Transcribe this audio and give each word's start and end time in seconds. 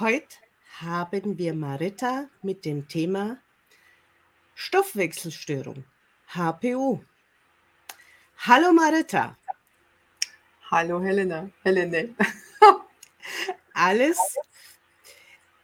Heute 0.00 0.36
haben 0.78 1.36
wir 1.36 1.52
Marita 1.52 2.30
mit 2.40 2.64
dem 2.64 2.88
Thema 2.88 3.36
Stoffwechselstörung, 4.54 5.84
HPU. 6.28 7.04
Hallo 8.38 8.72
Marita. 8.72 9.36
Hallo 10.70 11.02
Helena. 11.02 11.50
Helene. 11.64 12.14
Alles 13.74 14.16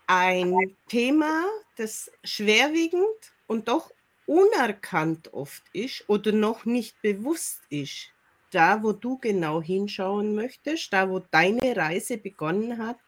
ein 0.06 0.76
Thema, 0.86 1.46
das 1.76 2.10
schwerwiegend 2.22 3.32
und 3.46 3.68
doch 3.68 3.90
unerkannt 4.26 5.32
oft 5.32 5.62
ist 5.72 6.04
oder 6.10 6.32
noch 6.32 6.66
nicht 6.66 7.00
bewusst 7.00 7.62
ist. 7.70 8.10
Da, 8.50 8.82
wo 8.82 8.92
du 8.92 9.16
genau 9.16 9.62
hinschauen 9.62 10.34
möchtest, 10.34 10.92
da, 10.92 11.08
wo 11.08 11.20
deine 11.20 11.74
Reise 11.74 12.18
begonnen 12.18 12.76
hat. 12.76 12.98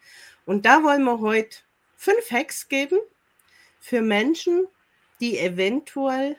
Und 0.48 0.64
da 0.64 0.82
wollen 0.82 1.04
wir 1.04 1.20
heute 1.20 1.58
fünf 1.94 2.30
Hacks 2.30 2.68
geben 2.68 2.98
für 3.80 4.00
Menschen, 4.00 4.66
die 5.20 5.38
eventuell 5.38 6.38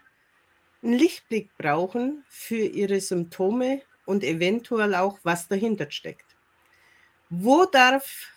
einen 0.81 0.93
Lichtblick 0.93 1.55
brauchen 1.59 2.25
für 2.27 2.55
ihre 2.57 3.01
Symptome 3.01 3.83
und 4.07 4.23
eventuell 4.23 4.95
auch, 4.95 5.19
was 5.21 5.47
dahinter 5.47 5.91
steckt. 5.91 6.25
Wo 7.29 7.65
darf 7.65 8.33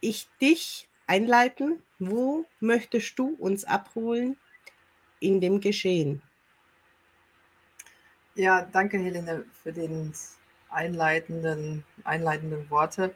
ich 0.00 0.28
dich 0.40 0.88
einleiten? 1.08 1.82
Wo 1.98 2.46
möchtest 2.60 3.18
du 3.18 3.34
uns 3.40 3.64
abholen 3.64 4.36
in 5.18 5.40
dem 5.40 5.60
Geschehen? 5.60 6.22
Ja, 8.36 8.68
danke 8.70 8.98
Helene 8.98 9.44
für 9.64 9.72
den 9.72 10.12
einleitenden, 10.68 11.84
einleitenden 12.04 12.70
Worte. 12.70 13.12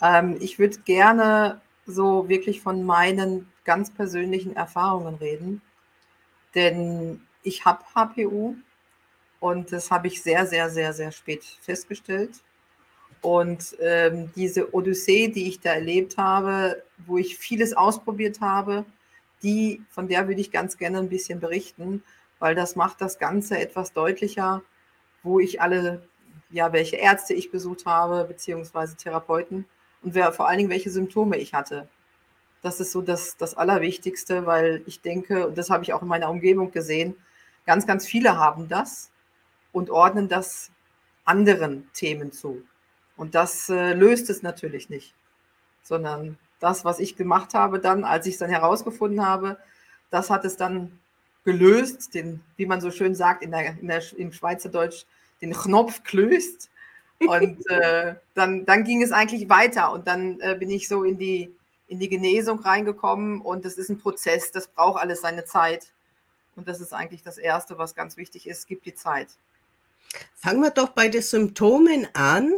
Ähm, 0.00 0.36
ich 0.40 0.58
würde 0.58 0.78
gerne 0.80 1.60
so 1.86 2.28
wirklich 2.28 2.60
von 2.60 2.84
meinen 2.84 3.48
ganz 3.64 3.90
persönlichen 3.92 4.56
Erfahrungen 4.56 5.16
reden, 5.16 5.62
denn 6.54 7.20
ich 7.42 7.64
habe 7.64 7.84
HPU 7.94 8.56
und 9.40 9.72
das 9.72 9.90
habe 9.90 10.08
ich 10.08 10.22
sehr, 10.22 10.46
sehr, 10.46 10.70
sehr, 10.70 10.92
sehr 10.92 11.12
spät 11.12 11.44
festgestellt. 11.44 12.42
Und 13.22 13.76
ähm, 13.80 14.30
diese 14.36 14.74
Odyssee, 14.74 15.28
die 15.28 15.48
ich 15.48 15.60
da 15.60 15.70
erlebt 15.70 16.16
habe, 16.16 16.82
wo 17.06 17.18
ich 17.18 17.36
vieles 17.36 17.76
ausprobiert 17.76 18.40
habe, 18.40 18.84
die, 19.42 19.82
von 19.90 20.08
der 20.08 20.28
würde 20.28 20.40
ich 20.40 20.50
ganz 20.50 20.76
gerne 20.78 20.98
ein 20.98 21.08
bisschen 21.08 21.40
berichten, 21.40 22.02
weil 22.38 22.54
das 22.54 22.76
macht 22.76 23.00
das 23.00 23.18
Ganze 23.18 23.58
etwas 23.58 23.92
deutlicher, 23.92 24.62
wo 25.22 25.40
ich 25.40 25.60
alle, 25.60 26.08
ja, 26.50 26.72
welche 26.72 26.96
Ärzte 26.96 27.34
ich 27.34 27.50
besucht 27.50 27.86
habe, 27.86 28.24
beziehungsweise 28.24 28.96
Therapeuten 28.96 29.66
und 30.02 30.14
wer, 30.14 30.32
vor 30.32 30.48
allen 30.48 30.58
Dingen, 30.58 30.70
welche 30.70 30.90
Symptome 30.90 31.36
ich 31.36 31.54
hatte. 31.54 31.88
Das 32.62 32.80
ist 32.80 32.92
so 32.92 33.02
das, 33.02 33.36
das 33.36 33.54
Allerwichtigste, 33.54 34.46
weil 34.46 34.82
ich 34.86 35.00
denke, 35.00 35.46
und 35.46 35.58
das 35.58 35.70
habe 35.70 35.84
ich 35.84 35.92
auch 35.92 36.02
in 36.02 36.08
meiner 36.08 36.30
Umgebung 36.30 36.72
gesehen, 36.72 37.16
ganz, 37.64 37.86
ganz 37.86 38.06
viele 38.06 38.36
haben 38.38 38.68
das 38.68 39.10
und 39.72 39.90
ordnen 39.90 40.28
das 40.28 40.70
anderen 41.24 41.90
Themen 41.92 42.32
zu. 42.32 42.62
Und 43.16 43.34
das 43.34 43.68
äh, 43.68 43.92
löst 43.92 44.30
es 44.30 44.42
natürlich 44.42 44.88
nicht, 44.88 45.14
sondern 45.82 46.38
das, 46.60 46.84
was 46.84 46.98
ich 46.98 47.16
gemacht 47.16 47.54
habe 47.54 47.78
dann, 47.78 48.04
als 48.04 48.26
ich 48.26 48.34
es 48.34 48.38
dann 48.38 48.50
herausgefunden 48.50 49.24
habe, 49.24 49.58
das 50.10 50.30
hat 50.30 50.44
es 50.44 50.56
dann 50.56 50.98
gelöst, 51.44 52.14
den, 52.14 52.42
wie 52.56 52.66
man 52.66 52.80
so 52.80 52.90
schön 52.90 53.14
sagt 53.14 53.42
in 53.42 53.50
der, 53.50 53.78
in 53.78 53.88
der, 53.88 54.02
im 54.16 54.32
Schweizerdeutsch, 54.32 55.04
den 55.40 55.52
Knopf 55.52 56.02
gelöst. 56.02 56.70
Und 57.20 57.68
äh, 57.70 58.14
dann, 58.34 58.66
dann 58.66 58.84
ging 58.84 59.02
es 59.02 59.12
eigentlich 59.12 59.48
weiter 59.48 59.92
und 59.92 60.06
dann 60.06 60.38
äh, 60.40 60.54
bin 60.58 60.70
ich 60.70 60.86
so 60.86 61.02
in 61.04 61.18
die, 61.18 61.54
in 61.88 61.98
die 61.98 62.08
Genesung 62.08 62.60
reingekommen 62.60 63.40
und 63.40 63.64
das 63.64 63.74
ist 63.74 63.88
ein 63.88 63.98
Prozess, 63.98 64.52
das 64.52 64.68
braucht 64.68 65.00
alles 65.00 65.22
seine 65.22 65.44
Zeit. 65.44 65.92
Und 66.56 66.68
das 66.68 66.80
ist 66.80 66.92
eigentlich 66.92 67.22
das 67.22 67.38
Erste, 67.38 67.78
was 67.78 67.94
ganz 67.94 68.16
wichtig 68.16 68.46
ist, 68.46 68.66
gibt 68.66 68.86
die 68.86 68.94
Zeit. 68.94 69.28
Fangen 70.34 70.62
wir 70.62 70.70
doch 70.70 70.90
bei 70.90 71.08
den 71.08 71.22
Symptomen 71.22 72.08
an 72.14 72.52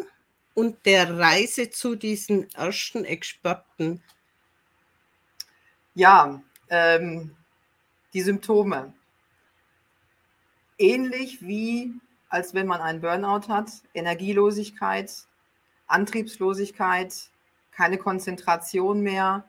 und 0.54 0.86
der 0.86 1.18
Reise 1.18 1.70
zu 1.70 1.96
diesen 1.96 2.52
ersten 2.54 3.04
Experten? 3.04 4.02
Ja, 5.94 6.40
ähm, 6.68 7.36
die 8.12 8.22
Symptome. 8.22 8.92
Ähnlich 10.78 11.42
wie 11.42 11.92
als 12.28 12.54
wenn 12.54 12.66
man 12.66 12.80
einen 12.80 13.00
Burnout 13.00 13.48
hat, 13.48 13.70
Energielosigkeit, 13.94 15.12
Antriebslosigkeit, 15.86 17.14
keine 17.70 17.98
Konzentration 17.98 19.00
mehr. 19.00 19.44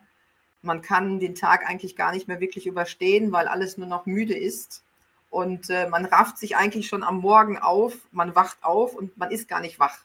Man 0.62 0.82
kann 0.82 1.20
den 1.20 1.36
Tag 1.36 1.68
eigentlich 1.68 1.96
gar 1.96 2.12
nicht 2.12 2.28
mehr 2.28 2.40
wirklich 2.40 2.68
überstehen, 2.68 3.32
weil 3.32 3.48
alles 3.48 3.78
nur 3.78 3.88
noch 3.88 4.06
müde 4.06 4.38
ist. 4.38 4.84
Und 5.30 5.70
äh, 5.70 5.88
man 5.90 6.06
rafft 6.06 6.38
sich 6.38 6.56
eigentlich 6.56 6.88
schon 6.88 7.04
am 7.04 7.20
Morgen 7.20 7.58
auf, 7.58 7.94
man 8.12 8.36
wacht 8.36 8.58
auf 8.62 8.96
und 8.96 9.18
man 9.18 9.32
ist 9.32 9.48
gar 9.48 9.62
nicht 9.62 9.80
wach 9.80 10.00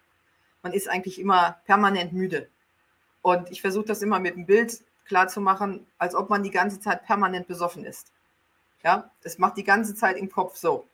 man 0.64 0.72
ist 0.72 0.88
eigentlich 0.88 1.20
immer 1.20 1.58
permanent 1.66 2.12
müde. 2.12 2.48
Und 3.22 3.52
ich 3.52 3.60
versuche 3.60 3.84
das 3.84 4.02
immer 4.02 4.18
mit 4.18 4.34
einem 4.34 4.46
Bild 4.46 4.82
klar 5.04 5.28
zu 5.28 5.40
machen, 5.40 5.86
als 5.98 6.14
ob 6.14 6.30
man 6.30 6.42
die 6.42 6.50
ganze 6.50 6.80
Zeit 6.80 7.04
permanent 7.04 7.46
besoffen 7.46 7.84
ist. 7.84 8.10
Ja, 8.82 9.10
es 9.22 9.38
macht 9.38 9.56
die 9.56 9.64
ganze 9.64 9.94
Zeit 9.94 10.16
im 10.16 10.30
Kopf 10.30 10.56
so. 10.56 10.86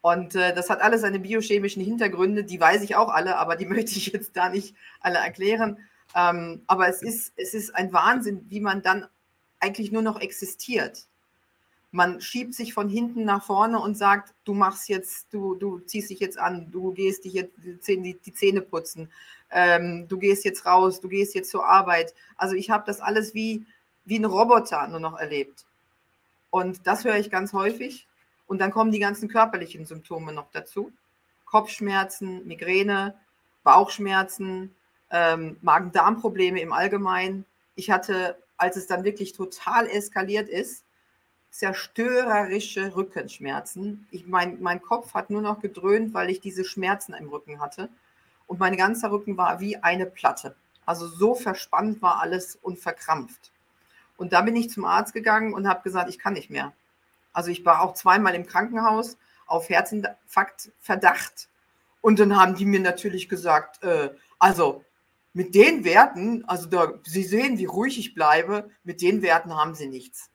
Und 0.00 0.34
äh, 0.34 0.54
das 0.54 0.70
hat 0.70 0.80
alles 0.80 1.00
seine 1.00 1.18
biochemischen 1.18 1.82
Hintergründe, 1.82 2.44
die 2.44 2.60
weiß 2.60 2.82
ich 2.82 2.96
auch 2.96 3.08
alle, 3.08 3.36
aber 3.36 3.56
die 3.56 3.66
möchte 3.66 3.92
ich 3.92 4.06
jetzt 4.06 4.36
da 4.36 4.48
nicht 4.48 4.74
alle 5.00 5.18
erklären. 5.18 5.78
Ähm, 6.14 6.62
aber 6.66 6.88
es 6.88 7.02
ist, 7.02 7.32
es 7.36 7.54
ist 7.54 7.74
ein 7.74 7.92
Wahnsinn, 7.92 8.46
wie 8.48 8.60
man 8.60 8.82
dann 8.82 9.06
eigentlich 9.60 9.92
nur 9.92 10.02
noch 10.02 10.20
existiert 10.20 11.08
man 11.90 12.20
schiebt 12.20 12.54
sich 12.54 12.74
von 12.74 12.88
hinten 12.88 13.24
nach 13.24 13.44
vorne 13.44 13.78
und 13.78 13.96
sagt, 13.96 14.34
du 14.44 14.54
machst 14.54 14.88
jetzt, 14.88 15.28
du, 15.30 15.54
du 15.54 15.78
ziehst 15.80 16.10
dich 16.10 16.20
jetzt 16.20 16.38
an, 16.38 16.70
du 16.70 16.92
gehst 16.92 17.24
dich 17.24 17.32
jetzt 17.32 17.52
die, 17.88 18.18
die 18.18 18.34
Zähne 18.34 18.60
putzen, 18.60 19.10
ähm, 19.50 20.06
du 20.08 20.18
gehst 20.18 20.44
jetzt 20.44 20.66
raus, 20.66 21.00
du 21.00 21.08
gehst 21.08 21.34
jetzt 21.34 21.50
zur 21.50 21.66
Arbeit. 21.66 22.14
Also 22.36 22.54
ich 22.54 22.70
habe 22.70 22.84
das 22.86 23.00
alles 23.00 23.34
wie, 23.34 23.64
wie 24.04 24.18
ein 24.18 24.26
Roboter 24.26 24.86
nur 24.88 25.00
noch 25.00 25.18
erlebt. 25.18 25.64
Und 26.50 26.86
das 26.86 27.04
höre 27.04 27.16
ich 27.16 27.30
ganz 27.30 27.52
häufig. 27.52 28.06
Und 28.48 28.58
dann 28.58 28.72
kommen 28.72 28.90
die 28.90 28.98
ganzen 28.98 29.28
körperlichen 29.28 29.86
Symptome 29.86 30.32
noch 30.32 30.50
dazu. 30.50 30.90
Kopfschmerzen, 31.44 32.46
Migräne, 32.46 33.14
Bauchschmerzen, 33.62 34.74
ähm, 35.10 35.58
Magen-Darm-Probleme 35.62 36.60
im 36.60 36.72
Allgemeinen. 36.72 37.44
Ich 37.76 37.90
hatte, 37.90 38.36
als 38.56 38.76
es 38.76 38.86
dann 38.86 39.04
wirklich 39.04 39.34
total 39.34 39.86
eskaliert 39.86 40.48
ist, 40.48 40.82
zerstörerische 41.50 42.94
Rückenschmerzen. 42.96 44.06
Ich 44.10 44.26
mein, 44.26 44.60
mein 44.60 44.82
Kopf 44.82 45.14
hat 45.14 45.30
nur 45.30 45.42
noch 45.42 45.60
gedröhnt, 45.60 46.14
weil 46.14 46.30
ich 46.30 46.40
diese 46.40 46.64
Schmerzen 46.64 47.14
im 47.14 47.28
Rücken 47.28 47.60
hatte. 47.60 47.88
Und 48.46 48.60
mein 48.60 48.76
ganzer 48.76 49.10
Rücken 49.10 49.36
war 49.36 49.60
wie 49.60 49.76
eine 49.76 50.06
Platte. 50.06 50.56
Also 50.86 51.06
so 51.06 51.34
verspannt 51.34 52.00
war 52.00 52.20
alles 52.20 52.56
und 52.56 52.78
verkrampft. 52.78 53.52
Und 54.16 54.32
da 54.32 54.40
bin 54.40 54.56
ich 54.56 54.70
zum 54.70 54.84
Arzt 54.84 55.12
gegangen 55.12 55.52
und 55.52 55.68
habe 55.68 55.82
gesagt, 55.82 56.08
ich 56.08 56.18
kann 56.18 56.32
nicht 56.32 56.50
mehr. 56.50 56.72
Also 57.38 57.52
ich 57.52 57.64
war 57.64 57.82
auch 57.82 57.94
zweimal 57.94 58.34
im 58.34 58.46
Krankenhaus 58.46 59.16
auf 59.46 59.68
Herzinfarktverdacht. 59.68 61.48
Und 62.00 62.18
dann 62.18 62.36
haben 62.36 62.56
die 62.56 62.64
mir 62.64 62.80
natürlich 62.80 63.28
gesagt, 63.28 63.84
äh, 63.84 64.10
also 64.40 64.84
mit 65.34 65.54
den 65.54 65.84
Werten, 65.84 66.44
also 66.46 66.66
da, 66.66 66.94
Sie 67.04 67.22
sehen, 67.22 67.56
wie 67.58 67.66
ruhig 67.66 67.96
ich 67.96 68.12
bleibe, 68.12 68.68
mit 68.82 69.02
den 69.02 69.22
Werten 69.22 69.54
haben 69.54 69.76
Sie 69.76 69.86
nichts. 69.86 70.30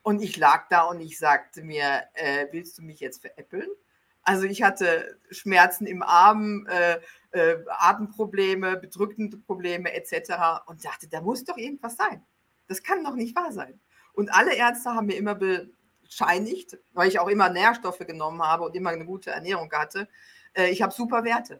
Und 0.00 0.22
ich 0.22 0.38
lag 0.38 0.70
da 0.70 0.84
und 0.84 0.98
ich 1.02 1.18
sagte 1.18 1.62
mir, 1.62 2.04
äh, 2.14 2.46
willst 2.52 2.78
du 2.78 2.82
mich 2.82 3.00
jetzt 3.00 3.20
veräppeln? 3.20 3.68
Also 4.22 4.44
ich 4.44 4.62
hatte 4.62 5.18
Schmerzen 5.30 5.84
im 5.86 6.02
Arm, 6.02 6.66
äh, 6.70 7.00
äh, 7.32 7.58
Atemprobleme, 7.68 8.78
bedrückende 8.78 9.36
Probleme 9.36 9.92
etc. 9.92 10.62
und 10.64 10.82
dachte, 10.82 11.06
da 11.06 11.20
muss 11.20 11.44
doch 11.44 11.58
irgendwas 11.58 11.96
sein. 11.96 12.24
Das 12.66 12.82
kann 12.82 13.04
doch 13.04 13.14
nicht 13.14 13.36
wahr 13.36 13.52
sein. 13.52 13.78
Und 14.14 14.30
alle 14.30 14.54
Ärzte 14.54 14.94
haben 14.94 15.08
mir 15.08 15.18
immer 15.18 15.34
bescheinigt, 16.06 16.78
weil 16.92 17.08
ich 17.08 17.18
auch 17.18 17.28
immer 17.28 17.48
Nährstoffe 17.48 17.98
genommen 17.98 18.42
habe 18.42 18.64
und 18.64 18.74
immer 18.74 18.90
eine 18.90 19.04
gute 19.04 19.30
Ernährung 19.30 19.70
hatte, 19.72 20.08
äh, 20.54 20.70
ich 20.70 20.82
habe 20.82 20.92
super 20.92 21.24
Werte. 21.24 21.54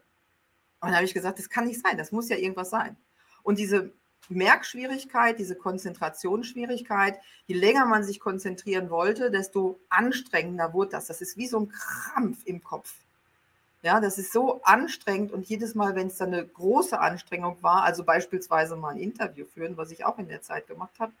Und 0.79 0.89
dann 0.89 0.95
habe 0.95 1.05
ich 1.05 1.13
gesagt, 1.13 1.39
das 1.39 1.49
kann 1.49 1.65
nicht 1.65 1.81
sein, 1.81 1.97
das 1.97 2.11
muss 2.11 2.29
ja 2.29 2.37
irgendwas 2.37 2.69
sein. 2.69 2.97
Und 3.43 3.59
diese 3.59 3.91
Merkschwierigkeit, 4.29 5.39
diese 5.39 5.55
Konzentrationsschwierigkeit, 5.55 7.19
je 7.45 7.55
länger 7.55 7.85
man 7.85 8.03
sich 8.03 8.19
konzentrieren 8.19 8.89
wollte, 8.89 9.31
desto 9.31 9.79
anstrengender 9.89 10.73
wurde 10.73 10.91
das. 10.91 11.07
Das 11.07 11.21
ist 11.21 11.37
wie 11.37 11.47
so 11.47 11.61
ein 11.61 11.69
Krampf 11.69 12.39
im 12.45 12.63
Kopf. 12.63 12.93
Ja, 13.83 14.01
das 14.01 14.17
ist 14.17 14.33
so 14.33 14.61
anstrengend 14.63 15.31
und 15.31 15.47
jedes 15.47 15.75
Mal, 15.75 15.95
wenn 15.95 16.07
es 16.07 16.17
dann 16.17 16.33
eine 16.33 16.45
große 16.45 16.99
Anstrengung 16.99 17.61
war, 17.61 17.83
also 17.83 18.03
beispielsweise 18.03 18.75
mal 18.75 18.89
ein 18.89 18.99
Interview 18.99 19.45
führen, 19.45 19.77
was 19.77 19.91
ich 19.91 20.03
auch 20.03 20.17
in 20.17 20.27
der 20.27 20.41
Zeit 20.41 20.67
gemacht 20.67 20.99
habe, 20.99 21.13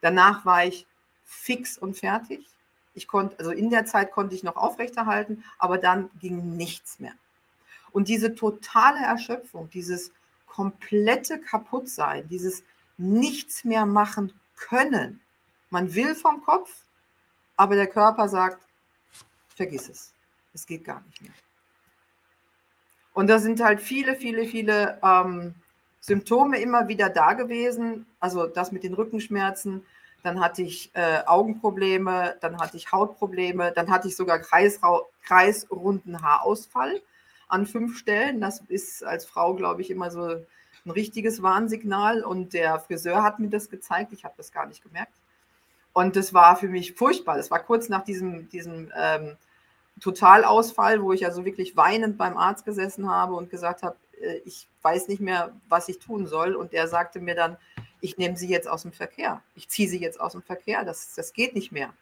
danach 0.00 0.44
war 0.44 0.64
ich 0.64 0.86
fix 1.24 1.78
und 1.78 1.98
fertig. 1.98 2.46
Ich 2.94 3.06
konnte, 3.06 3.38
also 3.38 3.50
in 3.50 3.70
der 3.70 3.86
Zeit 3.86 4.12
konnte 4.12 4.34
ich 4.34 4.42
noch 4.42 4.56
aufrechterhalten, 4.56 5.44
aber 5.58 5.78
dann 5.78 6.10
ging 6.20 6.56
nichts 6.56 6.98
mehr. 6.98 7.12
Und 7.92 8.08
diese 8.08 8.34
totale 8.34 9.00
Erschöpfung, 9.00 9.70
dieses 9.70 10.12
komplette 10.46 11.38
Kaputtsein, 11.40 12.28
dieses 12.28 12.62
nichts 12.98 13.64
mehr 13.64 13.86
machen 13.86 14.32
können. 14.56 15.20
Man 15.70 15.94
will 15.94 16.14
vom 16.14 16.42
Kopf, 16.42 16.84
aber 17.56 17.76
der 17.76 17.86
Körper 17.86 18.28
sagt, 18.28 18.66
vergiss 19.54 19.88
es. 19.88 20.12
Es 20.52 20.66
geht 20.66 20.84
gar 20.84 21.00
nicht 21.02 21.22
mehr. 21.22 21.32
Und 23.12 23.28
da 23.28 23.38
sind 23.38 23.60
halt 23.60 23.80
viele, 23.80 24.16
viele, 24.16 24.44
viele 24.44 24.98
ähm, 25.02 25.54
Symptome 26.00 26.60
immer 26.60 26.88
wieder 26.88 27.08
da 27.08 27.34
gewesen. 27.34 28.06
Also 28.18 28.46
das 28.46 28.72
mit 28.72 28.82
den 28.82 28.94
Rückenschmerzen, 28.94 29.84
dann 30.22 30.40
hatte 30.40 30.62
ich 30.62 30.90
äh, 30.94 31.22
Augenprobleme, 31.26 32.36
dann 32.40 32.58
hatte 32.58 32.76
ich 32.76 32.92
Hautprobleme, 32.92 33.72
dann 33.72 33.90
hatte 33.90 34.08
ich 34.08 34.16
sogar 34.16 34.38
kreisrunden 34.38 36.22
Haarausfall 36.22 37.00
an 37.48 37.66
fünf 37.66 37.98
Stellen. 37.98 38.40
Das 38.40 38.60
ist 38.68 39.04
als 39.04 39.24
Frau, 39.24 39.54
glaube 39.54 39.82
ich, 39.82 39.90
immer 39.90 40.10
so 40.10 40.22
ein 40.84 40.90
richtiges 40.90 41.42
Warnsignal. 41.42 42.22
Und 42.22 42.52
der 42.52 42.78
Friseur 42.78 43.22
hat 43.22 43.38
mir 43.38 43.48
das 43.48 43.70
gezeigt. 43.70 44.12
Ich 44.12 44.24
habe 44.24 44.34
das 44.36 44.52
gar 44.52 44.66
nicht 44.66 44.82
gemerkt. 44.82 45.12
Und 45.92 46.16
das 46.16 46.32
war 46.32 46.56
für 46.56 46.68
mich 46.68 46.94
furchtbar. 46.94 47.36
Das 47.36 47.50
war 47.50 47.60
kurz 47.60 47.88
nach 47.88 48.04
diesem, 48.04 48.48
diesem 48.50 48.92
ähm, 48.96 49.36
Totalausfall, 50.00 51.02
wo 51.02 51.12
ich 51.12 51.26
also 51.26 51.44
wirklich 51.44 51.76
weinend 51.76 52.16
beim 52.16 52.36
Arzt 52.36 52.64
gesessen 52.64 53.10
habe 53.10 53.34
und 53.34 53.50
gesagt 53.50 53.82
habe, 53.82 53.96
äh, 54.20 54.36
ich 54.44 54.68
weiß 54.82 55.08
nicht 55.08 55.20
mehr, 55.20 55.52
was 55.68 55.88
ich 55.88 55.98
tun 55.98 56.26
soll. 56.26 56.54
Und 56.54 56.72
der 56.72 56.86
sagte 56.88 57.20
mir 57.20 57.34
dann, 57.34 57.56
ich 58.00 58.18
nehme 58.18 58.36
sie 58.36 58.48
jetzt 58.48 58.68
aus 58.68 58.82
dem 58.82 58.92
Verkehr. 58.92 59.42
Ich 59.54 59.68
ziehe 59.68 59.88
sie 59.88 59.98
jetzt 59.98 60.20
aus 60.20 60.32
dem 60.32 60.42
Verkehr. 60.42 60.84
Das, 60.84 61.14
das 61.14 61.32
geht 61.32 61.54
nicht 61.54 61.72
mehr. 61.72 61.92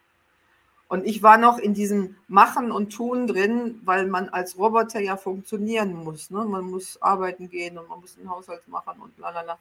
Und 0.89 1.05
ich 1.05 1.21
war 1.21 1.37
noch 1.37 1.59
in 1.59 1.75
diesem 1.75 2.15
Machen 2.27 2.71
und 2.71 2.89
Tun 2.89 3.27
drin, 3.27 3.79
weil 3.85 4.07
man 4.07 4.27
als 4.29 4.57
Roboter 4.57 4.99
ja 4.99 5.17
funktionieren 5.17 5.93
muss. 5.93 6.31
Ne? 6.31 6.43
Man 6.45 6.63
muss 6.63 6.99
arbeiten 6.99 7.47
gehen 7.49 7.77
und 7.77 7.87
man 7.87 8.01
muss 8.01 8.17
einen 8.17 8.29
Haushalt 8.29 8.67
machen 8.67 8.99
und 8.99 9.15
lalala. 9.19 9.59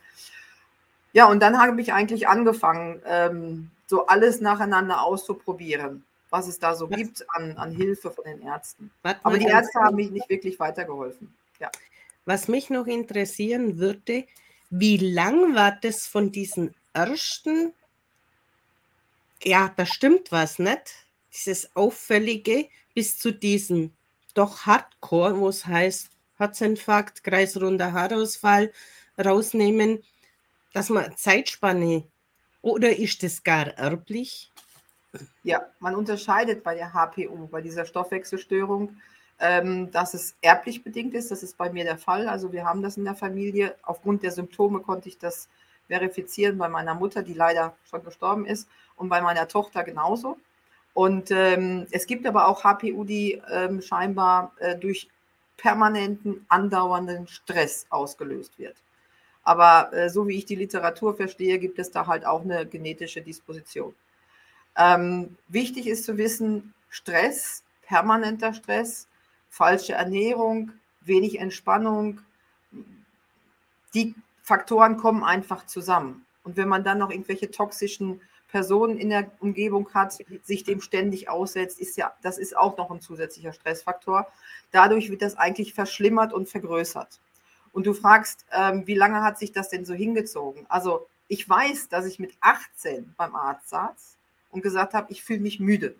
Ja, 1.12 1.26
und 1.26 1.40
dann 1.40 1.60
habe 1.60 1.80
ich 1.80 1.92
eigentlich 1.92 2.28
angefangen, 2.28 3.02
ähm, 3.04 3.70
so 3.86 4.06
alles 4.06 4.40
nacheinander 4.40 5.02
auszuprobieren, 5.02 6.04
was 6.30 6.48
es 6.48 6.58
da 6.58 6.74
so 6.74 6.90
was? 6.90 6.96
gibt 6.96 7.26
an, 7.34 7.56
an 7.58 7.72
Hilfe 7.72 8.10
von 8.10 8.24
den 8.24 8.40
Ärzten. 8.42 8.90
Aber 9.22 9.38
die 9.38 9.46
Ärzte 9.46 9.80
haben 9.80 9.96
mich 9.96 10.10
nicht 10.10 10.28
wirklich 10.30 10.58
weitergeholfen. 10.58 11.34
Ja. 11.58 11.70
Was 12.24 12.48
mich 12.48 12.70
noch 12.70 12.86
interessieren 12.86 13.78
würde, 13.78 14.24
wie 14.70 14.96
lang 14.96 15.54
war 15.54 15.78
das 15.80 16.06
von 16.06 16.32
diesen 16.32 16.74
ersten? 16.92 17.72
Ja, 19.42 19.72
da 19.76 19.86
stimmt 19.86 20.32
was 20.32 20.58
nicht. 20.58 21.06
Dieses 21.32 21.74
Auffällige 21.76 22.68
bis 22.94 23.18
zu 23.18 23.32
diesem 23.32 23.92
doch 24.34 24.66
Hardcore, 24.66 25.38
wo 25.38 25.48
es 25.48 25.66
heißt, 25.66 26.10
Herzinfarkt, 26.36 27.24
kreisrunder 27.24 27.92
Haarausfall 27.92 28.72
rausnehmen, 29.18 30.02
dass 30.72 30.88
man 30.90 31.16
Zeitspanne 31.16 32.04
oder 32.62 32.96
ist 32.96 33.22
das 33.22 33.42
gar 33.42 33.68
erblich? 33.76 34.52
Ja, 35.42 35.66
man 35.80 35.94
unterscheidet 35.94 36.62
bei 36.62 36.74
der 36.74 36.92
HPU, 36.92 37.48
bei 37.48 37.60
dieser 37.60 37.86
Stoffwechselstörung, 37.86 38.96
ähm, 39.40 39.90
dass 39.90 40.14
es 40.14 40.34
erblich 40.40 40.82
bedingt 40.82 41.14
ist. 41.14 41.30
Das 41.30 41.42
ist 41.42 41.56
bei 41.56 41.70
mir 41.70 41.84
der 41.84 41.98
Fall. 41.98 42.28
Also 42.28 42.52
wir 42.52 42.64
haben 42.64 42.82
das 42.82 42.96
in 42.96 43.04
der 43.04 43.14
Familie. 43.14 43.74
Aufgrund 43.82 44.22
der 44.22 44.32
Symptome 44.32 44.80
konnte 44.80 45.08
ich 45.08 45.18
das 45.18 45.48
verifizieren 45.86 46.58
bei 46.58 46.68
meiner 46.68 46.94
Mutter, 46.94 47.22
die 47.22 47.34
leider 47.34 47.74
schon 47.88 48.04
gestorben 48.04 48.46
ist, 48.46 48.68
und 48.96 49.08
bei 49.08 49.20
meiner 49.20 49.48
Tochter 49.48 49.84
genauso. 49.84 50.36
Und 50.92 51.30
ähm, 51.30 51.86
es 51.90 52.06
gibt 52.06 52.26
aber 52.26 52.48
auch 52.48 52.64
HPU, 52.64 53.04
die 53.04 53.40
ähm, 53.50 53.80
scheinbar 53.80 54.52
äh, 54.58 54.76
durch 54.76 55.08
permanenten, 55.56 56.44
andauernden 56.48 57.26
Stress 57.28 57.86
ausgelöst 57.90 58.58
wird. 58.58 58.76
Aber 59.44 59.92
äh, 59.92 60.10
so 60.10 60.26
wie 60.26 60.36
ich 60.36 60.44
die 60.44 60.56
Literatur 60.56 61.16
verstehe, 61.16 61.58
gibt 61.58 61.78
es 61.78 61.90
da 61.90 62.06
halt 62.06 62.26
auch 62.26 62.42
eine 62.42 62.66
genetische 62.66 63.22
Disposition. 63.22 63.94
Ähm, 64.76 65.36
wichtig 65.48 65.86
ist 65.86 66.04
zu 66.04 66.18
wissen, 66.18 66.74
Stress, 66.88 67.62
permanenter 67.82 68.52
Stress, 68.52 69.08
falsche 69.48 69.94
Ernährung, 69.94 70.72
wenig 71.00 71.40
Entspannung, 71.40 72.20
die 73.94 74.14
Faktoren 74.42 74.96
kommen 74.96 75.24
einfach 75.24 75.66
zusammen. 75.66 76.24
Und 76.44 76.56
wenn 76.56 76.68
man 76.68 76.84
dann 76.84 76.98
noch 76.98 77.10
irgendwelche 77.10 77.50
toxischen 77.50 78.20
Personen 78.48 78.96
in 78.98 79.10
der 79.10 79.30
Umgebung 79.40 79.92
hat, 79.92 80.18
sich 80.42 80.64
dem 80.64 80.80
ständig 80.80 81.28
aussetzt, 81.28 81.78
ist 81.78 81.96
ja, 81.96 82.14
das 82.22 82.38
ist 82.38 82.56
auch 82.56 82.76
noch 82.78 82.90
ein 82.90 83.00
zusätzlicher 83.00 83.52
Stressfaktor. 83.52 84.26
Dadurch 84.70 85.10
wird 85.10 85.22
das 85.22 85.36
eigentlich 85.36 85.74
verschlimmert 85.74 86.32
und 86.32 86.48
vergrößert. 86.48 87.20
Und 87.72 87.86
du 87.86 87.92
fragst, 87.92 88.46
ähm, 88.52 88.86
wie 88.86 88.94
lange 88.94 89.22
hat 89.22 89.38
sich 89.38 89.52
das 89.52 89.68
denn 89.68 89.84
so 89.84 89.92
hingezogen? 89.92 90.64
Also 90.68 91.06
ich 91.28 91.46
weiß, 91.46 91.90
dass 91.90 92.06
ich 92.06 92.18
mit 92.18 92.32
18 92.40 93.14
beim 93.16 93.36
Arzt 93.36 93.68
saß 93.68 94.16
und 94.50 94.62
gesagt 94.62 94.94
habe, 94.94 95.12
ich 95.12 95.22
fühle 95.22 95.40
mich 95.40 95.60
müde. 95.60 95.94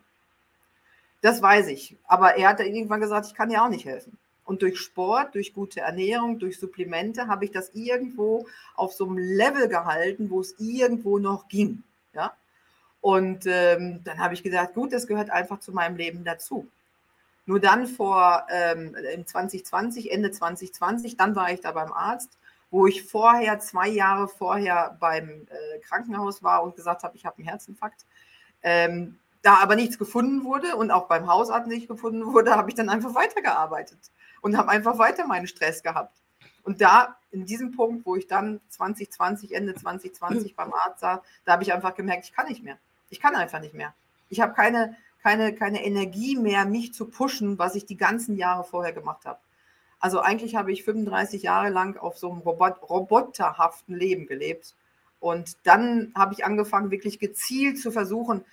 Das 1.21 1.43
weiß 1.43 1.69
ich. 1.69 1.97
Aber 2.05 2.37
er 2.37 2.51
hat 2.51 2.61
irgendwann 2.61 3.01
gesagt, 3.01 3.27
ich 3.27 3.35
kann 3.35 3.49
dir 3.49 3.63
auch 3.63 3.69
nicht 3.69 3.85
helfen. 3.85 4.19
Und 4.45 4.63
durch 4.63 4.79
Sport, 4.79 5.35
durch 5.35 5.53
gute 5.53 5.81
Ernährung, 5.81 6.39
durch 6.39 6.59
Supplemente 6.59 7.27
habe 7.27 7.45
ich 7.45 7.51
das 7.51 7.71
irgendwo 7.75 8.47
auf 8.77 8.95
so 8.95 9.07
einem 9.07 9.19
Level 9.19 9.69
gehalten, 9.69 10.31
wo 10.31 10.41
es 10.41 10.55
irgendwo 10.59 11.19
noch 11.19 11.49
ging. 11.49 11.83
Ja? 12.15 12.33
Und 13.01 13.45
ähm, 13.47 14.01
dann 14.05 14.19
habe 14.19 14.35
ich 14.35 14.43
gesagt, 14.43 14.75
gut, 14.75 14.93
das 14.93 15.07
gehört 15.07 15.31
einfach 15.31 15.61
zu 15.61 15.73
meinem 15.73 15.97
Leben 15.97 16.25
dazu. 16.25 16.67
Nur 17.45 17.61
dann 17.61 17.87
vor 17.87 18.47
ähm, 18.51 18.95
im 19.15 19.27
2020, 19.27 20.13
Ende 20.13 20.31
2020, 20.31 21.17
dann 21.17 21.35
war 21.35 21.53
ich 21.53 21.61
da 21.61 21.73
beim 21.73 21.93
Arzt, 21.93 22.39
wo 22.71 22.87
ich 22.87 23.03
vorher, 23.03 23.59
zwei 23.61 23.89
Jahre 23.89 24.29
vorher 24.29 24.97
beim 25.01 25.29
äh, 25.29 25.79
Krankenhaus 25.81 26.43
war 26.43 26.63
und 26.63 26.77
gesagt 26.77 27.03
habe, 27.03 27.17
ich 27.17 27.25
habe 27.25 27.39
einen 27.39 27.49
Herzinfarkt. 27.49 28.05
Ähm, 28.63 29.19
da 29.43 29.55
aber 29.57 29.77
nichts 29.77 29.99
gefunden 29.99 30.45
wurde 30.45 30.77
und 30.77 30.91
auch 30.91 31.07
beim 31.07 31.27
Hausarzt 31.27 31.69
nicht 31.69 31.89
gefunden 31.89 32.27
wurde, 32.33 32.57
habe 32.57 32.71
ich 32.71 32.75
dann 32.75 32.89
einfach 32.89 33.15
weitergearbeitet 33.15 33.99
und 34.41 34.57
habe 34.57 34.71
einfach 34.71 34.99
weiter 34.99 35.27
meinen 35.27 35.47
Stress 35.47 35.83
gehabt. 35.83 36.17
Und 36.63 36.81
da, 36.81 37.17
in 37.31 37.47
diesem 37.47 37.73
Punkt, 37.73 38.05
wo 38.05 38.17
ich 38.17 38.27
dann 38.27 38.61
2020, 38.69 39.55
Ende 39.55 39.75
2020 39.75 40.55
beim 40.55 40.73
Arzt 40.73 41.01
sah, 41.01 41.23
da 41.45 41.53
habe 41.53 41.63
ich 41.63 41.73
einfach 41.73 41.95
gemerkt, 41.95 42.27
ich 42.27 42.35
kann 42.35 42.47
nicht 42.47 42.63
mehr. 42.63 42.79
Ich 43.11 43.21
kann 43.21 43.35
einfach 43.35 43.61
nicht 43.61 43.75
mehr. 43.75 43.95
Ich 44.29 44.41
habe 44.41 44.53
keine, 44.53 44.97
keine, 45.23 45.55
keine 45.55 45.83
Energie 45.83 46.37
mehr, 46.37 46.67
mich 46.67 46.93
zu 46.93 47.07
pushen, 47.07 47.59
was 47.59 47.75
ich 47.75 47.87
die 47.87 47.97
ganzen 47.97 48.37
Jahre 48.37 48.65
vorher 48.65 48.93
gemacht 48.93 49.25
habe. 49.25 49.39
Also 50.01 50.21
eigentlich 50.21 50.57
habe 50.57 50.71
ich 50.71 50.85
35 50.85 51.43
Jahre 51.43 51.71
lang 51.71 51.97
auf 51.97 52.19
so 52.19 52.31
einem 52.31 52.41
Robot, 52.41 52.83
roboterhaften 52.89 53.97
Leben 53.97 54.27
gelebt. 54.27 54.75
Und 55.21 55.57
dann 55.65 56.13
habe 56.15 56.35
ich 56.35 56.45
angefangen, 56.45 56.91
wirklich 56.91 57.19
gezielt 57.19 57.81
zu 57.81 57.91
versuchen, 57.91 58.45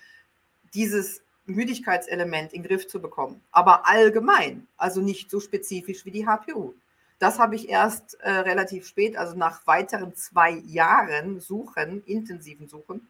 dieses 0.74 1.22
Müdigkeitselement 1.46 2.52
in 2.52 2.62
den 2.62 2.68
Griff 2.68 2.88
zu 2.88 3.00
bekommen. 3.00 3.40
Aber 3.52 3.86
allgemein, 3.86 4.66
also 4.76 5.00
nicht 5.00 5.30
so 5.30 5.40
spezifisch 5.40 6.04
wie 6.04 6.10
die 6.10 6.26
HPU. 6.26 6.74
Das 7.18 7.38
habe 7.38 7.54
ich 7.54 7.68
erst 7.68 8.20
äh, 8.20 8.30
relativ 8.30 8.86
spät, 8.86 9.16
also 9.16 9.36
nach 9.36 9.66
weiteren 9.66 10.14
zwei 10.14 10.50
Jahren 10.50 11.40
Suchen, 11.40 12.02
intensiven 12.04 12.68
Suchen, 12.68 13.08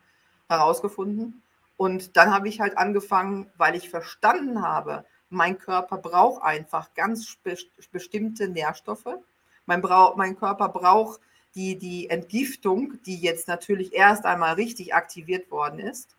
herausgefunden. 0.49 1.43
Und 1.77 2.17
dann 2.17 2.33
habe 2.33 2.49
ich 2.49 2.61
halt 2.61 2.79
angefangen, 2.79 3.51
weil 3.57 3.75
ich 3.75 3.91
verstanden 3.91 4.63
habe, 4.63 5.05
mein 5.29 5.59
Körper 5.59 5.99
braucht 5.99 6.43
einfach 6.43 6.95
ganz 6.95 7.37
be 7.43 7.57
bestimmte 7.91 8.49
Nährstoffe. 8.49 9.19
Mein, 9.67 9.81
mein 9.81 10.39
Körper 10.39 10.69
braucht 10.69 11.21
die, 11.57 11.77
die 11.77 12.09
Entgiftung, 12.09 13.03
die 13.07 13.17
jetzt 13.17 13.49
natürlich 13.49 13.93
erst 13.93 14.25
einmal 14.25 14.55
richtig 14.55 14.95
aktiviert 14.95 15.51
worden 15.51 15.81
ist 15.81 16.15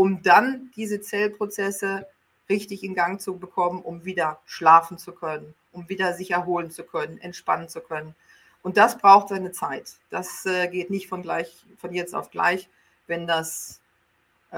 um 0.00 0.22
dann 0.22 0.70
diese 0.76 1.02
Zellprozesse 1.02 2.06
richtig 2.48 2.82
in 2.84 2.94
Gang 2.94 3.20
zu 3.20 3.36
bekommen, 3.36 3.82
um 3.82 4.06
wieder 4.06 4.40
schlafen 4.46 4.96
zu 4.96 5.12
können, 5.12 5.54
um 5.72 5.90
wieder 5.90 6.14
sich 6.14 6.30
erholen 6.30 6.70
zu 6.70 6.84
können, 6.84 7.18
entspannen 7.18 7.68
zu 7.68 7.82
können. 7.82 8.14
Und 8.62 8.78
das 8.78 8.96
braucht 8.96 9.28
seine 9.28 9.52
Zeit. 9.52 9.96
Das 10.08 10.46
äh, 10.46 10.68
geht 10.68 10.88
nicht 10.88 11.06
von, 11.06 11.20
gleich, 11.20 11.54
von 11.76 11.92
jetzt 11.92 12.14
auf 12.14 12.30
gleich, 12.30 12.70
wenn 13.08 13.26
das 13.26 13.82
äh, 14.52 14.56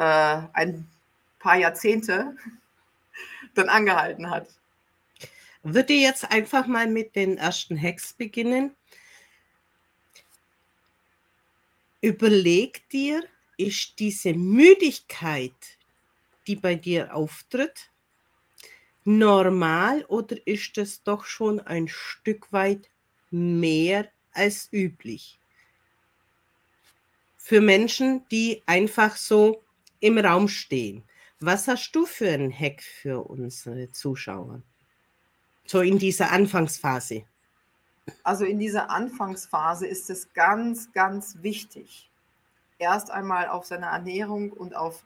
ein 0.53 0.89
paar 1.41 1.57
Jahrzehnte 1.57 2.37
dann 3.55 3.69
angehalten 3.69 4.31
hat. 4.31 4.47
Würde 5.65 5.93
jetzt 5.93 6.31
einfach 6.31 6.69
mal 6.69 6.87
mit 6.87 7.17
den 7.17 7.37
ersten 7.37 7.77
Hacks 7.83 8.13
beginnen. 8.13 8.77
Überleg 12.01 12.89
dir, 12.91 13.25
ist 13.57 13.99
diese 13.99 14.35
Müdigkeit, 14.35 15.79
die 16.47 16.57
bei 16.57 16.75
dir 16.75 17.15
auftritt, 17.15 17.91
normal 19.05 20.05
oder 20.07 20.37
ist 20.47 20.79
es 20.79 21.03
doch 21.03 21.25
schon 21.25 21.61
ein 21.61 21.89
Stück 21.89 22.53
weit 22.53 22.89
mehr 23.31 24.09
als 24.33 24.69
üblich? 24.73 25.39
Für 27.37 27.61
Menschen, 27.61 28.27
die 28.31 28.63
einfach 28.67 29.17
so 29.17 29.65
im 30.01 30.19
Raum 30.19 30.49
stehen. 30.49 31.03
Was 31.41 31.67
hast 31.67 31.93
du 31.93 32.07
für 32.07 32.31
einen 32.31 32.53
Hack 32.53 32.83
für 32.83 33.29
unsere 33.29 33.91
Zuschauer? 33.91 34.63
So 35.67 35.81
in 35.81 35.99
dieser 35.99 36.31
Anfangsphase. 36.31 37.25
Also 38.23 38.45
in 38.45 38.59
dieser 38.59 38.91
Anfangsphase 38.91 39.87
ist 39.87 40.11
es 40.11 40.33
ganz, 40.33 40.93
ganz 40.93 41.39
wichtig, 41.41 42.12
erst 42.83 43.11
einmal 43.11 43.49
auf 43.49 43.65
seine 43.65 43.87
Ernährung 43.87 44.51
und 44.53 44.75
auf 44.75 45.05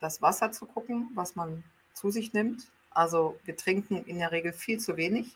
das 0.00 0.20
Wasser 0.20 0.52
zu 0.52 0.66
gucken, 0.66 1.08
was 1.14 1.34
man 1.34 1.64
zu 1.94 2.10
sich 2.10 2.34
nimmt. 2.34 2.66
Also 2.90 3.38
wir 3.44 3.56
trinken 3.56 4.04
in 4.04 4.18
der 4.18 4.30
Regel 4.30 4.52
viel 4.52 4.78
zu 4.78 4.96
wenig 4.96 5.34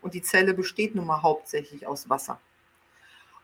und 0.00 0.14
die 0.14 0.22
Zelle 0.22 0.54
besteht 0.54 0.94
nun 0.94 1.06
mal 1.06 1.22
hauptsächlich 1.22 1.86
aus 1.86 2.08
Wasser. 2.08 2.40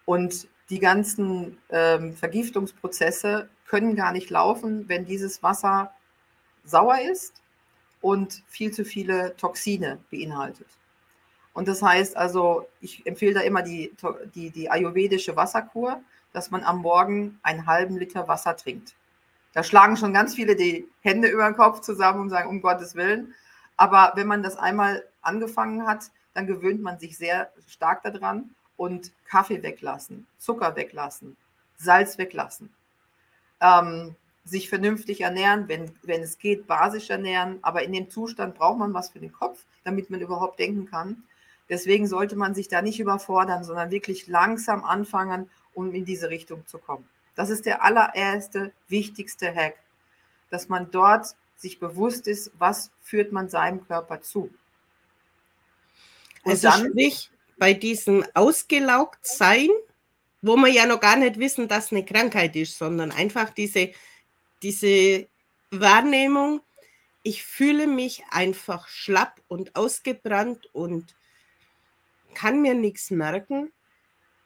Und 0.06 0.48
die 0.70 0.78
ganzen 0.78 1.58
ähm, 1.68 2.16
Vergiftungsprozesse 2.16 3.48
können 3.66 3.94
gar 3.94 4.12
nicht 4.12 4.30
laufen, 4.30 4.88
wenn 4.88 5.04
dieses 5.04 5.42
Wasser 5.42 5.92
sauer 6.64 6.98
ist 7.00 7.42
und 8.00 8.42
viel 8.46 8.72
zu 8.72 8.84
viele 8.84 9.36
Toxine 9.36 9.98
beinhaltet. 10.10 10.66
Und 11.52 11.68
das 11.68 11.82
heißt 11.82 12.16
also, 12.16 12.66
ich 12.80 13.06
empfehle 13.06 13.34
da 13.34 13.40
immer 13.40 13.62
die, 13.62 13.92
die, 14.34 14.50
die 14.50 14.70
ayurvedische 14.70 15.36
Wasserkur, 15.36 16.02
dass 16.32 16.50
man 16.50 16.64
am 16.64 16.78
Morgen 16.78 17.38
einen 17.42 17.66
halben 17.66 17.96
Liter 17.96 18.28
Wasser 18.28 18.56
trinkt. 18.56 18.94
Da 19.52 19.62
schlagen 19.62 19.96
schon 19.96 20.14
ganz 20.14 20.34
viele 20.34 20.56
die 20.56 20.88
Hände 21.02 21.28
über 21.28 21.44
den 21.44 21.56
Kopf 21.56 21.80
zusammen 21.80 22.20
und 22.20 22.30
sagen, 22.30 22.48
um 22.48 22.62
Gottes 22.62 22.94
Willen. 22.94 23.34
Aber 23.76 24.12
wenn 24.16 24.26
man 24.26 24.42
das 24.42 24.56
einmal 24.56 25.04
angefangen 25.20 25.86
hat, 25.86 26.10
dann 26.34 26.46
gewöhnt 26.46 26.82
man 26.82 26.98
sich 26.98 27.18
sehr 27.18 27.52
stark 27.68 28.02
daran 28.02 28.54
und 28.76 29.12
Kaffee 29.28 29.62
weglassen, 29.62 30.26
Zucker 30.38 30.74
weglassen, 30.76 31.36
Salz 31.76 32.16
weglassen. 32.16 32.72
Ähm, 33.60 34.16
sich 34.44 34.68
vernünftig 34.68 35.20
ernähren, 35.20 35.68
wenn, 35.68 35.92
wenn 36.02 36.22
es 36.22 36.38
geht, 36.38 36.66
basisch 36.66 37.10
ernähren. 37.10 37.58
Aber 37.62 37.82
in 37.82 37.92
dem 37.92 38.10
Zustand 38.10 38.54
braucht 38.56 38.78
man 38.78 38.94
was 38.94 39.10
für 39.10 39.20
den 39.20 39.32
Kopf, 39.32 39.64
damit 39.84 40.10
man 40.10 40.20
überhaupt 40.20 40.58
denken 40.58 40.86
kann. 40.86 41.22
Deswegen 41.68 42.06
sollte 42.06 42.36
man 42.36 42.54
sich 42.54 42.68
da 42.68 42.82
nicht 42.82 42.98
überfordern, 42.98 43.64
sondern 43.64 43.90
wirklich 43.90 44.26
langsam 44.26 44.84
anfangen, 44.84 45.48
um 45.74 45.92
in 45.94 46.04
diese 46.04 46.30
Richtung 46.30 46.66
zu 46.66 46.78
kommen. 46.78 47.08
Das 47.34 47.50
ist 47.50 47.66
der 47.66 47.82
allererste, 47.82 48.72
wichtigste 48.88 49.54
Hack, 49.54 49.76
dass 50.50 50.68
man 50.68 50.90
dort 50.90 51.34
sich 51.56 51.78
bewusst 51.78 52.26
ist, 52.26 52.50
was 52.58 52.90
führt 53.00 53.32
man 53.32 53.48
seinem 53.48 53.86
Körper 53.86 54.20
zu. 54.20 54.52
Und 56.44 56.52
also 56.52 56.68
dann, 56.68 56.90
sprich, 56.90 57.30
bei 57.56 57.72
diesem 57.72 58.24
Ausgelaugt-Sein, 58.34 59.68
wo 60.42 60.56
wir 60.56 60.68
ja 60.68 60.86
noch 60.86 61.00
gar 61.00 61.16
nicht 61.16 61.38
wissen, 61.38 61.68
dass 61.68 61.92
eine 61.92 62.04
Krankheit 62.04 62.56
ist, 62.56 62.76
sondern 62.76 63.12
einfach 63.12 63.50
diese, 63.50 63.92
diese 64.62 65.28
Wahrnehmung, 65.70 66.60
ich 67.22 67.44
fühle 67.44 67.86
mich 67.86 68.24
einfach 68.30 68.88
schlapp 68.88 69.40
und 69.46 69.76
ausgebrannt 69.76 70.68
und 70.72 71.14
kann 72.34 72.60
mir 72.60 72.74
nichts 72.74 73.10
merken 73.10 73.72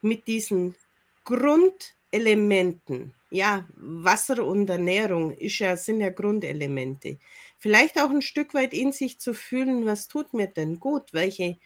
mit 0.01 0.27
diesen 0.27 0.75
Grundelementen. 1.27 3.13
Ja, 3.29 3.67
Wasser 3.75 4.45
und 4.45 4.69
Ernährung 4.69 5.31
ist 5.31 5.59
ja, 5.59 5.75
sind 5.75 5.99
ja 5.99 6.09
Grundelemente. 6.09 7.17
Vielleicht 7.59 7.99
auch 7.99 8.09
ein 8.09 8.21
Stück 8.21 8.53
weit 8.53 8.73
in 8.73 8.93
sich 8.93 9.19
zu 9.19 9.33
fühlen, 9.33 9.85
was 9.85 10.07
tut 10.07 10.33
mir 10.33 10.47
denn 10.47 10.79
gut? 10.79 11.11
Welche 11.11 11.57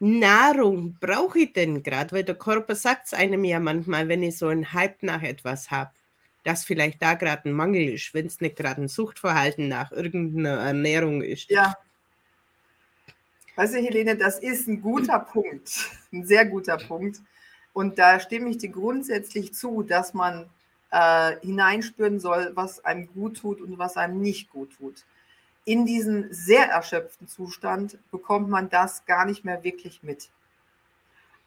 Nahrung 0.00 0.98
brauche 1.00 1.38
ich 1.38 1.54
denn 1.54 1.82
gerade? 1.82 2.12
Weil 2.12 2.24
der 2.24 2.34
Körper 2.34 2.74
sagt 2.74 3.06
es 3.06 3.14
einem 3.14 3.42
ja 3.44 3.58
manchmal, 3.58 4.08
wenn 4.08 4.22
ich 4.22 4.36
so 4.36 4.48
einen 4.48 4.74
Hype 4.74 5.02
nach 5.02 5.22
etwas 5.22 5.70
habe, 5.70 5.92
dass 6.42 6.66
vielleicht 6.66 7.00
da 7.00 7.14
gerade 7.14 7.48
ein 7.48 7.52
Mangel 7.52 7.88
ist, 7.94 8.12
wenn 8.12 8.26
es 8.26 8.42
nicht 8.42 8.56
gerade 8.56 8.82
ein 8.82 8.88
Suchtverhalten 8.88 9.66
nach 9.66 9.92
irgendeiner 9.92 10.58
Ernährung 10.58 11.22
ist. 11.22 11.50
Ja. 11.50 11.74
Du, 13.56 13.62
Helene, 13.62 14.14
das 14.16 14.40
ist 14.40 14.68
ein 14.68 14.82
guter 14.82 15.20
Punkt, 15.20 15.90
ein 16.12 16.26
sehr 16.26 16.44
guter 16.44 16.76
Punkt. 16.76 17.22
Und 17.74 17.98
da 17.98 18.20
stimme 18.20 18.48
ich 18.48 18.58
dir 18.58 18.70
grundsätzlich 18.70 19.52
zu, 19.52 19.82
dass 19.82 20.14
man 20.14 20.48
äh, 20.90 21.36
hineinspüren 21.40 22.20
soll, 22.20 22.52
was 22.54 22.82
einem 22.84 23.12
gut 23.12 23.38
tut 23.38 23.60
und 23.60 23.78
was 23.78 23.96
einem 23.96 24.22
nicht 24.22 24.50
gut 24.50 24.70
tut. 24.78 25.04
In 25.64 25.84
diesem 25.84 26.32
sehr 26.32 26.66
erschöpften 26.66 27.26
Zustand 27.26 27.98
bekommt 28.12 28.48
man 28.48 28.70
das 28.70 29.04
gar 29.06 29.26
nicht 29.26 29.44
mehr 29.44 29.64
wirklich 29.64 30.02
mit. 30.02 30.30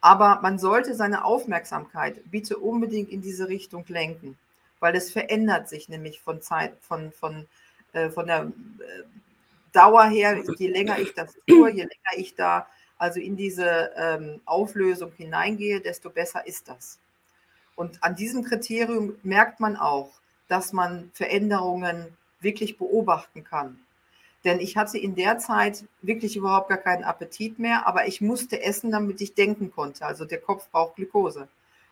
Aber 0.01 0.39
man 0.41 0.59
sollte 0.59 0.95
seine 0.95 1.23
Aufmerksamkeit 1.23 2.19
bitte 2.29 2.57
unbedingt 2.57 3.09
in 3.09 3.21
diese 3.21 3.47
Richtung 3.47 3.85
lenken, 3.87 4.37
weil 4.81 4.95
es 4.95 5.11
verändert 5.11 5.69
sich 5.69 5.87
nämlich 5.87 6.19
von 6.19 6.41
Zeit, 6.41 6.73
von, 6.81 7.13
von, 7.13 7.47
äh, 7.93 8.09
von 8.09 8.27
der 8.27 8.43
äh, 8.43 9.03
Dauer 9.71 10.05
her, 10.05 10.43
je 10.57 10.67
länger 10.67 10.99
ich 10.99 11.13
das 11.13 11.33
tue, 11.47 11.69
je 11.71 11.83
länger 11.83 12.17
ich 12.17 12.35
da 12.35 12.67
also 12.97 13.19
in 13.19 13.35
diese 13.35 13.91
ähm, 13.95 14.41
Auflösung 14.45 15.11
hineingehe, 15.17 15.81
desto 15.81 16.09
besser 16.09 16.45
ist 16.47 16.67
das. 16.67 16.99
Und 17.75 18.03
an 18.03 18.15
diesem 18.15 18.43
Kriterium 18.43 19.15
merkt 19.23 19.59
man 19.59 19.75
auch, 19.75 20.09
dass 20.47 20.73
man 20.73 21.11
Veränderungen 21.13 22.17
wirklich 22.39 22.77
beobachten 22.77 23.43
kann. 23.43 23.79
Denn 24.43 24.59
ich 24.59 24.77
hatte 24.77 24.97
in 24.97 25.15
der 25.15 25.39
Zeit 25.39 25.85
wirklich 26.01 26.37
überhaupt 26.37 26.69
gar 26.69 26.77
keinen 26.77 27.03
Appetit 27.03 27.59
mehr, 27.59 27.85
aber 27.85 28.07
ich 28.07 28.21
musste 28.21 28.61
essen, 28.61 28.91
damit 28.91 29.19
ich 29.21 29.33
denken 29.33 29.71
konnte. 29.71 30.05
Also 30.05 30.25
der 30.25 30.39
Kopf 30.39 30.69
braucht 30.71 30.95
Glukose. 30.95 31.47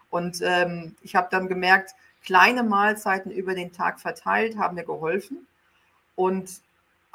Und 0.10 0.40
ähm, 0.42 0.96
ich 1.02 1.16
habe 1.16 1.28
dann 1.30 1.48
gemerkt, 1.48 1.92
kleine 2.24 2.64
Mahlzeiten 2.64 3.32
über 3.32 3.54
den 3.56 3.74
Tag 3.74 4.00
verteilt 4.00 4.58
haben 4.58 4.76
mir 4.76 4.86
geholfen. 4.86 5.48
Und 6.16 6.62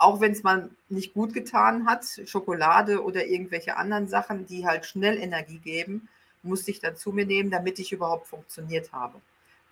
auch 0.01 0.21
wenn 0.21 0.33
es 0.33 0.43
mal 0.43 0.71
nicht 0.89 1.13
gut 1.13 1.35
getan 1.35 1.87
hat, 1.87 2.05
Schokolade 2.25 3.05
oder 3.05 3.27
irgendwelche 3.27 3.77
anderen 3.77 4.09
Sachen, 4.09 4.47
die 4.47 4.67
halt 4.67 4.87
schnell 4.87 5.19
Energie 5.19 5.59
geben, 5.59 6.09
musste 6.43 6.71
ich 6.71 6.81
dann 6.81 6.97
zu 6.97 7.13
mir 7.13 7.27
nehmen, 7.27 7.51
damit 7.51 7.79
ich 7.79 7.93
überhaupt 7.93 8.27
funktioniert 8.27 8.93
habe. 8.93 9.21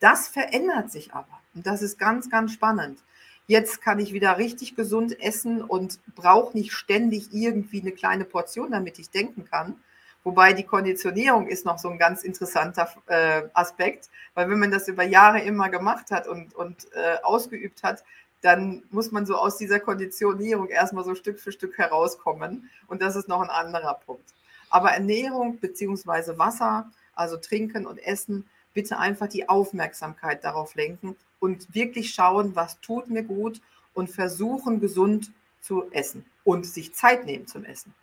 Das 0.01 0.29
verändert 0.29 0.93
sich 0.93 1.15
aber. 1.15 1.41
Und 1.55 1.67
das 1.67 1.81
ist 1.81 1.99
ganz, 1.99 2.29
ganz 2.29 2.53
spannend. 2.53 3.01
Jetzt 3.47 3.81
kann 3.81 3.99
ich 3.99 4.13
wieder 4.13 4.37
richtig 4.37 4.77
gesund 4.77 5.19
essen 5.19 5.63
und 5.63 5.99
brauche 6.15 6.57
nicht 6.57 6.73
ständig 6.73 7.33
irgendwie 7.33 7.81
eine 7.81 7.93
kleine 7.93 8.27
Portion, 8.27 8.71
damit 8.71 8.99
ich 8.99 9.09
denken 9.09 9.47
kann. 9.47 9.77
Wobei 10.25 10.53
die 10.53 10.65
Konditionierung 10.65 11.47
ist 11.47 11.65
noch 11.65 11.79
so 11.79 11.89
ein 11.89 11.97
ganz 11.97 12.23
interessanter 12.23 12.93
äh, 13.07 13.45
Aspekt, 13.55 14.11
weil 14.35 14.51
wenn 14.51 14.59
man 14.59 14.71
das 14.71 14.89
über 14.89 15.05
Jahre 15.05 15.41
immer 15.41 15.71
gemacht 15.71 16.11
hat 16.11 16.29
und, 16.29 16.55
und 16.55 16.87
äh, 16.93 17.17
ausgeübt 17.23 17.83
hat, 17.83 18.05
dann 18.41 18.83
muss 18.91 19.11
man 19.11 19.27
so 19.27 19.37
aus 19.37 19.57
dieser 19.57 19.81
Konditionierung 19.81 20.69
erstmal 20.69 21.05
so 21.05 21.15
Stück 21.15 21.41
für 21.41 21.53
Stück 21.53 21.77
herauskommen. 21.79 22.71
Und 22.87 23.03
das 23.03 23.17
ist 23.17 23.29
noch 23.29 23.41
ein 23.41 23.51
anderer 23.51 23.95
Punkt. 23.95 24.35
Aber 24.71 24.91
Ernährung 24.91 25.59
bzw. 25.59 26.39
Wasser, 26.39 26.91
also 27.15 27.37
Trinken 27.37 27.87
und 27.87 27.99
Essen, 27.99 28.45
bitte 28.75 28.99
einfach 28.99 29.29
die 29.29 29.49
Aufmerksamkeit 29.49 30.45
darauf 30.45 30.75
lenken 30.75 31.17
und 31.41 31.75
wirklich 31.75 32.15
schauen, 32.15 32.55
was 32.55 32.81
tut 32.81 33.09
mir 33.11 33.25
gut 33.25 33.61
und 33.95 34.11
versuchen, 34.11 34.81
gesund 34.81 35.33
zu 35.61 35.91
essen 35.91 36.25
und 36.45 36.67
sich 36.67 36.95
Zeit 36.95 37.27
nehmen 37.27 37.47
zum 37.47 37.65
Essen. 37.65 37.95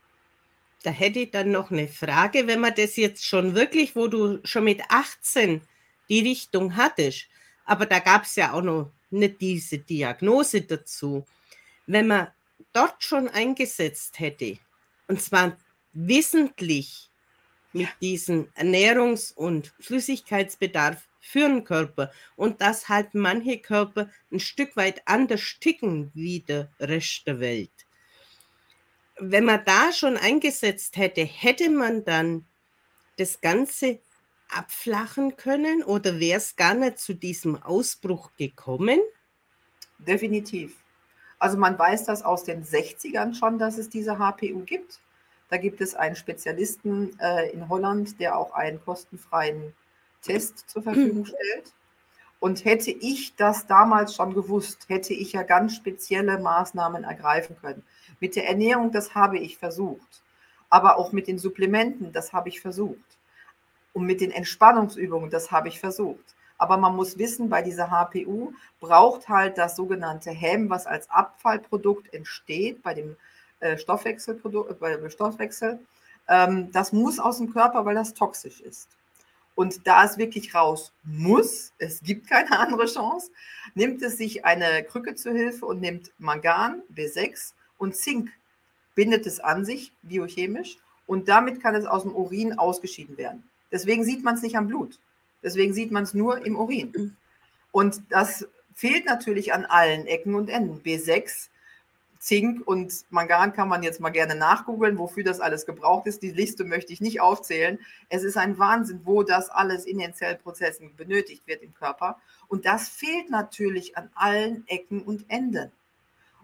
Da 0.83 0.91
hätte 0.91 1.19
ich 1.19 1.31
dann 1.31 1.51
noch 1.51 1.71
eine 1.71 1.87
Frage, 1.87 2.47
wenn 2.47 2.59
man 2.59 2.73
das 2.75 2.95
jetzt 2.95 3.25
schon 3.25 3.55
wirklich, 3.55 3.95
wo 3.95 4.07
du 4.07 4.39
schon 4.43 4.65
mit 4.65 4.81
18 4.89 5.61
die 6.09 6.19
Richtung 6.19 6.75
hattest, 6.75 7.27
aber 7.65 7.85
da 7.85 7.99
gab 7.99 8.23
es 8.23 8.35
ja 8.35 8.53
auch 8.53 8.61
noch 8.61 8.91
nicht 9.09 9.41
diese 9.41 9.79
Diagnose 9.79 10.61
dazu. 10.61 11.25
Wenn 11.87 12.07
man 12.07 12.27
dort 12.73 13.03
schon 13.03 13.27
eingesetzt 13.27 14.19
hätte, 14.19 14.57
und 15.07 15.21
zwar 15.21 15.57
wissentlich 15.93 17.09
mit 17.73 17.89
diesem 18.01 18.47
Ernährungs- 18.55 19.33
und 19.33 19.73
Flüssigkeitsbedarf 19.79 21.07
für 21.19 21.47
den 21.47 21.63
Körper 21.63 22.11
und 22.35 22.61
dass 22.61 22.87
halt 22.87 23.13
manche 23.13 23.57
Körper 23.57 24.09
ein 24.31 24.39
Stück 24.39 24.75
weit 24.75 25.01
anders 25.05 25.41
sticken 25.41 26.11
wie 26.13 26.39
der 26.41 26.69
Rest 26.79 27.25
der 27.25 27.39
Welt. 27.39 27.71
Wenn 29.17 29.45
man 29.45 29.63
da 29.65 29.91
schon 29.91 30.17
eingesetzt 30.17 30.97
hätte, 30.97 31.23
hätte 31.23 31.69
man 31.69 32.05
dann 32.05 32.45
das 33.17 33.41
Ganze 33.41 33.99
abflachen 34.49 35.37
können 35.37 35.83
oder 35.83 36.19
wäre 36.19 36.37
es 36.37 36.55
gar 36.55 36.73
nicht 36.73 36.99
zu 36.99 37.13
diesem 37.13 37.61
Ausbruch 37.61 38.31
gekommen? 38.37 38.99
Definitiv. 39.99 40.75
Also 41.39 41.57
man 41.57 41.77
weiß 41.77 42.05
das 42.05 42.23
aus 42.23 42.43
den 42.43 42.63
60ern 42.63 43.35
schon, 43.35 43.59
dass 43.59 43.77
es 43.77 43.89
diese 43.89 44.17
HPU 44.17 44.63
gibt. 44.65 44.99
Da 45.49 45.57
gibt 45.57 45.81
es 45.81 45.95
einen 45.95 46.15
Spezialisten 46.15 47.17
äh, 47.19 47.49
in 47.51 47.69
Holland, 47.69 48.19
der 48.19 48.37
auch 48.37 48.53
einen 48.53 48.83
kostenfreien 48.83 49.73
Test 50.21 50.69
zur 50.69 50.83
Verfügung 50.83 51.25
stellt. 51.25 51.73
Und 52.39 52.65
hätte 52.65 52.91
ich 52.91 53.35
das 53.35 53.65
damals 53.65 54.15
schon 54.15 54.33
gewusst, 54.33 54.85
hätte 54.87 55.13
ich 55.13 55.33
ja 55.33 55.43
ganz 55.43 55.75
spezielle 55.75 56.37
Maßnahmen 56.39 57.03
ergreifen 57.03 57.55
können. 57.59 57.83
Mit 58.19 58.35
der 58.35 58.47
Ernährung, 58.47 58.91
das 58.91 59.15
habe 59.15 59.37
ich 59.37 59.57
versucht. 59.57 60.23
Aber 60.69 60.97
auch 60.97 61.11
mit 61.11 61.27
den 61.27 61.37
Supplementen, 61.37 62.11
das 62.11 62.33
habe 62.33 62.49
ich 62.49 62.61
versucht. 62.61 63.14
Und 63.95 64.05
mit 64.05 64.19
den 64.19 64.31
Entspannungsübungen, 64.31 65.29
das 65.29 65.51
habe 65.51 65.69
ich 65.69 65.79
versucht. 65.79 66.35
Aber 66.57 66.75
man 66.75 66.97
muss 66.97 67.17
wissen, 67.17 67.49
bei 67.49 67.61
dieser 67.61 67.89
HPU 67.89 68.51
braucht 68.81 69.29
halt 69.29 69.57
das 69.57 69.77
sogenannte 69.77 70.31
Hem, 70.31 70.69
was 70.69 70.85
als 70.85 71.09
Abfallprodukt 71.09 72.13
entsteht 72.13 72.83
bei 72.83 72.93
dem 72.93 73.15
äh, 73.61 73.77
Stoffwechselprodukt, 73.77 74.71
äh, 74.71 74.73
bei 74.73 74.97
dem 74.97 75.09
Stoffwechsel. 75.09 75.79
Ähm, 76.27 76.73
das 76.73 76.91
muss 76.91 77.19
aus 77.19 77.37
dem 77.37 77.53
Körper, 77.53 77.85
weil 77.85 77.95
das 77.95 78.13
toxisch 78.13 78.59
ist. 78.59 78.89
Und 79.55 79.87
da 79.87 80.03
es 80.03 80.17
wirklich 80.17 80.53
raus 80.53 80.91
muss, 81.03 81.71
es 81.77 82.01
gibt 82.01 82.29
keine 82.29 82.51
andere 82.59 82.87
Chance, 82.87 83.31
nimmt 83.75 84.01
es 84.01 84.17
sich 84.17 84.43
eine 84.43 84.83
Krücke 84.83 85.15
zur 85.15 85.31
Hilfe 85.31 85.65
und 85.65 85.79
nimmt 85.79 86.11
Mangan, 86.17 86.81
B6 86.93 87.53
und 87.77 87.95
Zink, 87.95 88.29
bindet 88.93 89.25
es 89.25 89.39
an 89.39 89.63
sich 89.63 89.93
biochemisch 90.01 90.79
und 91.07 91.29
damit 91.29 91.61
kann 91.61 91.75
es 91.75 91.85
aus 91.85 92.03
dem 92.03 92.13
Urin 92.13 92.59
ausgeschieden 92.59 93.17
werden. 93.17 93.49
Deswegen 93.71 94.03
sieht 94.03 94.23
man 94.23 94.35
es 94.35 94.41
nicht 94.41 94.57
am 94.57 94.67
Blut. 94.67 94.99
Deswegen 95.43 95.73
sieht 95.73 95.91
man 95.91 96.03
es 96.03 96.13
nur 96.13 96.45
im 96.45 96.55
Urin. 96.55 97.15
Und 97.71 98.01
das 98.09 98.47
fehlt 98.73 99.05
natürlich 99.05 99.53
an 99.53 99.65
allen 99.65 100.07
Ecken 100.07 100.35
und 100.35 100.49
Enden. 100.49 100.81
B6 100.81 101.49
Zink 102.25 102.67
und 102.67 103.05
Mangan 103.11 103.53
kann 103.53 103.67
man 103.67 103.83
jetzt 103.83 103.99
mal 103.99 104.09
gerne 104.09 104.33
nachgoogeln, 104.33 104.97
wofür 104.97 105.23
das 105.23 105.39
alles 105.39 105.67
gebraucht 105.67 106.07
ist. 106.07 106.23
Die 106.23 106.31
Liste 106.31 106.63
möchte 106.63 106.91
ich 106.91 106.99
nicht 106.99 107.21
aufzählen. 107.21 107.77
Es 108.09 108.23
ist 108.23 108.35
ein 108.35 108.57
Wahnsinn, 108.57 109.01
wo 109.03 109.21
das 109.21 109.51
alles 109.51 109.85
in 109.85 109.99
den 109.99 110.15
Zellprozessen 110.15 110.95
benötigt 110.95 111.45
wird 111.45 111.61
im 111.61 111.75
Körper. 111.75 112.17
Und 112.47 112.65
das 112.65 112.89
fehlt 112.89 113.29
natürlich 113.29 113.95
an 113.95 114.09
allen 114.15 114.67
Ecken 114.67 115.03
und 115.03 115.29
Enden. 115.29 115.71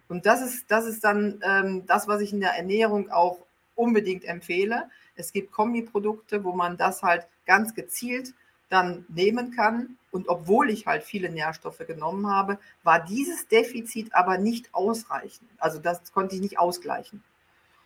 Und 0.08 0.28
das 0.28 0.44
ist, 0.44 0.70
das 0.70 0.86
ist 0.86 1.04
dann 1.04 1.42
ähm, 1.44 1.88
das, 1.88 2.08
was 2.08 2.22
ich 2.22 2.32
in 2.32 2.42
der 2.42 2.52
Ernährung 2.52 3.10
auch 3.10 3.40
unbedingt 3.74 4.24
empfehle. 4.24 4.88
Es 5.16 5.32
gibt 5.34 5.52
Kombiprodukte, 5.52 6.44
wo 6.44 6.54
man 6.54 6.78
das 6.78 7.04
halt 7.04 7.28
ganz 7.46 7.74
gezielt 7.74 8.34
dann 8.70 9.06
nehmen 9.10 9.52
kann. 9.56 9.98
Und 10.12 10.28
obwohl 10.28 10.70
ich 10.70 10.88
halt 10.88 11.04
viele 11.04 11.30
Nährstoffe 11.30 11.86
genommen 11.88 12.28
habe, 12.28 12.58
war 12.84 13.04
dieses 13.04 13.48
Defizit 13.48 14.14
aber 14.14 14.38
nicht 14.38 14.74
ausreichend. 14.74 15.50
Also 15.58 15.80
das 15.80 16.12
konnte 16.12 16.36
ich 16.36 16.42
nicht 16.42 16.60
ausgleichen. 16.60 17.24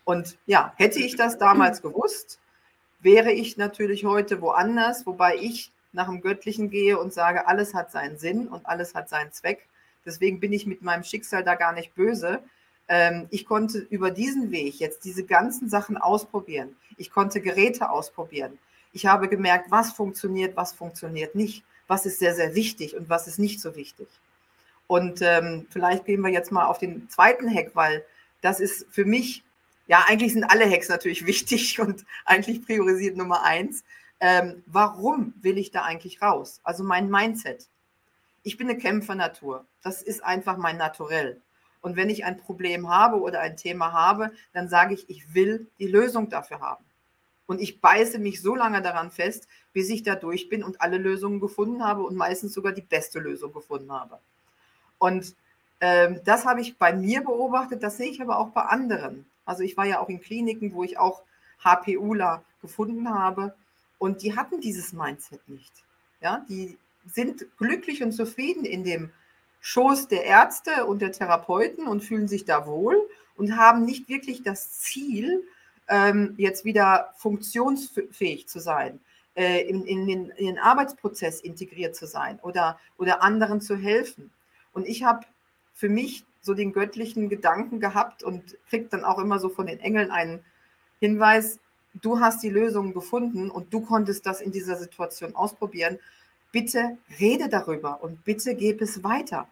Und 0.05 0.37
ja, 0.45 0.73
hätte 0.77 0.99
ich 0.99 1.15
das 1.15 1.37
damals 1.37 1.81
gewusst, 1.81 2.39
wäre 2.99 3.31
ich 3.31 3.57
natürlich 3.57 4.05
heute 4.05 4.41
woanders, 4.41 5.05
wobei 5.05 5.37
ich 5.37 5.71
nach 5.91 6.07
dem 6.07 6.21
Göttlichen 6.21 6.69
gehe 6.69 6.99
und 6.99 7.13
sage, 7.13 7.47
alles 7.47 7.73
hat 7.73 7.91
seinen 7.91 8.17
Sinn 8.17 8.47
und 8.47 8.65
alles 8.65 8.93
hat 8.95 9.09
seinen 9.09 9.31
Zweck. 9.31 9.67
Deswegen 10.05 10.39
bin 10.39 10.53
ich 10.53 10.67
mit 10.67 10.81
meinem 10.81 11.03
Schicksal 11.03 11.43
da 11.43 11.55
gar 11.55 11.73
nicht 11.73 11.95
böse. 11.95 12.43
Ähm, 12.87 13.27
ich 13.31 13.45
konnte 13.45 13.79
über 13.79 14.11
diesen 14.11 14.51
Weg 14.51 14.79
jetzt 14.79 15.05
diese 15.05 15.23
ganzen 15.23 15.69
Sachen 15.69 15.97
ausprobieren. 15.97 16.75
Ich 16.97 17.11
konnte 17.11 17.41
Geräte 17.41 17.89
ausprobieren. 17.89 18.57
Ich 18.93 19.05
habe 19.05 19.27
gemerkt, 19.27 19.71
was 19.71 19.91
funktioniert, 19.91 20.55
was 20.55 20.73
funktioniert 20.73 21.35
nicht, 21.35 21.63
was 21.87 22.05
ist 22.05 22.19
sehr, 22.19 22.35
sehr 22.35 22.55
wichtig 22.55 22.95
und 22.95 23.09
was 23.09 23.27
ist 23.27 23.39
nicht 23.39 23.59
so 23.59 23.75
wichtig. 23.75 24.07
Und 24.87 25.21
ähm, 25.21 25.67
vielleicht 25.69 26.05
gehen 26.05 26.21
wir 26.21 26.29
jetzt 26.29 26.51
mal 26.51 26.65
auf 26.65 26.77
den 26.77 27.09
zweiten 27.09 27.53
Hack, 27.53 27.71
weil 27.73 28.05
das 28.41 28.59
ist 28.59 28.85
für 28.91 29.05
mich, 29.05 29.43
ja, 29.87 30.05
eigentlich 30.07 30.33
sind 30.33 30.43
alle 30.43 30.69
Hacks 30.69 30.89
natürlich 30.89 31.25
wichtig 31.25 31.79
und 31.79 32.05
eigentlich 32.25 32.65
priorisiert 32.65 33.17
Nummer 33.17 33.43
eins. 33.43 33.83
Ähm, 34.19 34.63
warum 34.65 35.33
will 35.41 35.57
ich 35.57 35.71
da 35.71 35.81
eigentlich 35.81 36.21
raus? 36.21 36.61
Also 36.63 36.83
mein 36.83 37.09
Mindset. 37.09 37.67
Ich 38.43 38.57
bin 38.57 38.69
eine 38.69 38.77
Kämpfernatur. 38.77 39.65
Das 39.81 40.03
ist 40.03 40.23
einfach 40.23 40.57
mein 40.57 40.77
Naturell. 40.77 41.41
Und 41.85 41.95
wenn 41.95 42.09
ich 42.09 42.25
ein 42.25 42.37
Problem 42.37 42.89
habe 42.89 43.21
oder 43.21 43.41
ein 43.41 43.57
Thema 43.57 43.93
habe, 43.93 44.31
dann 44.53 44.69
sage 44.69 44.95
ich, 44.95 45.07
ich 45.07 45.35
will 45.35 45.67
die 45.77 45.85
Lösung 45.85 46.29
dafür 46.29 46.59
haben. 46.59 46.83
Und 47.45 47.61
ich 47.61 47.79
beiße 47.79 48.17
mich 48.17 48.41
so 48.41 48.55
lange 48.55 48.81
daran 48.81 49.11
fest, 49.11 49.47
bis 49.71 49.91
ich 49.91 50.01
da 50.01 50.15
durch 50.15 50.49
bin 50.49 50.63
und 50.63 50.81
alle 50.81 50.97
Lösungen 50.97 51.39
gefunden 51.39 51.83
habe 51.83 52.01
und 52.01 52.15
meistens 52.15 52.55
sogar 52.55 52.73
die 52.73 52.81
beste 52.81 53.19
Lösung 53.19 53.53
gefunden 53.53 53.91
habe. 53.91 54.17
Und 54.97 55.35
ähm, 55.79 56.21
das 56.25 56.47
habe 56.47 56.59
ich 56.59 56.75
bei 56.79 56.91
mir 56.91 57.21
beobachtet, 57.21 57.83
das 57.83 57.97
sehe 57.97 58.09
ich 58.09 58.19
aber 58.19 58.39
auch 58.39 58.49
bei 58.49 58.63
anderen. 58.63 59.27
Also 59.45 59.61
ich 59.61 59.77
war 59.77 59.85
ja 59.85 59.99
auch 59.99 60.09
in 60.09 60.21
Kliniken, 60.21 60.73
wo 60.73 60.83
ich 60.83 60.97
auch 60.97 61.21
HPUler 61.63 62.43
gefunden 62.63 63.13
habe 63.13 63.53
und 63.99 64.23
die 64.23 64.35
hatten 64.35 64.59
dieses 64.59 64.91
Mindset 64.91 65.47
nicht. 65.47 65.71
Ja, 66.19 66.43
die 66.49 66.79
sind 67.05 67.45
glücklich 67.59 68.01
und 68.01 68.11
zufrieden 68.11 68.65
in 68.65 68.83
dem 68.83 69.11
Schoß 69.67 70.09
der 70.09 70.25
Ärzte 70.25 70.85
und 70.85 71.01
der 71.01 71.11
Therapeuten 71.11 71.87
und 71.87 72.03
fühlen 72.03 72.27
sich 72.27 72.45
da 72.45 72.67
wohl 72.67 72.95
und 73.35 73.57
haben 73.57 73.83
nicht 73.83 74.07
wirklich 74.07 74.43
das 74.43 74.73
Ziel, 74.73 75.43
ähm, 75.87 76.35
jetzt 76.37 76.65
wieder 76.65 77.15
funktionsfähig 77.17 78.47
zu 78.47 78.59
sein, 78.59 78.99
äh, 79.33 79.67
in, 79.67 79.83
in, 79.87 80.05
den, 80.05 80.29
in, 80.29 80.45
den, 80.45 80.59
Arbeitsprozess 80.59 81.41
integriert 81.41 81.95
zu 81.95 82.05
sein 82.05 82.39
oder, 82.43 82.79
oder 82.99 83.23
anderen 83.23 83.59
zu 83.59 83.75
helfen. 83.75 84.29
Und 84.71 84.87
ich 84.87 85.03
habe 85.03 85.25
für 85.73 85.89
mich 85.89 86.25
so 86.43 86.53
den 86.53 86.71
göttlichen 86.71 87.27
Gedanken 87.27 87.79
gehabt 87.79 88.21
und 88.21 88.43
kriege 88.69 88.85
dann 88.85 89.03
auch 89.03 89.17
immer 89.17 89.39
so 89.39 89.49
von 89.49 89.65
den 89.65 89.79
Engeln 89.79 90.11
einen 90.11 90.45
Hinweis, 90.99 91.57
du 92.03 92.19
hast 92.19 92.43
die 92.43 92.51
Lösung 92.51 92.93
gefunden 92.93 93.49
und 93.49 93.73
du 93.73 93.81
konntest 93.81 94.27
das 94.27 94.41
in 94.41 94.51
dieser 94.51 94.75
Situation 94.75 95.35
ausprobieren. 95.35 95.97
Bitte 96.51 96.99
rede 97.19 97.49
darüber 97.49 98.03
und 98.03 98.23
bitte 98.25 98.53
gebe 98.53 98.83
es 98.83 99.03
weiter. 99.03 99.47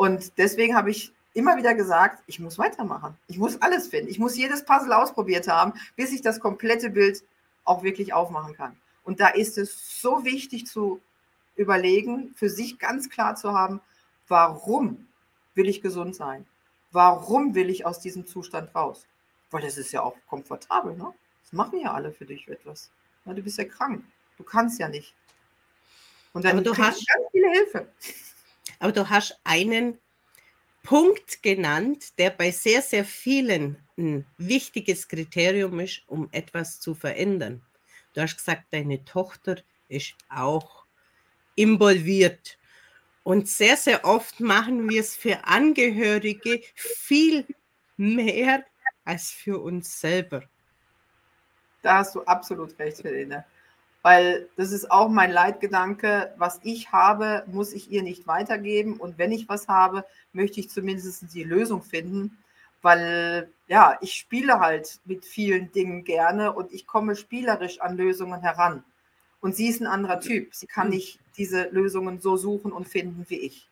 Und 0.00 0.38
deswegen 0.38 0.74
habe 0.76 0.90
ich 0.90 1.12
immer 1.34 1.58
wieder 1.58 1.74
gesagt, 1.74 2.22
ich 2.26 2.40
muss 2.40 2.56
weitermachen. 2.56 3.18
Ich 3.26 3.36
muss 3.36 3.60
alles 3.60 3.88
finden. 3.88 4.08
Ich 4.08 4.18
muss 4.18 4.34
jedes 4.34 4.64
Puzzle 4.64 4.94
ausprobiert 4.94 5.46
haben, 5.46 5.74
bis 5.94 6.10
ich 6.10 6.22
das 6.22 6.40
komplette 6.40 6.88
Bild 6.88 7.22
auch 7.64 7.82
wirklich 7.82 8.14
aufmachen 8.14 8.54
kann. 8.54 8.74
Und 9.04 9.20
da 9.20 9.28
ist 9.28 9.58
es 9.58 10.00
so 10.00 10.24
wichtig 10.24 10.66
zu 10.66 11.02
überlegen, 11.54 12.32
für 12.34 12.48
sich 12.48 12.78
ganz 12.78 13.10
klar 13.10 13.36
zu 13.36 13.52
haben, 13.52 13.82
warum 14.26 15.06
will 15.54 15.68
ich 15.68 15.82
gesund 15.82 16.16
sein? 16.16 16.46
Warum 16.92 17.54
will 17.54 17.68
ich 17.68 17.84
aus 17.84 18.00
diesem 18.00 18.26
Zustand 18.26 18.74
raus? 18.74 19.06
Weil 19.50 19.60
das 19.60 19.76
ist 19.76 19.92
ja 19.92 20.00
auch 20.00 20.16
komfortabel, 20.30 20.96
ne? 20.96 21.12
Das 21.42 21.52
machen 21.52 21.78
ja 21.78 21.92
alle 21.92 22.10
für 22.10 22.24
dich 22.24 22.48
etwas. 22.48 22.90
Du 23.26 23.42
bist 23.42 23.58
ja 23.58 23.64
krank. 23.66 24.02
Du 24.38 24.44
kannst 24.44 24.80
ja 24.80 24.88
nicht. 24.88 25.14
Und 26.32 26.46
dann 26.46 26.52
aber 26.52 26.62
du 26.62 26.70
hast 26.70 27.06
ganz 27.06 27.26
viele 27.32 27.50
Hilfe. 27.50 27.86
Aber 28.80 28.92
du 28.92 29.08
hast 29.08 29.38
einen 29.44 29.98
Punkt 30.82 31.42
genannt, 31.42 32.18
der 32.18 32.30
bei 32.30 32.50
sehr, 32.50 32.82
sehr 32.82 33.04
vielen 33.04 33.76
ein 33.96 34.26
wichtiges 34.38 35.06
Kriterium 35.06 35.78
ist, 35.78 36.02
um 36.06 36.28
etwas 36.32 36.80
zu 36.80 36.94
verändern. 36.94 37.62
Du 38.14 38.22
hast 38.22 38.36
gesagt, 38.36 38.64
deine 38.70 39.04
Tochter 39.04 39.56
ist 39.88 40.14
auch 40.30 40.86
involviert. 41.54 42.58
Und 43.22 43.48
sehr, 43.48 43.76
sehr 43.76 44.04
oft 44.04 44.40
machen 44.40 44.88
wir 44.88 45.00
es 45.00 45.14
für 45.14 45.44
Angehörige 45.44 46.62
viel 46.74 47.46
mehr 47.98 48.64
als 49.04 49.30
für 49.30 49.60
uns 49.60 50.00
selber. 50.00 50.42
Da 51.82 51.98
hast 51.98 52.14
du 52.14 52.22
absolut 52.24 52.78
recht, 52.78 53.04
Helene 53.04 53.44
weil 54.02 54.48
das 54.56 54.72
ist 54.72 54.90
auch 54.90 55.08
mein 55.08 55.30
Leitgedanke, 55.30 56.32
was 56.38 56.60
ich 56.62 56.92
habe, 56.92 57.44
muss 57.46 57.72
ich 57.72 57.90
ihr 57.90 58.02
nicht 58.02 58.26
weitergeben 58.26 58.96
und 58.96 59.18
wenn 59.18 59.32
ich 59.32 59.48
was 59.48 59.68
habe, 59.68 60.04
möchte 60.32 60.60
ich 60.60 60.70
zumindest 60.70 61.34
die 61.34 61.44
Lösung 61.44 61.82
finden, 61.82 62.38
weil 62.82 63.50
ja, 63.66 63.98
ich 64.00 64.14
spiele 64.14 64.58
halt 64.58 65.00
mit 65.04 65.24
vielen 65.24 65.70
Dingen 65.72 66.04
gerne 66.04 66.52
und 66.52 66.72
ich 66.72 66.86
komme 66.86 67.14
spielerisch 67.14 67.80
an 67.80 67.96
Lösungen 67.96 68.40
heran. 68.40 68.84
Und 69.40 69.54
sie 69.54 69.68
ist 69.68 69.80
ein 69.80 69.86
anderer 69.86 70.20
Typ. 70.20 70.54
Sie 70.54 70.66
kann 70.66 70.90
nicht 70.90 71.18
diese 71.36 71.68
Lösungen 71.70 72.20
so 72.20 72.36
suchen 72.36 72.72
und 72.72 72.88
finden 72.88 73.26
wie 73.28 73.38
ich. 73.38 73.68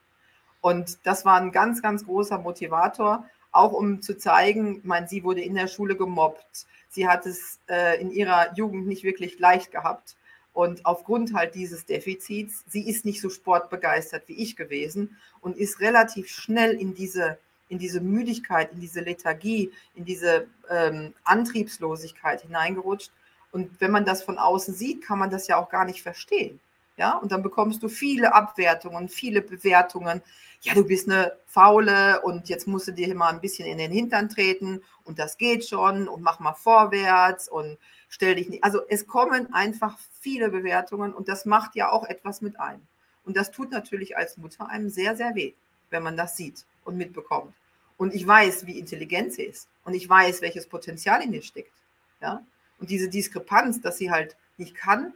Und 0.60 0.98
das 1.04 1.24
war 1.24 1.40
ein 1.40 1.52
ganz, 1.52 1.82
ganz 1.82 2.04
großer 2.04 2.38
Motivator, 2.38 3.24
auch 3.52 3.72
um 3.72 4.02
zu 4.02 4.16
zeigen, 4.16 4.80
meine, 4.84 5.08
sie 5.08 5.24
wurde 5.24 5.40
in 5.40 5.54
der 5.54 5.68
Schule 5.68 5.96
gemobbt. 5.96 6.66
Sie 6.88 7.08
hat 7.08 7.26
es 7.26 7.58
äh, 7.68 8.00
in 8.00 8.10
ihrer 8.10 8.54
Jugend 8.54 8.86
nicht 8.86 9.04
wirklich 9.04 9.38
leicht 9.38 9.70
gehabt. 9.70 10.16
Und 10.52 10.84
aufgrund 10.86 11.34
halt 11.34 11.54
dieses 11.54 11.86
Defizits, 11.86 12.64
sie 12.66 12.88
ist 12.88 13.04
nicht 13.04 13.20
so 13.20 13.30
sportbegeistert 13.30 14.24
wie 14.26 14.42
ich 14.42 14.56
gewesen 14.56 15.16
und 15.40 15.56
ist 15.56 15.80
relativ 15.80 16.28
schnell 16.28 16.74
in 16.74 16.94
diese, 16.94 17.38
in 17.68 17.78
diese 17.78 18.00
Müdigkeit, 18.00 18.72
in 18.72 18.80
diese 18.80 19.00
Lethargie, 19.00 19.70
in 19.94 20.04
diese 20.04 20.48
ähm, 20.68 21.14
Antriebslosigkeit 21.24 22.42
hineingerutscht. 22.42 23.12
Und 23.52 23.80
wenn 23.80 23.92
man 23.92 24.04
das 24.04 24.22
von 24.22 24.38
außen 24.38 24.74
sieht, 24.74 25.04
kann 25.04 25.18
man 25.18 25.30
das 25.30 25.46
ja 25.46 25.56
auch 25.56 25.70
gar 25.70 25.84
nicht 25.84 26.02
verstehen. 26.02 26.58
Ja, 26.98 27.16
und 27.16 27.30
dann 27.30 27.44
bekommst 27.44 27.82
du 27.84 27.88
viele 27.88 28.34
Abwertungen, 28.34 29.08
viele 29.08 29.40
Bewertungen. 29.40 30.20
Ja, 30.62 30.74
du 30.74 30.84
bist 30.84 31.08
eine 31.08 31.32
Faule 31.46 32.20
und 32.22 32.48
jetzt 32.48 32.66
musst 32.66 32.88
du 32.88 32.92
dir 32.92 33.14
mal 33.14 33.28
ein 33.28 33.40
bisschen 33.40 33.68
in 33.68 33.78
den 33.78 33.92
Hintern 33.92 34.28
treten 34.28 34.82
und 35.04 35.20
das 35.20 35.38
geht 35.38 35.64
schon 35.64 36.08
und 36.08 36.22
mach 36.22 36.40
mal 36.40 36.54
vorwärts 36.54 37.48
und 37.48 37.78
stell 38.08 38.34
dich 38.34 38.48
nicht. 38.48 38.64
Also 38.64 38.80
es 38.88 39.06
kommen 39.06 39.54
einfach 39.54 39.96
viele 40.20 40.48
Bewertungen 40.48 41.14
und 41.14 41.28
das 41.28 41.44
macht 41.44 41.76
ja 41.76 41.92
auch 41.92 42.04
etwas 42.04 42.40
mit 42.40 42.58
einem. 42.58 42.82
Und 43.24 43.36
das 43.36 43.52
tut 43.52 43.70
natürlich 43.70 44.16
als 44.16 44.36
Mutter 44.36 44.68
einem 44.68 44.90
sehr, 44.90 45.16
sehr 45.16 45.36
weh, 45.36 45.52
wenn 45.90 46.02
man 46.02 46.16
das 46.16 46.36
sieht 46.36 46.64
und 46.84 46.96
mitbekommt. 46.96 47.54
Und 47.96 48.12
ich 48.12 48.26
weiß, 48.26 48.66
wie 48.66 48.76
intelligent 48.76 49.34
sie 49.34 49.42
ist 49.42 49.68
und 49.84 49.94
ich 49.94 50.08
weiß, 50.08 50.40
welches 50.40 50.66
Potenzial 50.66 51.22
in 51.22 51.32
ihr 51.32 51.42
steckt. 51.42 51.72
Ja? 52.20 52.42
Und 52.80 52.90
diese 52.90 53.08
Diskrepanz, 53.08 53.80
dass 53.80 53.98
sie 53.98 54.10
halt 54.10 54.36
nicht 54.56 54.74
kann, 54.74 55.14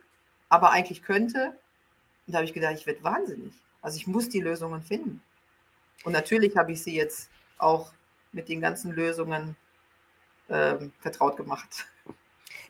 aber 0.48 0.70
eigentlich 0.70 1.02
könnte, 1.02 1.56
und 2.26 2.32
da 2.32 2.38
habe 2.38 2.46
ich 2.46 2.52
gedacht, 2.52 2.74
ich 2.78 2.86
werde 2.86 3.02
wahnsinnig. 3.02 3.52
Also 3.80 3.96
ich 3.96 4.06
muss 4.06 4.28
die 4.28 4.40
Lösungen 4.40 4.82
finden. 4.82 5.22
Und 6.04 6.12
natürlich 6.12 6.56
habe 6.56 6.72
ich 6.72 6.82
sie 6.82 6.94
jetzt 6.94 7.30
auch 7.58 7.92
mit 8.32 8.48
den 8.48 8.60
ganzen 8.60 8.92
Lösungen 8.92 9.56
ähm, 10.48 10.92
vertraut 11.00 11.36
gemacht. 11.36 11.86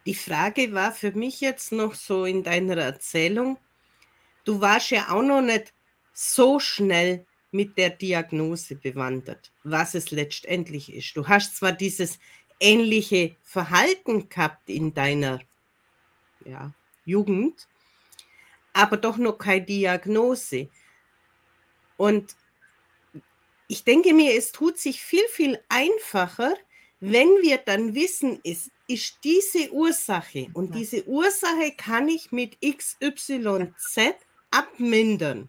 Die 0.04 0.14
Frage 0.14 0.72
war 0.72 0.92
für 0.92 1.12
mich 1.12 1.40
jetzt 1.40 1.72
noch 1.72 1.94
so 1.94 2.24
in 2.24 2.42
deiner 2.42 2.76
Erzählung, 2.76 3.58
du 4.44 4.60
warst 4.60 4.90
ja 4.90 5.10
auch 5.10 5.22
noch 5.22 5.42
nicht 5.42 5.72
so 6.12 6.58
schnell 6.58 7.24
mit 7.52 7.78
der 7.78 7.90
Diagnose 7.90 8.74
bewandert, 8.74 9.52
was 9.62 9.94
es 9.94 10.10
letztendlich 10.10 10.92
ist. 10.92 11.16
Du 11.16 11.28
hast 11.28 11.56
zwar 11.56 11.72
dieses 11.72 12.18
ähnliche 12.58 13.36
Verhalten 13.42 14.28
gehabt 14.28 14.68
in 14.68 14.94
deiner 14.94 15.40
ja, 16.44 16.72
Jugend, 17.04 17.68
aber 18.72 18.96
doch 18.96 19.16
noch 19.16 19.38
keine 19.38 19.64
Diagnose. 19.64 20.68
Und 21.96 22.36
ich 23.68 23.84
denke 23.84 24.12
mir, 24.12 24.36
es 24.36 24.52
tut 24.52 24.78
sich 24.78 25.02
viel, 25.02 25.26
viel 25.28 25.58
einfacher, 25.68 26.54
wenn 27.00 27.28
wir 27.42 27.58
dann 27.58 27.94
wissen, 27.94 28.40
es 28.44 28.70
ist 28.86 29.18
diese 29.24 29.72
Ursache. 29.72 30.48
Und 30.54 30.74
diese 30.74 31.04
Ursache 31.06 31.72
kann 31.76 32.08
ich 32.08 32.30
mit 32.30 32.58
XYZ 32.60 34.14
abmindern. 34.50 35.48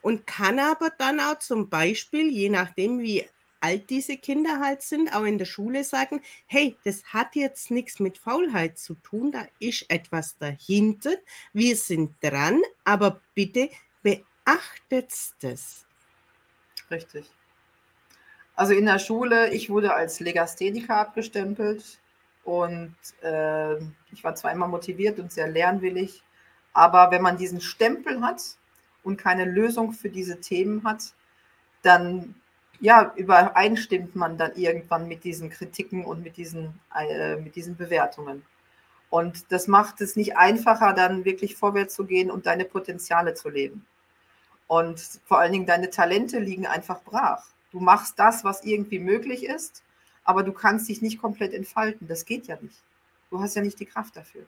Und 0.00 0.26
kann 0.26 0.58
aber 0.58 0.90
dann 0.90 1.20
auch 1.20 1.38
zum 1.38 1.70
Beispiel, 1.70 2.30
je 2.30 2.48
nachdem 2.48 2.98
wie 2.98 3.24
alt 3.64 3.88
diese 3.88 4.18
Kinder 4.18 4.60
halt 4.60 4.82
sind, 4.82 5.14
auch 5.14 5.24
in 5.24 5.38
der 5.38 5.46
Schule 5.46 5.84
sagen, 5.84 6.20
hey, 6.46 6.76
das 6.84 7.02
hat 7.06 7.34
jetzt 7.34 7.70
nichts 7.70 7.98
mit 7.98 8.18
Faulheit 8.18 8.78
zu 8.78 8.94
tun, 8.96 9.32
da 9.32 9.46
ist 9.58 9.86
etwas 9.88 10.36
dahinter, 10.36 11.14
wir 11.54 11.74
sind 11.74 12.14
dran, 12.20 12.60
aber 12.84 13.22
bitte 13.34 13.70
beachtet 14.02 15.12
das. 15.40 15.86
Richtig. 16.90 17.30
Also 18.54 18.74
in 18.74 18.84
der 18.84 18.98
Schule, 18.98 19.52
ich 19.52 19.70
wurde 19.70 19.94
als 19.94 20.20
Legastheniker 20.20 20.96
abgestempelt 20.96 21.98
und 22.44 22.94
äh, 23.22 23.76
ich 24.12 24.22
war 24.22 24.34
zwar 24.34 24.52
immer 24.52 24.68
motiviert 24.68 25.18
und 25.18 25.32
sehr 25.32 25.48
lernwillig, 25.48 26.22
aber 26.74 27.10
wenn 27.10 27.22
man 27.22 27.38
diesen 27.38 27.62
Stempel 27.62 28.20
hat 28.20 28.42
und 29.02 29.16
keine 29.16 29.46
Lösung 29.46 29.92
für 29.92 30.10
diese 30.10 30.38
Themen 30.40 30.84
hat, 30.84 31.14
dann 31.80 32.34
ja, 32.84 33.14
übereinstimmt 33.16 34.14
man 34.14 34.36
dann 34.36 34.56
irgendwann 34.56 35.08
mit 35.08 35.24
diesen 35.24 35.48
Kritiken 35.48 36.04
und 36.04 36.22
mit 36.22 36.36
diesen, 36.36 36.78
äh, 36.94 37.36
mit 37.36 37.56
diesen 37.56 37.76
Bewertungen. 37.76 38.44
Und 39.08 39.50
das 39.50 39.68
macht 39.68 40.02
es 40.02 40.16
nicht 40.16 40.36
einfacher, 40.36 40.92
dann 40.92 41.24
wirklich 41.24 41.56
vorwärts 41.56 41.94
zu 41.94 42.04
gehen 42.04 42.30
und 42.30 42.44
deine 42.44 42.66
Potenziale 42.66 43.32
zu 43.32 43.48
leben. 43.48 43.86
Und 44.66 45.00
vor 45.24 45.38
allen 45.38 45.52
Dingen 45.52 45.64
deine 45.64 45.88
Talente 45.88 46.38
liegen 46.40 46.66
einfach 46.66 47.02
brach. 47.02 47.46
Du 47.72 47.80
machst 47.80 48.18
das, 48.18 48.44
was 48.44 48.64
irgendwie 48.64 48.98
möglich 48.98 49.46
ist, 49.46 49.82
aber 50.22 50.42
du 50.42 50.52
kannst 50.52 50.86
dich 50.90 51.00
nicht 51.00 51.18
komplett 51.18 51.54
entfalten. 51.54 52.06
Das 52.06 52.26
geht 52.26 52.48
ja 52.48 52.58
nicht. 52.60 52.82
Du 53.30 53.40
hast 53.40 53.56
ja 53.56 53.62
nicht 53.62 53.80
die 53.80 53.86
Kraft 53.86 54.14
dafür. 54.14 54.44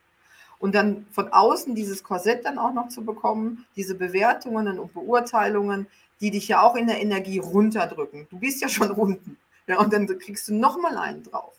Und 0.58 0.74
dann 0.74 1.06
von 1.10 1.32
außen 1.32 1.74
dieses 1.74 2.04
Korsett 2.04 2.44
dann 2.44 2.58
auch 2.58 2.74
noch 2.74 2.88
zu 2.88 3.02
bekommen, 3.02 3.64
diese 3.76 3.94
Bewertungen 3.94 4.78
und 4.78 4.92
Beurteilungen, 4.92 5.86
die 6.20 6.30
dich 6.30 6.48
ja 6.48 6.62
auch 6.62 6.76
in 6.76 6.86
der 6.86 7.00
Energie 7.00 7.38
runterdrücken. 7.38 8.26
Du 8.30 8.38
bist 8.38 8.60
ja 8.60 8.68
schon 8.68 8.90
unten. 8.92 9.36
Ja, 9.66 9.78
und 9.78 9.92
dann 9.92 10.06
kriegst 10.18 10.48
du 10.48 10.54
nochmal 10.54 10.96
einen 10.96 11.24
drauf. 11.24 11.54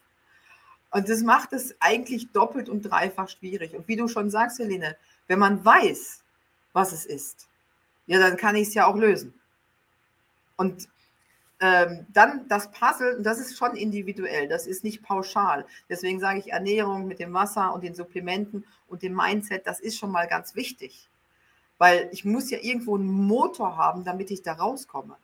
Und 0.91 1.09
das 1.09 1.21
macht 1.21 1.51
es 1.53 1.75
eigentlich 1.79 2.31
doppelt 2.31 2.69
und 2.69 2.83
dreifach 2.83 3.27
schwierig. 3.29 3.75
Und 3.75 3.87
wie 3.87 3.97
du 3.97 4.07
schon 4.07 4.29
sagst, 4.29 4.59
Helene, 4.59 4.95
wenn 5.27 5.39
man 5.39 5.63
weiß, 5.63 6.23
was 6.73 6.93
es 6.93 7.05
ist, 7.05 7.47
ja, 8.05 8.19
dann 8.19 8.37
kann 8.37 8.55
ich 8.55 8.69
es 8.69 8.73
ja 8.73 8.87
auch 8.87 8.95
lösen. 8.95 9.33
Und 10.55 10.87
ähm, 11.59 12.05
dann 12.13 12.47
das 12.47 12.71
Puzzle, 12.71 13.21
das 13.21 13.39
ist 13.39 13.57
schon 13.57 13.75
individuell, 13.75 14.47
das 14.47 14.67
ist 14.67 14.83
nicht 14.83 15.01
pauschal. 15.01 15.65
Deswegen 15.89 16.19
sage 16.19 16.39
ich 16.39 16.51
Ernährung 16.51 17.07
mit 17.07 17.19
dem 17.19 17.33
Wasser 17.33 17.73
und 17.73 17.83
den 17.83 17.95
Supplementen 17.95 18.63
und 18.87 19.01
dem 19.01 19.15
Mindset, 19.15 19.65
das 19.65 19.79
ist 19.79 19.97
schon 19.97 20.11
mal 20.11 20.27
ganz 20.27 20.55
wichtig. 20.55 21.09
Weil 21.77 22.09
ich 22.11 22.25
muss 22.25 22.49
ja 22.49 22.59
irgendwo 22.61 22.95
einen 22.95 23.11
Motor 23.11 23.77
haben, 23.77 24.03
damit 24.03 24.31
ich 24.31 24.41
da 24.41 24.53
rauskomme. 24.53 25.15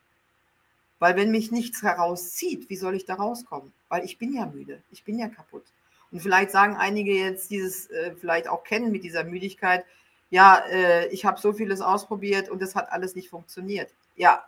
Weil 1.00 1.16
wenn 1.16 1.32
mich 1.32 1.52
nichts 1.52 1.82
herauszieht, 1.84 2.70
wie 2.70 2.76
soll 2.76 2.96
ich 2.96 3.06
da 3.06 3.16
rauskommen? 3.16 3.74
Weil 3.90 4.06
ich 4.06 4.18
bin 4.18 4.34
ja 4.34 4.46
müde, 4.46 4.82
ich 4.92 5.04
bin 5.04 5.20
ja 5.20 5.28
kaputt. 5.28 5.66
Und 6.12 6.22
vielleicht 6.22 6.52
sagen 6.52 6.78
einige 6.78 7.14
jetzt 7.14 7.50
dieses, 7.50 7.90
äh, 7.90 8.16
vielleicht 8.16 8.48
auch 8.48 8.64
kennen 8.64 8.92
mit 8.92 9.04
dieser 9.04 9.24
Müdigkeit, 9.24 9.84
ja, 10.30 10.64
äh, 10.70 11.08
ich 11.10 11.26
habe 11.26 11.40
so 11.40 11.54
vieles 11.54 11.82
ausprobiert 11.82 12.50
und 12.50 12.62
es 12.62 12.76
hat 12.76 12.92
alles 12.92 13.16
nicht 13.16 13.30
funktioniert. 13.30 13.94
Ja, 14.16 14.44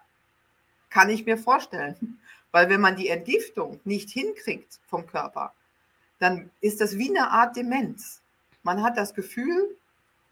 kann 0.89 1.09
ich 1.09 1.25
mir 1.25 1.37
vorstellen. 1.37 2.19
Weil 2.51 2.69
wenn 2.69 2.79
man 2.79 2.95
die 2.95 3.09
Entgiftung 3.09 3.81
nicht 3.83 4.09
hinkriegt 4.09 4.79
vom 4.87 5.05
Körper, 5.05 5.53
dann 6.19 6.49
ist 6.61 6.79
das 6.79 6.97
wie 6.97 7.09
eine 7.09 7.29
Art 7.29 7.57
Demenz. 7.57 8.21
Man 8.63 8.81
hat 8.81 8.97
das 8.97 9.13
Gefühl, 9.13 9.75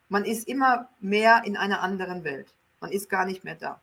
man 0.09 0.25
ist 0.25 0.47
immer 0.47 0.89
mehr 0.99 1.43
in 1.45 1.57
einer 1.57 1.81
anderen 1.81 2.23
Welt. 2.23 2.53
Man 2.81 2.91
ist 2.91 3.09
gar 3.09 3.25
nicht 3.25 3.43
mehr 3.43 3.55
da. 3.55 3.79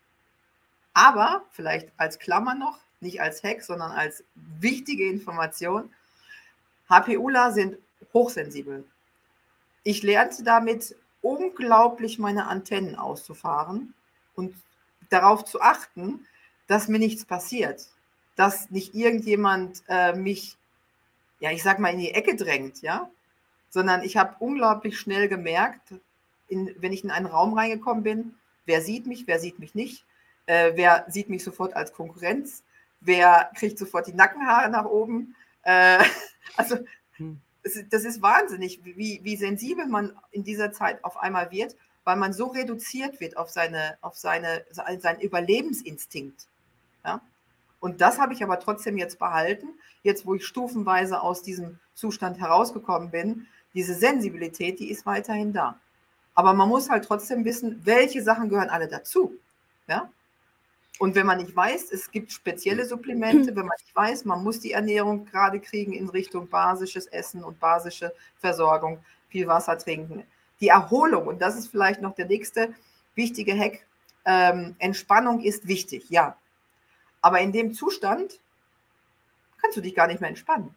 Aber 0.93 1.45
vielleicht 1.51 1.89
als 1.97 2.19
Klammer 2.19 2.55
noch, 2.55 2.79
nicht 3.01 3.21
als 3.21 3.43
Hack, 3.43 3.63
sondern 3.63 3.93
als 3.93 4.25
wichtige 4.35 5.09
Information, 5.09 5.91
HPUler 6.89 7.53
sind 7.53 7.79
hochsensibel. 8.13 8.85
Ich 9.83 10.03
lernte 10.03 10.43
damit 10.43 10.97
unglaublich 11.23 12.19
meine 12.19 12.47
Antennen 12.47 12.97
auszufahren 12.97 13.95
und 14.35 14.55
darauf 15.09 15.45
zu 15.45 15.61
achten, 15.61 16.27
dass 16.67 16.89
mir 16.89 16.99
nichts 16.99 17.25
passiert, 17.25 17.87
dass 18.37 18.71
nicht 18.71 18.95
irgendjemand 18.95 19.83
äh, 19.89 20.15
mich, 20.15 20.57
ja, 21.41 21.51
ich 21.51 21.63
sag 21.63 21.79
mal, 21.79 21.93
in 21.93 21.99
die 21.99 22.13
Ecke 22.13 22.37
drängt, 22.37 22.83
ja, 22.83 23.11
sondern 23.71 24.03
ich 24.03 24.17
habe 24.17 24.37
unglaublich 24.39 24.99
schnell 24.99 25.29
gemerkt, 25.29 25.95
in, 26.51 26.75
wenn 26.79 26.93
ich 26.93 27.05
in 27.05 27.11
einen 27.11 27.27
Raum 27.27 27.55
reingekommen 27.55 28.03
bin, 28.03 28.35
wer 28.67 28.83
sieht 28.83 29.07
mich, 29.07 29.27
wer 29.27 29.39
sieht 29.39 29.59
mich 29.59 29.75
nicht, 29.75 30.05
äh, 30.47 30.73
wer 30.75 31.07
sieht 31.09 31.29
mich 31.29 31.45
sofort 31.45 31.75
als 31.75 31.93
Konkurrenz, 31.93 32.63
wer 33.01 33.51
kriegt 33.57 33.79
sofort 33.79 34.07
die 34.07 34.13
Nackenhaare 34.13 34.71
nach 34.71 34.85
oben. 34.85 35.35
Äh, 35.63 36.05
also 36.57 36.79
hm. 37.17 37.41
das 37.91 38.05
ist 38.05 38.23
wahnsinnig, 38.23 38.81
wie, 38.85 39.21
wie 39.23 39.37
sensibel 39.37 39.87
man 39.87 40.13
in 40.31 40.45
dieser 40.45 40.73
Zeit 40.73 41.03
auf 41.05 41.17
einmal 41.17 41.51
wird, 41.51 41.77
weil 42.05 42.17
man 42.17 42.33
so 42.33 42.47
reduziert 42.47 43.21
wird 43.21 43.37
auf, 43.37 43.51
seine, 43.51 43.97
auf 44.01 44.17
seine, 44.17 44.65
seinen 44.71 45.21
Überlebensinstinkt. 45.21 46.47
Ja? 47.05 47.21
Und 47.79 48.01
das 48.01 48.19
habe 48.19 48.33
ich 48.33 48.43
aber 48.43 48.61
trotzdem 48.61 48.99
jetzt 48.99 49.19
behalten, 49.19 49.69
jetzt 50.03 50.27
wo 50.27 50.35
ich 50.35 50.47
stufenweise 50.47 51.21
aus 51.21 51.43
diesem 51.43 51.79
Zustand 51.95 52.39
herausgekommen 52.39 53.11
bin. 53.11 53.47
Diese 53.75 53.95
Sensibilität, 53.95 54.81
die 54.81 54.91
ist 54.91 55.07
weiterhin 55.07 55.53
da. 55.53 55.79
Aber 56.35 56.53
man 56.53 56.69
muss 56.69 56.89
halt 56.89 57.05
trotzdem 57.05 57.45
wissen, 57.45 57.81
welche 57.85 58.23
Sachen 58.23 58.49
gehören 58.49 58.71
alle 58.71 58.89
dazu. 58.89 59.35
Ja? 59.89 60.11
Und 60.99 61.15
wenn 61.15 61.27
man 61.27 61.39
nicht 61.39 61.57
weiß, 61.57 61.93
es 61.93 62.11
gibt 62.11 62.31
spezielle 62.31 62.85
Supplemente, 62.85 63.49
wenn 63.57 63.67
man 63.67 63.77
nicht 63.81 63.97
weiß, 63.97 64.27
man 64.27 64.45
muss 64.45 64.61
die 64.61 64.73
Ernährung 64.73 65.25
gerade 65.25 65.59
kriegen 65.59 65.95
in 65.95 66.09
Richtung 66.09 66.49
basisches 66.49 67.07
Essen 67.07 67.43
und 67.43 67.59
basische 67.59 68.13
Versorgung, 68.39 69.03
viel 69.31 69.47
Wasser 69.47 69.79
trinken. 69.79 70.25
Die 70.61 70.69
Erholung, 70.69 71.27
und 71.27 71.41
das 71.41 71.57
ist 71.57 71.69
vielleicht 71.69 72.03
noch 72.03 72.15
der 72.15 72.27
nächste 72.27 72.75
wichtige 73.15 73.59
Hack, 73.59 73.87
ähm, 74.27 74.77
Entspannung 74.79 75.41
ist 75.41 75.67
wichtig, 75.67 76.11
ja. 76.11 76.37
Aber 77.23 77.41
in 77.41 77.53
dem 77.53 77.73
Zustand 77.73 78.39
kannst 79.61 79.77
du 79.79 79.81
dich 79.81 79.95
gar 79.95 80.07
nicht 80.07 80.21
mehr 80.21 80.29
entspannen. 80.29 80.75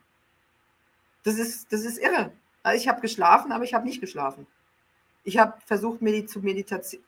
Das 1.23 1.35
ist, 1.35 1.71
das 1.71 1.81
ist 1.81 1.97
irre. 1.97 2.31
Also 2.63 2.81
ich 2.81 2.87
habe 2.87 3.01
geschlafen, 3.01 3.51
aber 3.51 3.65
ich 3.65 3.73
habe 3.73 3.85
nicht 3.85 4.01
geschlafen. 4.01 4.47
Ich 5.23 5.37
habe 5.37 5.53
versucht, 5.65 6.01
Medi 6.01 6.25
zu 6.25 6.39
Meditation, 6.39 7.01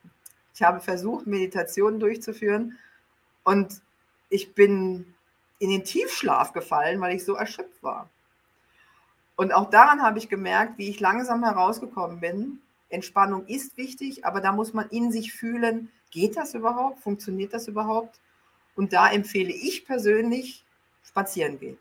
ich 0.53 0.63
habe 0.63 0.79
versucht, 0.79 1.27
Meditationen 1.27 1.99
durchzuführen 1.99 2.77
und 3.43 3.81
ich 4.29 4.53
bin 4.53 5.13
in 5.59 5.69
den 5.69 5.83
Tiefschlaf 5.83 6.53
gefallen, 6.53 7.01
weil 7.01 7.15
ich 7.15 7.25
so 7.25 7.35
erschöpft 7.35 7.81
war. 7.83 8.09
Und 9.35 9.53
auch 9.53 9.69
daran 9.69 10.01
habe 10.01 10.17
ich 10.17 10.29
gemerkt, 10.29 10.77
wie 10.77 10.89
ich 10.89 10.99
langsam 10.99 11.43
herausgekommen 11.43 12.21
bin. 12.21 12.59
Entspannung 12.89 13.45
ist 13.47 13.75
wichtig, 13.77 14.25
aber 14.25 14.39
da 14.39 14.51
muss 14.53 14.73
man 14.73 14.89
in 14.89 15.11
sich 15.11 15.33
fühlen, 15.33 15.91
geht 16.09 16.37
das 16.37 16.53
überhaupt? 16.53 17.01
Funktioniert 17.01 17.53
das 17.53 17.67
überhaupt? 17.67 18.19
Und 18.75 18.93
da 18.93 19.11
empfehle 19.11 19.51
ich 19.51 19.85
persönlich 19.85 20.63
spazieren 21.03 21.59
gehen. 21.59 21.77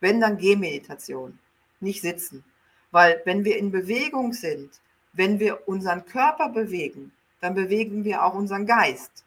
Wenn 0.00 0.20
dann 0.20 0.36
Gehmeditation, 0.36 1.38
nicht 1.80 2.02
sitzen. 2.02 2.44
Weil 2.90 3.22
wenn 3.24 3.44
wir 3.44 3.56
in 3.56 3.70
Bewegung 3.70 4.32
sind, 4.32 4.80
wenn 5.12 5.38
wir 5.38 5.68
unseren 5.68 6.04
Körper 6.06 6.48
bewegen, 6.48 7.12
dann 7.40 7.54
bewegen 7.54 8.04
wir 8.04 8.24
auch 8.24 8.34
unseren 8.34 8.66
Geist. 8.66 9.24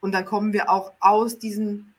Und 0.00 0.12
dann 0.12 0.24
kommen 0.24 0.52
wir 0.52 0.70
auch 0.70 0.92
aus 1.00 1.38
diesem 1.38 1.92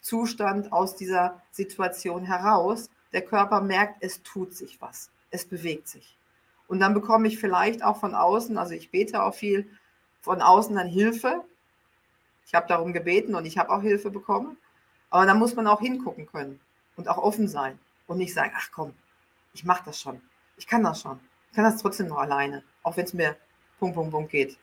Zustand, 0.00 0.72
aus 0.72 0.96
dieser 0.96 1.40
Situation 1.52 2.24
heraus. 2.24 2.90
Der 3.12 3.22
Körper 3.22 3.60
merkt, 3.60 4.02
es 4.02 4.22
tut 4.22 4.54
sich 4.54 4.80
was, 4.80 5.08
es 5.30 5.44
bewegt 5.44 5.88
sich. 5.88 6.16
Und 6.66 6.80
dann 6.80 6.94
bekomme 6.94 7.28
ich 7.28 7.38
vielleicht 7.38 7.82
auch 7.84 7.98
von 7.98 8.14
außen, 8.14 8.58
also 8.58 8.74
ich 8.74 8.90
bete 8.90 9.22
auch 9.22 9.34
viel, 9.34 9.68
von 10.20 10.42
außen 10.42 10.74
dann 10.74 10.88
Hilfe, 10.88 11.44
ich 12.46 12.54
habe 12.54 12.66
darum 12.66 12.92
gebeten 12.92 13.34
und 13.34 13.46
ich 13.46 13.58
habe 13.58 13.70
auch 13.70 13.82
Hilfe 13.82 14.10
bekommen. 14.10 14.56
Aber 15.10 15.26
da 15.26 15.34
muss 15.34 15.54
man 15.54 15.66
auch 15.66 15.80
hingucken 15.80 16.26
können 16.26 16.60
und 16.96 17.08
auch 17.08 17.18
offen 17.18 17.48
sein 17.48 17.78
und 18.06 18.18
nicht 18.18 18.34
sagen, 18.34 18.52
ach 18.56 18.70
komm, 18.72 18.94
ich 19.52 19.64
mache 19.64 19.84
das 19.86 20.00
schon. 20.00 20.20
Ich 20.56 20.66
kann 20.66 20.82
das 20.82 21.00
schon. 21.00 21.20
Ich 21.54 21.56
kann 21.56 21.70
das 21.70 21.80
trotzdem 21.80 22.08
noch 22.08 22.18
alleine, 22.18 22.64
auch 22.82 22.96
wenn 22.96 23.04
es 23.04 23.14
mir 23.14 23.36
Punkt, 23.78 23.94
Punkt, 23.94 24.10
Punkt 24.10 24.32
geht. 24.32 24.58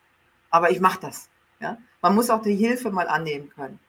Aber 0.50 0.70
ich 0.70 0.78
mache 0.78 1.00
das. 1.00 1.30
Ja? 1.58 1.78
Man 2.02 2.14
muss 2.14 2.28
auch 2.28 2.42
die 2.42 2.54
Hilfe 2.54 2.90
mal 2.90 3.08
annehmen 3.08 3.48
können. 3.48 3.80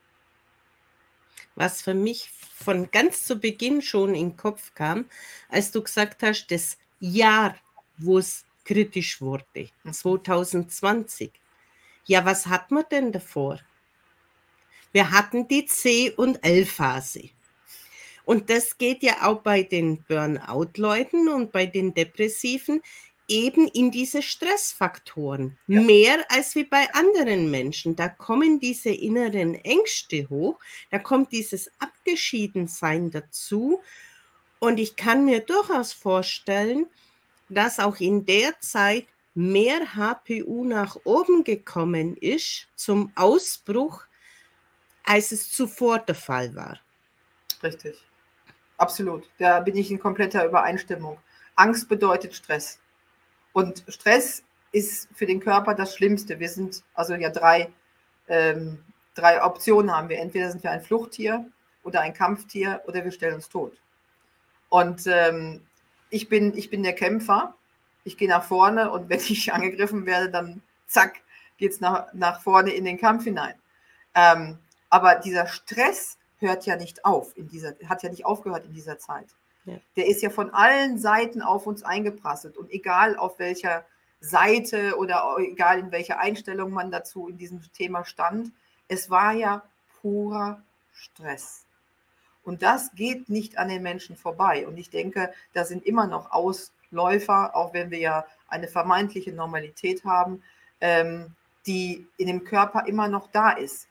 Was 1.56 1.82
für 1.82 1.94
mich 1.94 2.32
von 2.56 2.90
ganz 2.92 3.26
zu 3.26 3.42
Beginn 3.42 3.82
schon 3.82 4.16
in 4.16 4.30
den 4.30 4.38
Kopf 4.38 4.74
kam, 4.74 5.10
als 5.50 5.72
du 5.72 5.84
gesagt 5.84 6.24
hast, 6.24 6.48
das 6.48 6.78
Jahr, 7.02 7.58
wo 7.98 8.20
es 8.20 8.46
kritisch 8.64 9.20
wurde, 9.20 9.68
2020. 9.92 11.28
Mhm. 11.28 11.34
Ja, 12.06 12.24
was 12.24 12.48
hat 12.48 12.72
man 12.72 12.86
denn 12.90 13.12
davor? 13.12 13.60
Wir 14.94 15.12
hatten 15.12 15.50
die 15.50 15.66
C- 15.66 16.12
und 16.12 16.42
L-Phase. 16.42 17.32
Und 18.26 18.50
das 18.50 18.78
geht 18.78 19.04
ja 19.04 19.28
auch 19.28 19.42
bei 19.42 19.64
den 19.64 20.04
Burnout-Leuten 20.04 21.28
und 21.30 21.52
bei 21.52 21.66
den 21.66 21.94
Depressiven 21.94 22.82
eben 23.28 23.68
in 23.70 23.92
diese 23.92 24.22
Stressfaktoren. 24.22 25.58
Ja. 25.68 25.82
Mehr 25.82 26.26
als 26.30 26.56
wie 26.56 26.64
bei 26.64 26.88
anderen 26.94 27.52
Menschen. 27.52 27.96
Da 27.96 28.10
kommen 28.10 28.60
diese 28.60 28.90
inneren 28.90 29.56
Ängste 29.56 30.28
hoch, 30.30 30.60
da 30.92 31.00
kommt 31.00 31.32
dieses 31.32 31.72
Abgeschiedensein 31.80 33.12
dazu. 33.12 33.82
Und 34.60 34.80
ich 34.80 34.96
kann 34.96 35.26
mir 35.26 35.42
durchaus 35.42 35.94
vorstellen, 35.94 36.88
dass 37.50 37.80
auch 37.80 38.00
in 38.00 38.26
der 38.26 38.60
Zeit 38.62 39.06
mehr 39.36 39.96
HPU 39.96 40.64
nach 40.64 40.96
oben 41.04 41.44
gekommen 41.44 42.16
ist 42.18 42.68
zum 42.76 43.12
Ausbruch, 43.16 44.04
als 45.04 45.32
es 45.32 45.52
zuvor 45.52 46.00
der 46.00 46.16
Fall 46.16 46.56
war. 46.56 46.80
Richtig. 47.62 47.96
Absolut. 48.78 49.30
Da 49.38 49.60
bin 49.60 49.76
ich 49.76 49.92
in 49.92 50.00
kompletter 50.00 50.46
Übereinstimmung. 50.46 51.18
Angst 51.56 51.88
bedeutet 51.88 52.36
Stress. 52.36 52.80
Und 53.54 53.84
Stress 53.88 54.44
ist 54.72 55.08
für 55.14 55.26
den 55.26 55.40
Körper 55.40 55.76
das 55.76 55.96
Schlimmste. 55.96 56.40
Wir 56.40 56.50
sind 56.50 56.84
also 56.94 57.14
ja 57.14 57.30
drei, 57.30 57.70
ähm, 58.28 58.84
drei 59.14 59.44
Optionen 59.44 59.96
haben 59.96 60.10
wir. 60.10 60.20
Entweder 60.20 60.52
sind 60.52 60.64
wir 60.64 60.72
ein 60.72 60.82
Fluchttier 60.82 61.46
oder 61.84 62.02
ein 62.02 62.14
Kampftier 62.14 62.82
oder 62.88 63.04
wir 63.04 63.12
stellen 63.12 63.36
uns 63.36 63.50
tot. 63.50 63.78
Und 64.70 65.06
ähm, 65.06 65.62
ich, 66.10 66.30
bin, 66.30 66.58
ich 66.58 66.70
bin 66.70 66.82
der 66.82 66.94
Kämpfer. 66.94 67.54
Ich 68.04 68.18
gehe 68.18 68.28
nach 68.28 68.44
vorne 68.44 68.92
und 68.92 69.10
wenn 69.10 69.20
ich 69.20 69.54
angegriffen 69.54 70.06
werde, 70.06 70.30
dann 70.30 70.62
zack, 70.88 71.22
geht 71.58 71.74
es 71.74 71.80
nach, 71.80 72.12
nach 72.14 72.42
vorne 72.42 72.72
in 72.72 72.86
den 72.86 72.98
Kampf 72.98 73.26
hinein. 73.26 73.54
Ähm, 74.16 74.58
aber 74.90 75.16
dieser 75.16 75.48
Stress 75.48 76.18
hört 76.44 76.66
ja 76.66 76.76
nicht 76.76 77.06
auf 77.06 77.36
in 77.36 77.48
dieser, 77.48 77.74
hat 77.88 78.04
ja 78.04 78.10
nicht 78.10 78.26
aufgehört 78.26 78.66
in 78.66 78.74
dieser 78.74 79.00
Zeit. 79.00 79.36
Ja. 79.66 79.78
Der 79.96 80.08
ist 80.08 80.22
ja 80.22 80.30
von 80.30 80.52
allen 80.52 81.00
Seiten 81.00 81.42
auf 81.42 81.66
uns 81.66 81.84
eingeprasselt 81.84 82.58
und 82.58 82.72
egal 82.72 83.16
auf 83.16 83.40
welcher 83.40 83.86
Seite 84.20 84.98
oder 84.98 85.36
egal 85.40 85.80
in 85.80 85.92
welcher 85.92 86.20
Einstellung 86.20 86.72
man 86.72 86.92
dazu 86.92 87.28
in 87.28 87.38
diesem 87.38 87.62
Thema 87.74 88.06
stand, 88.06 88.52
es 88.88 89.10
war 89.10 89.34
ja 89.34 89.64
purer 90.02 90.62
Stress. 90.92 91.66
Und 92.44 92.62
das 92.62 92.92
geht 92.94 93.30
nicht 93.30 93.58
an 93.58 93.70
den 93.70 93.82
Menschen 93.84 94.18
vorbei. 94.18 94.68
Und 94.68 94.78
ich 94.78 94.90
denke, 94.90 95.34
da 95.54 95.64
sind 95.64 95.86
immer 95.86 96.08
noch 96.08 96.32
Ausläufer, 96.32 97.56
auch 97.56 97.74
wenn 97.74 97.90
wir 97.90 98.00
ja 98.00 98.26
eine 98.48 98.68
vermeintliche 98.68 99.32
Normalität 99.32 100.04
haben, 100.04 100.44
ähm, 100.82 101.34
die 101.66 102.06
in 102.18 102.28
dem 102.28 102.44
Körper 102.44 102.86
immer 102.86 103.08
noch 103.08 103.28
da 103.32 103.52
ist 103.52 103.88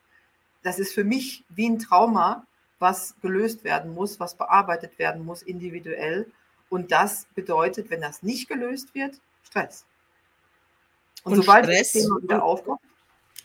das 0.62 0.79
ist 0.79 0.94
für 0.94 1.05
mich 1.05 1.44
wie 1.48 1.68
ein 1.68 1.79
Trauma, 1.79 2.46
was 2.79 3.14
gelöst 3.20 3.64
werden 3.64 3.94
muss, 3.94 4.18
was 4.20 4.37
bearbeitet 4.37 4.98
werden 4.98 5.25
muss 5.25 5.42
individuell. 5.42 6.31
Und 6.68 6.90
das 6.90 7.27
bedeutet, 7.35 7.90
wenn 7.90 8.01
das 8.01 8.22
nicht 8.22 8.48
gelöst 8.48 8.94
wird, 8.94 9.20
Stress. 9.44 9.85
Und, 11.22 11.33
und 11.33 11.38
sobald 11.42 11.66
Stress, 11.66 11.92
das 11.92 12.03
Thema 12.03 12.22
wieder 12.22 12.42
aufkommt, 12.42 12.81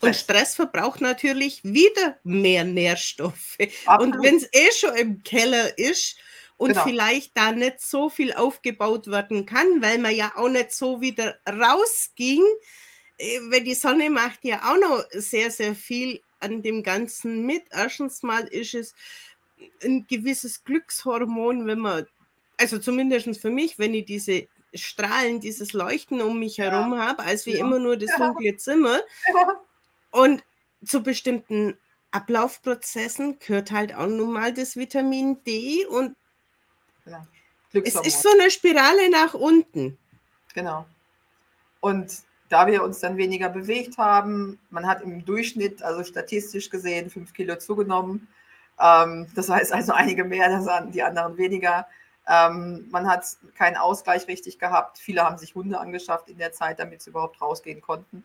und 0.00 0.14
Stress 0.14 0.54
verbraucht 0.54 1.00
natürlich 1.00 1.64
wieder 1.64 2.18
mehr 2.22 2.64
Nährstoffe. 2.64 3.58
Absolut. 3.84 4.14
Und 4.16 4.22
wenn 4.22 4.36
es 4.36 4.48
eh 4.52 4.70
schon 4.72 4.94
im 4.96 5.22
Keller 5.24 5.76
ist 5.76 6.16
und 6.56 6.70
genau. 6.70 6.84
vielleicht 6.84 7.36
da 7.36 7.52
nicht 7.52 7.80
so 7.80 8.08
viel 8.08 8.32
aufgebaut 8.32 9.08
werden 9.08 9.44
kann, 9.44 9.82
weil 9.82 9.98
man 9.98 10.14
ja 10.14 10.32
auch 10.36 10.48
nicht 10.48 10.72
so 10.72 11.00
wieder 11.00 11.36
rausging, 11.48 12.42
weil 13.18 13.62
die 13.62 13.74
Sonne 13.74 14.10
macht 14.10 14.44
ja 14.44 14.70
auch 14.70 14.78
noch 14.78 15.04
sehr, 15.10 15.50
sehr 15.50 15.74
viel 15.74 16.20
an 16.40 16.62
dem 16.62 16.82
Ganzen 16.82 17.44
mit. 17.44 17.64
Erstens 17.70 18.22
mal 18.22 18.44
ist 18.46 18.74
es 18.74 18.94
ein 19.82 20.06
gewisses 20.06 20.62
Glückshormon, 20.64 21.66
wenn 21.66 21.80
man, 21.80 22.06
also 22.58 22.78
zumindest 22.78 23.40
für 23.40 23.50
mich, 23.50 23.78
wenn 23.78 23.94
ich 23.94 24.04
diese 24.04 24.46
Strahlen, 24.74 25.40
dieses 25.40 25.72
Leuchten 25.72 26.20
um 26.20 26.38
mich 26.38 26.58
herum 26.58 26.92
ja. 26.92 27.06
habe, 27.06 27.22
als 27.24 27.46
wie 27.46 27.54
ja. 27.54 27.60
immer 27.60 27.78
nur 27.78 27.96
das 27.96 28.14
dunkle 28.16 28.56
Zimmer. 28.56 29.00
Ja. 29.34 29.60
Und 30.10 30.44
zu 30.84 31.02
bestimmten 31.02 31.76
Ablaufprozessen 32.12 33.38
gehört 33.40 33.72
halt 33.72 33.94
auch 33.94 34.06
nun 34.06 34.32
mal 34.32 34.52
das 34.52 34.76
Vitamin 34.76 35.42
D 35.44 35.84
und 35.86 36.16
es 37.72 37.94
ist 37.94 38.22
so 38.22 38.30
eine 38.30 38.50
Spirale 38.50 39.10
nach 39.10 39.34
unten. 39.34 39.98
Genau. 40.54 40.86
Und 41.80 42.22
da 42.48 42.66
wir 42.66 42.82
uns 42.82 43.00
dann 43.00 43.16
weniger 43.16 43.48
bewegt 43.48 43.98
haben, 43.98 44.58
man 44.70 44.86
hat 44.86 45.02
im 45.02 45.24
Durchschnitt, 45.24 45.82
also 45.82 46.02
statistisch 46.04 46.70
gesehen, 46.70 47.10
fünf 47.10 47.32
Kilo 47.32 47.56
zugenommen. 47.56 48.28
Ähm, 48.80 49.26
das 49.34 49.48
heißt 49.48 49.72
also 49.72 49.92
einige 49.92 50.24
mehr, 50.24 50.82
die 50.92 51.02
anderen 51.02 51.36
weniger. 51.36 51.86
Ähm, 52.28 52.86
man 52.90 53.08
hat 53.08 53.24
keinen 53.54 53.76
Ausgleich 53.76 54.28
richtig 54.28 54.58
gehabt. 54.58 54.98
Viele 54.98 55.24
haben 55.24 55.38
sich 55.38 55.54
Hunde 55.54 55.80
angeschafft 55.80 56.28
in 56.28 56.38
der 56.38 56.52
Zeit, 56.52 56.78
damit 56.78 57.02
sie 57.02 57.10
überhaupt 57.10 57.40
rausgehen 57.40 57.80
konnten. 57.80 58.24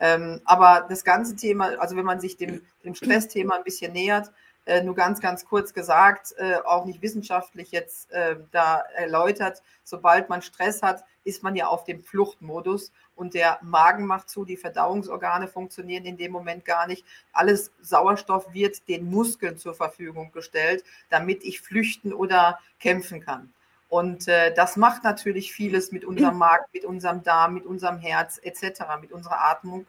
Ähm, 0.00 0.40
aber 0.44 0.86
das 0.88 1.04
ganze 1.04 1.34
Thema, 1.34 1.78
also 1.78 1.96
wenn 1.96 2.04
man 2.04 2.20
sich 2.20 2.36
dem, 2.36 2.62
dem 2.84 2.94
Stressthema 2.94 3.56
ein 3.56 3.64
bisschen 3.64 3.92
nähert, 3.92 4.30
äh, 4.68 4.82
nur 4.82 4.94
ganz, 4.94 5.20
ganz 5.20 5.46
kurz 5.46 5.72
gesagt, 5.72 6.34
äh, 6.36 6.56
auch 6.64 6.84
nicht 6.84 7.00
wissenschaftlich 7.00 7.72
jetzt 7.72 8.12
äh, 8.12 8.36
da 8.52 8.82
erläutert, 8.94 9.62
sobald 9.82 10.28
man 10.28 10.42
Stress 10.42 10.82
hat, 10.82 11.04
ist 11.24 11.42
man 11.42 11.56
ja 11.56 11.68
auf 11.68 11.84
dem 11.84 12.04
Fluchtmodus 12.04 12.92
und 13.18 13.34
der 13.34 13.58
Magen 13.62 14.06
macht 14.06 14.30
zu, 14.30 14.44
die 14.44 14.56
Verdauungsorgane 14.56 15.48
funktionieren 15.48 16.04
in 16.04 16.16
dem 16.16 16.30
Moment 16.30 16.64
gar 16.64 16.86
nicht. 16.86 17.04
Alles 17.32 17.72
Sauerstoff 17.82 18.52
wird 18.54 18.88
den 18.88 19.10
Muskeln 19.10 19.58
zur 19.58 19.74
Verfügung 19.74 20.30
gestellt, 20.30 20.84
damit 21.10 21.42
ich 21.42 21.60
flüchten 21.60 22.12
oder 22.12 22.60
kämpfen 22.78 23.20
kann. 23.20 23.52
Und 23.88 24.28
äh, 24.28 24.54
das 24.54 24.76
macht 24.76 25.02
natürlich 25.02 25.52
vieles 25.52 25.90
mit 25.90 26.04
unserem 26.04 26.38
Magen, 26.38 26.64
mit 26.72 26.84
unserem 26.84 27.22
Darm, 27.22 27.54
mit 27.54 27.66
unserem 27.66 27.98
Herz 27.98 28.38
etc., 28.42 28.82
mit 29.00 29.10
unserer 29.10 29.40
Atmung. 29.50 29.86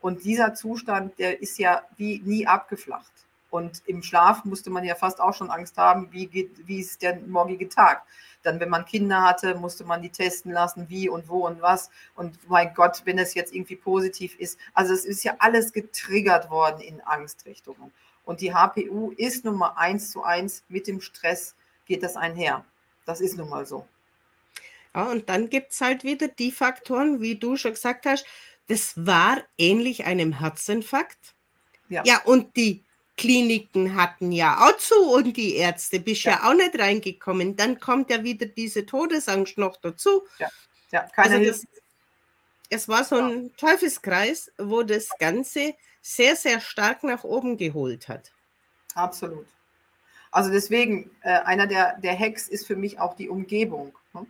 Und 0.00 0.24
dieser 0.24 0.54
Zustand, 0.54 1.18
der 1.18 1.42
ist 1.42 1.58
ja 1.58 1.82
wie 1.96 2.20
nie 2.24 2.46
abgeflacht. 2.46 3.12
Und 3.50 3.82
im 3.86 4.02
Schlaf 4.02 4.44
musste 4.44 4.70
man 4.70 4.84
ja 4.84 4.94
fast 4.94 5.20
auch 5.20 5.34
schon 5.34 5.50
Angst 5.50 5.76
haben, 5.76 6.12
wie, 6.12 6.26
geht, 6.26 6.66
wie 6.66 6.80
ist 6.80 7.02
der 7.02 7.18
morgige 7.20 7.68
Tag. 7.68 8.02
Dann, 8.42 8.60
wenn 8.60 8.68
man 8.68 8.84
Kinder 8.84 9.22
hatte, 9.22 9.54
musste 9.54 9.84
man 9.84 10.02
die 10.02 10.10
testen 10.10 10.52
lassen, 10.52 10.88
wie 10.88 11.08
und 11.08 11.28
wo 11.28 11.46
und 11.46 11.60
was. 11.60 11.90
Und 12.14 12.38
mein 12.48 12.74
Gott, 12.74 13.02
wenn 13.04 13.18
es 13.18 13.34
jetzt 13.34 13.54
irgendwie 13.54 13.76
positiv 13.76 14.38
ist. 14.38 14.58
Also 14.74 14.92
es 14.92 15.04
ist 15.04 15.24
ja 15.24 15.34
alles 15.38 15.72
getriggert 15.72 16.50
worden 16.50 16.80
in 16.80 17.00
Angstrichtungen. 17.00 17.92
Und 18.24 18.42
die 18.42 18.52
HPU 18.52 19.12
ist 19.16 19.44
nun 19.44 19.56
mal 19.56 19.72
eins 19.76 20.10
zu 20.10 20.22
eins 20.22 20.62
mit 20.68 20.86
dem 20.86 21.00
Stress 21.00 21.54
geht 21.86 22.02
das 22.02 22.16
einher. 22.16 22.64
Das 23.06 23.20
ist 23.20 23.36
nun 23.38 23.48
mal 23.48 23.64
so. 23.66 23.88
Ja, 24.94 25.10
und 25.10 25.28
dann 25.28 25.48
gibt 25.48 25.72
es 25.72 25.80
halt 25.80 26.04
wieder 26.04 26.28
die 26.28 26.52
Faktoren, 26.52 27.20
wie 27.20 27.36
du 27.36 27.56
schon 27.56 27.72
gesagt 27.72 28.04
hast, 28.04 28.26
das 28.66 28.94
war 28.96 29.42
ähnlich 29.56 30.04
einem 30.04 30.38
Herzinfarkt. 30.40 31.34
Ja, 31.88 32.02
ja 32.04 32.20
und 32.24 32.54
die 32.56 32.84
Kliniken 33.18 33.94
hatten 33.94 34.32
ja 34.32 34.66
auch 34.66 34.78
zu 34.78 34.94
und 35.12 35.36
die 35.36 35.56
Ärzte 35.56 36.00
bist 36.00 36.22
ja. 36.22 36.32
ja 36.32 36.48
auch 36.48 36.54
nicht 36.54 36.78
reingekommen. 36.78 37.56
Dann 37.56 37.78
kommt 37.78 38.10
ja 38.10 38.22
wieder 38.24 38.46
diese 38.46 38.86
Todesangst 38.86 39.58
noch 39.58 39.76
dazu. 39.76 40.22
Ja, 40.38 40.48
ja 40.90 41.02
keine 41.14 41.36
also 41.36 41.50
das, 41.50 41.66
Es 42.70 42.88
war 42.88 43.04
so 43.04 43.16
ein 43.16 43.54
Teufelskreis, 43.56 44.50
wo 44.56 44.82
das 44.82 45.10
Ganze 45.18 45.74
sehr, 46.00 46.36
sehr 46.36 46.60
stark 46.60 47.02
nach 47.02 47.24
oben 47.24 47.58
geholt 47.58 48.08
hat. 48.08 48.32
Absolut. 48.94 49.46
Also 50.30 50.50
deswegen, 50.50 51.10
äh, 51.22 51.30
einer 51.40 51.66
der, 51.66 51.98
der 51.98 52.18
Hacks 52.18 52.48
ist 52.48 52.66
für 52.66 52.76
mich 52.76 53.00
auch 53.00 53.14
die 53.14 53.28
Umgebung. 53.28 53.96
Ne? 54.14 54.26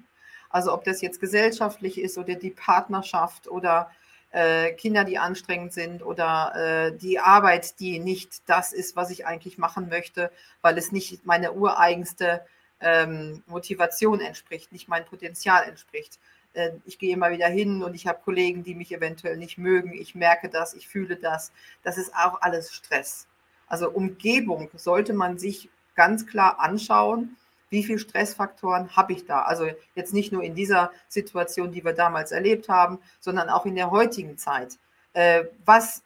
Also 0.51 0.73
ob 0.73 0.85
das 0.85 1.01
jetzt 1.03 1.21
gesellschaftlich 1.21 1.99
ist 1.99 2.19
oder 2.19 2.35
die 2.35 2.51
Partnerschaft 2.51 3.49
oder 3.49 3.91
äh, 4.31 4.73
Kinder, 4.73 5.05
die 5.05 5.19
anstrengend 5.19 5.73
sind 5.73 6.05
oder 6.05 6.53
äh, 6.55 6.97
die 6.97 7.19
Arbeit, 7.19 7.81
die 7.81 7.99
nicht 7.99 8.43
das 8.47 8.73
ist, 8.73 8.97
was 8.97 9.11
ich 9.11 9.27
eigentlich 9.27 9.59
machen 9.59 9.89
möchte, 9.89 10.31
weil 10.61 10.77
es 10.77 10.93
nicht 10.93 11.25
meiner 11.25 11.55
ureigenste 11.55 12.45
ähm, 12.81 13.43
Motivation 13.47 14.21
entspricht, 14.21 14.73
nicht 14.73 14.89
mein 14.89 15.05
Potenzial 15.05 15.65
entspricht. 15.65 16.19
Äh, 16.53 16.73
ich 16.85 16.99
gehe 16.99 17.13
immer 17.13 17.31
wieder 17.31 17.49
hin 17.49 17.83
und 17.83 17.95
ich 17.95 18.07
habe 18.07 18.21
Kollegen, 18.25 18.63
die 18.65 18.75
mich 18.75 18.93
eventuell 18.93 19.37
nicht 19.37 19.59
mögen. 19.59 19.93
Ich 19.93 20.15
merke 20.15 20.49
das, 20.49 20.75
ich 20.75 20.89
fühle 20.89 21.17
das. 21.17 21.53
Das 21.83 21.99
ist 21.99 22.15
auch 22.15 22.41
alles 22.43 22.73
Stress. 22.73 23.27
Also 23.67 23.91
Umgebung 23.91 24.71
sollte 24.75 25.13
man 25.13 25.39
sich 25.39 25.69
ganz 25.95 26.27
klar 26.27 26.61
anschauen. 26.61 27.37
Wie 27.71 27.85
viele 27.85 27.99
Stressfaktoren 27.99 28.97
habe 28.97 29.13
ich 29.13 29.27
da? 29.27 29.43
Also 29.43 29.69
jetzt 29.95 30.15
nicht 30.15 30.33
nur 30.33 30.43
in 30.43 30.55
dieser 30.55 30.91
Situation, 31.09 31.73
die 31.73 31.85
wir 31.85 31.93
damals 31.93 32.33
erlebt 32.33 32.69
haben, 32.69 32.99
sondern 33.21 33.49
auch 33.49 33.67
in 33.67 33.75
der 33.75 33.91
heutigen 33.91 34.39
Zeit. 34.39 34.79
Äh, 35.13 35.45
was 35.65 36.03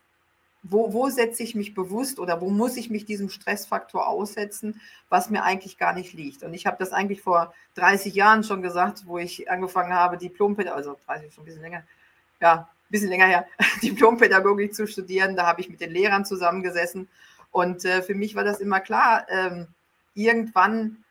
wo, 0.62 0.92
wo 0.92 1.08
setze 1.08 1.42
ich 1.42 1.54
mich 1.54 1.74
bewusst 1.74 2.18
oder 2.20 2.40
wo 2.40 2.48
muss 2.48 2.76
ich 2.76 2.88
mich 2.88 3.04
diesem 3.04 3.28
Stressfaktor 3.28 4.06
aussetzen, 4.06 4.80
was 5.08 5.28
mir 5.28 5.42
eigentlich 5.42 5.76
gar 5.76 5.92
nicht 5.92 6.12
liegt. 6.12 6.44
Und 6.44 6.54
ich 6.54 6.66
habe 6.66 6.76
das 6.78 6.92
eigentlich 6.92 7.20
vor 7.20 7.52
30 7.74 8.14
Jahren 8.14 8.44
schon 8.44 8.62
gesagt, 8.62 9.06
wo 9.06 9.18
ich 9.18 9.50
angefangen 9.50 9.92
habe, 9.92 10.18
Diplompädagogik, 10.18 10.86
also 10.86 10.98
30 11.06 11.34
schon 11.34 11.42
ein 11.42 11.46
bisschen 11.46 11.62
länger, 11.62 11.82
ja, 12.40 12.54
ein 12.54 12.90
bisschen 12.90 13.08
länger 13.08 13.26
her, 13.26 13.46
Diplompädagogik 13.82 14.74
zu 14.74 14.86
studieren. 14.86 15.34
Da 15.34 15.46
habe 15.46 15.60
ich 15.60 15.68
mit 15.68 15.80
den 15.80 15.90
Lehrern 15.90 16.24
zusammengesessen. 16.24 17.08
Und 17.50 17.84
äh, 17.84 18.02
für 18.02 18.14
mich 18.14 18.36
war 18.36 18.44
das 18.44 18.60
immer 18.60 18.80
klar, 18.80 19.26
ähm, 19.28 19.66
irgendwann 20.14 21.04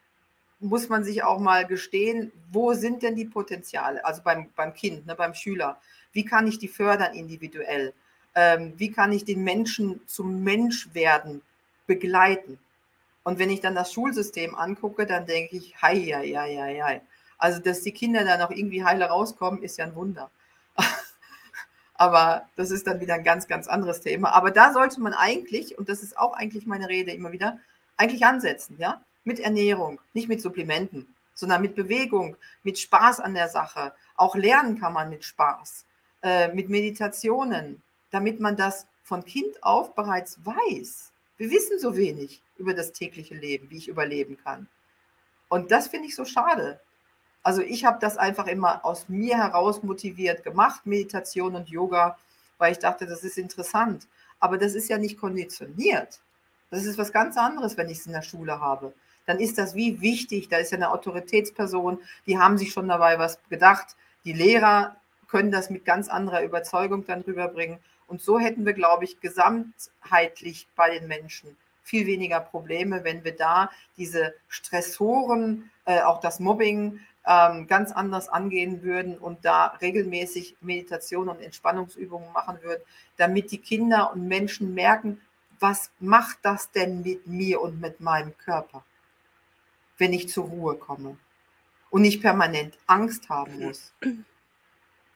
muss 0.62 0.90
man 0.90 1.04
sich 1.04 1.24
auch 1.24 1.40
mal 1.40 1.66
gestehen, 1.66 2.32
wo 2.52 2.74
sind 2.74 3.04
denn 3.04 3.16
die 3.16 3.26
Potenziale, 3.26 4.06
also 4.06 4.22
beim, 4.24 4.50
beim 4.56 4.74
Kind, 4.74 5.06
ne, 5.06 5.16
beim 5.16 5.34
Schüler. 5.34 5.80
Wie 6.14 6.24
kann 6.26 6.48
ich 6.48 6.60
die 6.60 6.68
fördern 6.68 7.14
individuell? 7.14 7.94
ähm, 8.36 8.74
wie 8.78 8.92
kann 8.92 9.12
ich 9.12 9.26
den 9.26 9.44
Menschen 9.44 10.02
zum 10.08 10.44
Menschwerden 10.44 11.42
begleiten? 11.88 12.60
Und 13.24 13.40
wenn 13.40 13.50
ich 13.50 13.62
dann 13.62 13.76
das 13.76 13.94
Schulsystem 13.94 14.56
angucke, 14.56 15.06
dann 15.06 15.26
denke 15.26 15.58
ich, 15.58 15.80
hei, 15.82 15.96
hei, 15.96 16.34
hei, 16.34 16.58
hei, 16.58 16.82
hei. 16.82 17.02
Also, 17.38 17.60
dass 17.60 17.82
die 17.82 17.92
Kinder 17.92 18.24
da 18.24 18.38
noch 18.38 18.52
irgendwie 18.52 18.84
heile 18.84 19.06
rauskommen, 19.06 19.64
ist 19.64 19.78
ja 19.78 19.86
ein 19.86 19.96
Wunder. 19.96 20.32
Aber 21.94 22.48
das 22.56 22.72
ist 22.72 22.88
dann 22.88 23.00
wieder 23.00 23.16
ein 23.16 23.24
ganz, 23.24 23.48
ganz 23.48 23.68
anderes 23.68 24.02
Thema. 24.02 24.32
Aber 24.34 24.52
da 24.52 24.74
sollte 24.74 25.02
man 25.02 25.14
eigentlich, 25.14 25.78
und 25.78 25.90
das 25.90 26.02
ist 26.02 26.18
auch 26.18 26.34
eigentlich 26.34 26.66
meine 26.66 26.90
Rede 26.90 27.12
immer 27.12 27.32
wieder, 27.32 27.60
eigentlich 27.98 28.26
ansetzen, 28.26 28.78
ja? 28.80 29.04
Mit 29.24 29.40
Ernährung, 29.40 30.00
nicht 30.14 30.28
mit 30.28 30.42
Supplementen, 30.42 31.16
sondern 31.34 31.62
mit 31.62 31.76
Bewegung, 31.76 32.38
mit 32.64 32.80
Spaß 32.80 33.20
an 33.20 33.34
der 33.34 33.50
Sache. 33.50 33.94
Auch 34.16 34.36
lernen 34.36 34.80
kann 34.80 34.94
man 34.94 35.10
mit 35.10 35.24
Spaß, 35.24 35.86
äh, 36.24 36.54
mit 36.54 36.70
Meditationen, 36.70 37.82
damit 38.12 38.40
man 38.40 38.56
das 38.56 38.88
von 39.04 39.26
Kind 39.26 39.64
auf 39.64 39.96
bereits 39.96 40.40
weiß. 40.46 41.12
Wir 41.38 41.50
wissen 41.50 41.80
so 41.80 41.98
wenig 41.98 42.42
über 42.58 42.74
das 42.74 42.92
tägliche 42.94 43.36
Leben, 43.36 43.70
wie 43.70 43.78
ich 43.78 43.88
überleben 43.88 44.38
kann. 44.38 44.68
Und 45.50 45.72
das 45.72 45.88
finde 45.88 46.08
ich 46.08 46.16
so 46.16 46.26
schade. 46.26 46.80
Also 47.44 47.62
ich 47.62 47.86
habe 47.86 47.98
das 48.00 48.18
einfach 48.18 48.48
immer 48.48 48.86
aus 48.86 49.10
mir 49.10 49.38
heraus 49.38 49.82
motiviert 49.84 50.44
gemacht, 50.44 50.86
Meditation 50.86 51.56
und 51.56 51.70
Yoga, 51.70 52.18
weil 52.58 52.74
ich 52.74 52.80
dachte, 52.80 53.08
das 53.08 53.24
ist 53.24 53.38
interessant. 53.38 54.08
Aber 54.40 54.58
das 54.58 54.76
ist 54.76 54.90
ja 54.90 54.98
nicht 54.98 55.20
konditioniert. 55.20 56.20
Das 56.70 56.86
ist 56.86 56.98
was 56.98 57.12
ganz 57.12 57.36
anderes, 57.38 57.76
wenn 57.78 57.90
ich 57.90 58.00
es 58.00 58.06
in 58.06 58.14
der 58.14 58.22
Schule 58.22 58.60
habe. 58.60 58.94
Dann 59.32 59.40
ist 59.40 59.58
das 59.58 59.76
wie 59.76 60.02
wichtig. 60.02 60.50
Da 60.50 60.58
ist 60.58 60.74
ja 60.74 60.78
eine 60.78 60.92
Autoritätsperson, 60.92 62.00
die 62.28 62.38
haben 62.38 62.58
sich 62.58 62.74
schon 62.74 62.90
dabei 62.90 63.18
was 63.18 63.40
gedacht. 63.50 63.96
Die 64.26 64.34
Lehrer 64.34 64.98
können 65.30 65.52
das 65.52 65.70
mit 65.70 65.86
ganz 65.86 66.10
anderer 66.10 66.44
Überzeugung 66.44 67.06
dann 67.06 67.22
rüberbringen. 67.22 67.80
Und 68.08 68.22
so 68.22 68.40
hätten 68.40 68.66
wir, 68.66 68.74
glaube 68.74 69.06
ich, 69.06 69.22
gesamtheitlich 69.22 70.68
bei 70.76 71.00
den 71.00 71.08
Menschen 71.08 71.56
viel 71.82 72.08
weniger 72.08 72.42
Probleme, 72.42 73.06
wenn 73.06 73.24
wir 73.24 73.34
da 73.34 73.72
diese 73.96 74.34
Stressoren, 74.50 75.72
äh, 75.86 76.02
auch 76.02 76.20
das 76.20 76.42
Mobbing, 76.42 77.00
ähm, 77.26 77.68
ganz 77.68 77.94
anders 77.94 78.28
angehen 78.28 78.84
würden 78.84 79.18
und 79.18 79.46
da 79.46 79.68
regelmäßig 79.82 80.58
Meditation 80.60 81.30
und 81.30 81.40
Entspannungsübungen 81.40 82.34
machen 82.34 82.58
würden, 82.64 82.84
damit 83.16 83.50
die 83.52 83.60
Kinder 83.60 84.12
und 84.12 84.28
Menschen 84.28 84.74
merken, 84.74 85.22
was 85.62 85.90
macht 86.02 86.40
das 86.42 86.70
denn 86.72 87.02
mit 87.02 87.28
mir 87.28 87.62
und 87.62 87.80
mit 87.80 88.02
meinem 88.02 88.38
Körper, 88.38 88.84
wenn 90.02 90.14
ich 90.14 90.28
zur 90.30 90.46
Ruhe 90.46 90.76
komme 90.76 91.16
und 91.92 92.02
nicht 92.02 92.22
permanent 92.22 92.76
Angst 92.88 93.30
haben 93.30 93.60
muss. 93.60 93.94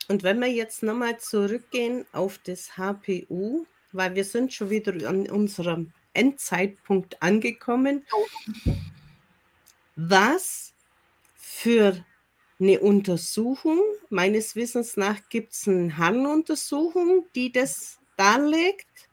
Und 0.07 0.21
wenn 0.21 0.39
wir 0.39 0.47
jetzt 0.47 0.83
nochmal 0.83 1.19
zurückgehen 1.19 2.05
auf 2.11 2.37
das 2.37 2.77
HPU, 2.77 3.65
weil 3.91 4.13
wir 4.13 4.23
sind 4.23 4.53
schon 4.53 4.69
wieder 4.69 4.93
an 5.09 5.27
unserem 5.27 5.91
Endzeitpunkt 6.13 7.19
angekommen. 7.23 8.05
Was 9.95 10.71
für 11.35 12.05
eine 12.59 12.79
Untersuchung, 12.79 13.81
meines 14.09 14.55
Wissens 14.55 14.97
nach 14.97 15.17
gibt 15.29 15.53
es 15.53 15.67
eine 15.67 15.97
Harnuntersuchung, 15.97 17.25
die 17.33 17.51
das 17.51 17.97
darlegt. 18.17 19.09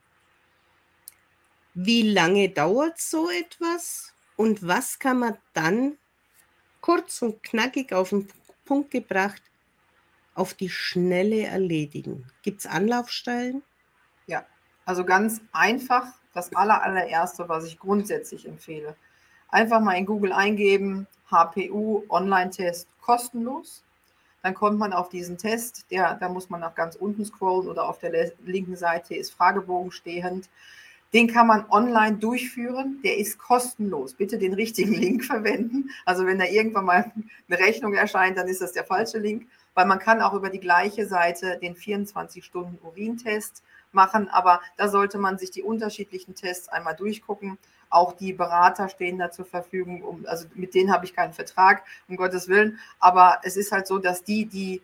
Wie 1.73 2.03
lange 2.03 2.51
dauert 2.51 3.01
so 3.01 3.31
etwas 3.31 4.12
und 4.37 4.67
was 4.67 4.99
kann 4.99 5.19
man 5.19 5.37
dann 5.53 5.99
kurz 6.81 7.23
und 7.23 7.43
knackig 7.43 7.93
auf 7.93 8.11
den 8.11 8.29
Punkt 8.65 8.91
gebracht 8.91 9.43
auf 10.35 10.55
die 10.55 10.71
Schnelle 10.71 11.47
erledigen? 11.47 12.27
Gibt 12.43 12.61
es 12.61 12.67
Anlaufstellen? 12.67 13.63
Ja, 14.27 14.45
also 14.85 15.05
ganz 15.05 15.41
einfach, 15.53 16.07
das 16.33 16.55
aller, 16.55 16.83
allererste, 16.83 17.49
was 17.49 17.67
ich 17.67 17.79
grundsätzlich 17.79 18.47
empfehle. 18.47 18.97
Einfach 19.49 19.81
mal 19.81 19.95
in 19.95 20.07
Google 20.07 20.33
eingeben, 20.33 21.07
HPU 21.31 22.05
Online-Test 22.09 22.89
kostenlos. 23.01 23.85
Dann 24.43 24.55
kommt 24.55 24.79
man 24.79 24.93
auf 24.93 25.09
diesen 25.09 25.39
Test, 25.39 25.91
der, 25.91 26.15
da 26.15 26.29
muss 26.29 26.51
man 26.51 26.61
nach 26.61 26.75
ganz 26.75 26.97
unten 26.97 27.25
scrollen 27.25 27.69
oder 27.69 27.89
auf 27.89 27.99
der 27.99 28.33
linken 28.45 28.77
Seite 28.77 29.15
ist 29.15 29.33
Fragebogen 29.33 29.93
stehend. 29.93 30.49
Den 31.13 31.29
kann 31.29 31.47
man 31.47 31.67
online 31.71 32.17
durchführen, 32.17 33.01
der 33.05 33.19
ist 33.19 33.39
kostenlos. 33.39 34.15
Bitte 34.15 34.39
den 34.39 34.55
richtigen 34.55 34.95
Link 34.95 35.25
verwenden. 35.25 35.91
Also 36.07 36.25
wenn 36.27 36.39
da 36.39 36.47
irgendwann 36.47 36.87
mal 36.87 37.13
eine 37.49 37.59
Rechnung 37.59 37.95
erscheint, 37.95 38.39
dann 38.39 38.49
ist 38.49 38.63
das 38.63 38.73
der 38.73 38.85
falsche 38.85 39.19
Link 39.19 39.47
weil 39.75 39.87
man 39.87 39.99
kann 39.99 40.21
auch 40.21 40.35
über 40.35 40.51
die 40.51 40.61
gleiche 40.61 41.07
Seite 41.07 41.59
den 41.59 41.75
24-Stunden-Urintest 41.75 43.63
machen, 43.93 44.29
aber 44.29 44.61
da 44.77 44.89
sollte 44.89 45.19
man 45.19 45.39
sich 45.39 45.51
die 45.51 45.63
unterschiedlichen 45.63 46.35
Tests 46.35 46.69
einmal 46.69 46.97
durchgucken. 46.97 47.59
Auch 47.91 48.15
die 48.15 48.33
Berater 48.33 48.89
stehen 48.89 49.19
da 49.19 49.31
zur 49.31 49.45
Verfügung, 49.45 50.03
um, 50.03 50.27
also 50.27 50.47
mit 50.55 50.75
denen 50.75 50.93
habe 50.93 51.05
ich 51.05 51.15
keinen 51.15 51.33
Vertrag, 51.33 51.85
um 52.09 52.17
Gottes 52.17 52.49
Willen, 52.49 52.79
aber 53.01 53.41
es 53.43 53.57
ist 53.57 53.73
halt 53.73 53.87
so, 53.87 53.99
dass 53.99 54.25
die, 54.25 54.47
die 54.47 54.83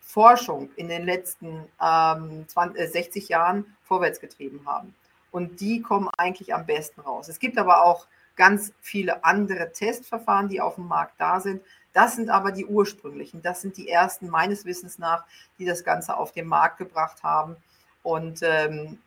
Forschung 0.00 0.70
in 0.74 0.88
den 0.88 1.04
letzten 1.04 1.64
ähm, 1.80 2.44
20, 2.48 2.80
äh, 2.80 2.86
60 2.88 3.28
Jahren 3.28 3.76
vorwärts 3.84 4.20
getrieben 4.20 4.62
haben. 4.66 4.94
Und 5.30 5.60
die 5.60 5.82
kommen 5.82 6.08
eigentlich 6.16 6.54
am 6.54 6.66
besten 6.66 7.00
raus. 7.00 7.28
Es 7.28 7.38
gibt 7.38 7.58
aber 7.58 7.84
auch 7.84 8.06
ganz 8.36 8.72
viele 8.80 9.24
andere 9.24 9.72
Testverfahren, 9.72 10.48
die 10.48 10.60
auf 10.60 10.76
dem 10.76 10.88
Markt 10.88 11.20
da 11.20 11.40
sind. 11.40 11.62
Das 11.92 12.16
sind 12.16 12.30
aber 12.30 12.52
die 12.52 12.66
ursprünglichen. 12.66 13.42
Das 13.42 13.60
sind 13.60 13.76
die 13.76 13.88
ersten 13.88 14.28
meines 14.28 14.64
Wissens 14.64 14.98
nach, 14.98 15.24
die 15.58 15.64
das 15.64 15.84
Ganze 15.84 16.16
auf 16.16 16.32
den 16.32 16.46
Markt 16.46 16.78
gebracht 16.78 17.22
haben. 17.22 17.56
Und 18.02 18.40
ähm, 18.42 18.98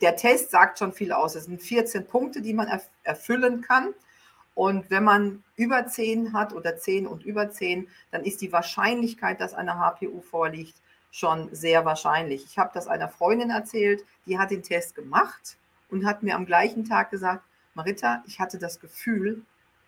der 0.00 0.16
Test 0.16 0.50
sagt 0.50 0.78
schon 0.78 0.92
viel 0.92 1.12
aus. 1.12 1.34
Es 1.34 1.44
sind 1.44 1.62
14 1.62 2.06
Punkte, 2.06 2.42
die 2.42 2.54
man 2.54 2.68
erf 2.68 2.88
erfüllen 3.04 3.62
kann. 3.62 3.94
Und 4.54 4.90
wenn 4.90 5.04
man 5.04 5.44
über 5.56 5.86
10 5.86 6.32
hat 6.32 6.52
oder 6.52 6.76
10 6.76 7.06
und 7.06 7.24
über 7.24 7.50
10, 7.50 7.88
dann 8.10 8.24
ist 8.24 8.40
die 8.40 8.52
Wahrscheinlichkeit, 8.52 9.40
dass 9.40 9.54
eine 9.54 9.78
HPU 9.78 10.20
vorliegt, 10.20 10.74
schon 11.10 11.54
sehr 11.54 11.84
wahrscheinlich. 11.84 12.44
Ich 12.44 12.58
habe 12.58 12.70
das 12.74 12.86
einer 12.86 13.08
Freundin 13.08 13.50
erzählt, 13.50 14.04
die 14.26 14.38
hat 14.38 14.50
den 14.50 14.62
Test 14.62 14.94
gemacht 14.94 15.56
und 15.90 16.06
hat 16.06 16.22
mir 16.22 16.34
am 16.34 16.46
gleichen 16.46 16.84
Tag 16.84 17.10
gesagt, 17.10 17.42
Marita, 17.74 18.22
ich 18.26 18.40
hatte 18.40 18.58
das 18.58 18.80
Gefühl, 18.80 19.42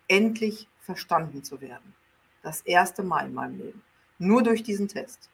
endlich 0.07 0.67
verstanden 0.79 1.43
zu 1.43 1.61
werden. 1.61 1.93
Das 2.41 2.61
erste 2.61 3.03
Mal 3.03 3.27
in 3.27 3.33
meinem 3.33 3.57
Leben. 3.57 3.81
Nur 4.17 4.43
durch 4.43 4.63
diesen 4.63 4.87
Test. 4.87 5.29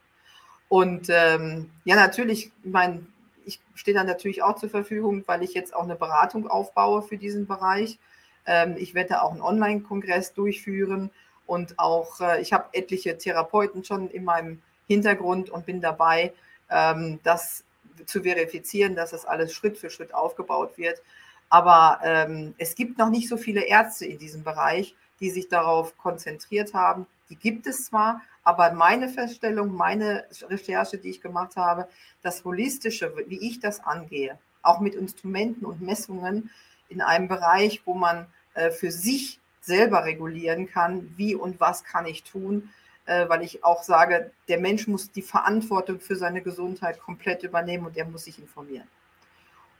Und 0.69 1.07
ähm, 1.09 1.69
ja, 1.85 1.95
natürlich, 1.95 2.51
mein, 2.63 3.07
ich 3.45 3.61
stehe 3.75 3.95
dann 3.95 4.07
natürlich 4.07 4.43
auch 4.43 4.55
zur 4.57 4.69
Verfügung, 4.69 5.23
weil 5.25 5.43
ich 5.43 5.53
jetzt 5.53 5.73
auch 5.73 5.83
eine 5.83 5.95
Beratung 5.95 6.47
aufbaue 6.47 7.01
für 7.01 7.17
diesen 7.17 7.47
Bereich. 7.47 7.99
Ähm, 8.45 8.75
ich 8.77 8.93
werde 8.93 9.21
auch 9.21 9.31
einen 9.31 9.41
Online-Kongress 9.41 10.33
durchführen 10.33 11.11
und 11.45 11.79
auch, 11.79 12.19
äh, 12.19 12.41
ich 12.41 12.51
habe 12.51 12.69
etliche 12.73 13.17
Therapeuten 13.17 13.83
schon 13.85 14.09
in 14.09 14.25
meinem 14.25 14.61
Hintergrund 14.87 15.49
und 15.49 15.65
bin 15.65 15.81
dabei, 15.81 16.33
ähm, 16.69 17.19
das 17.23 17.63
zu 18.05 18.23
verifizieren, 18.23 18.95
dass 18.95 19.11
das 19.11 19.25
alles 19.25 19.53
Schritt 19.53 19.77
für 19.77 19.89
Schritt 19.89 20.13
aufgebaut 20.13 20.77
wird. 20.77 21.01
Aber 21.49 21.99
ähm, 22.03 22.53
es 22.57 22.75
gibt 22.75 22.97
noch 22.97 23.09
nicht 23.09 23.29
so 23.29 23.37
viele 23.37 23.61
Ärzte 23.61 24.05
in 24.05 24.17
diesem 24.17 24.43
Bereich, 24.43 24.95
die 25.19 25.29
sich 25.29 25.47
darauf 25.47 25.97
konzentriert 25.97 26.73
haben. 26.73 27.07
Die 27.29 27.35
gibt 27.35 27.67
es 27.67 27.85
zwar, 27.85 28.21
aber 28.43 28.71
meine 28.71 29.09
Feststellung, 29.09 29.73
meine 29.73 30.25
Recherche, 30.49 30.97
die 30.97 31.09
ich 31.09 31.21
gemacht 31.21 31.55
habe, 31.55 31.87
das 32.21 32.43
Holistische, 32.45 33.13
wie 33.27 33.39
ich 33.39 33.59
das 33.59 33.83
angehe, 33.83 34.37
auch 34.61 34.79
mit 34.79 34.95
Instrumenten 34.95 35.65
und 35.65 35.81
Messungen 35.81 36.49
in 36.89 37.01
einem 37.01 37.27
Bereich, 37.27 37.81
wo 37.85 37.93
man 37.93 38.27
äh, 38.53 38.71
für 38.71 38.91
sich 38.91 39.39
selber 39.61 40.05
regulieren 40.05 40.69
kann, 40.69 41.13
wie 41.17 41.35
und 41.35 41.59
was 41.59 41.83
kann 41.83 42.05
ich 42.05 42.23
tun, 42.23 42.69
äh, 43.07 43.27
weil 43.27 43.41
ich 43.41 43.63
auch 43.63 43.83
sage, 43.83 44.31
der 44.47 44.59
Mensch 44.59 44.87
muss 44.87 45.11
die 45.11 45.21
Verantwortung 45.21 45.99
für 45.99 46.15
seine 46.15 46.41
Gesundheit 46.41 46.99
komplett 46.99 47.41
übernehmen 47.43 47.87
und 47.87 47.97
er 47.97 48.05
muss 48.05 48.25
sich 48.25 48.37
informieren. 48.37 48.87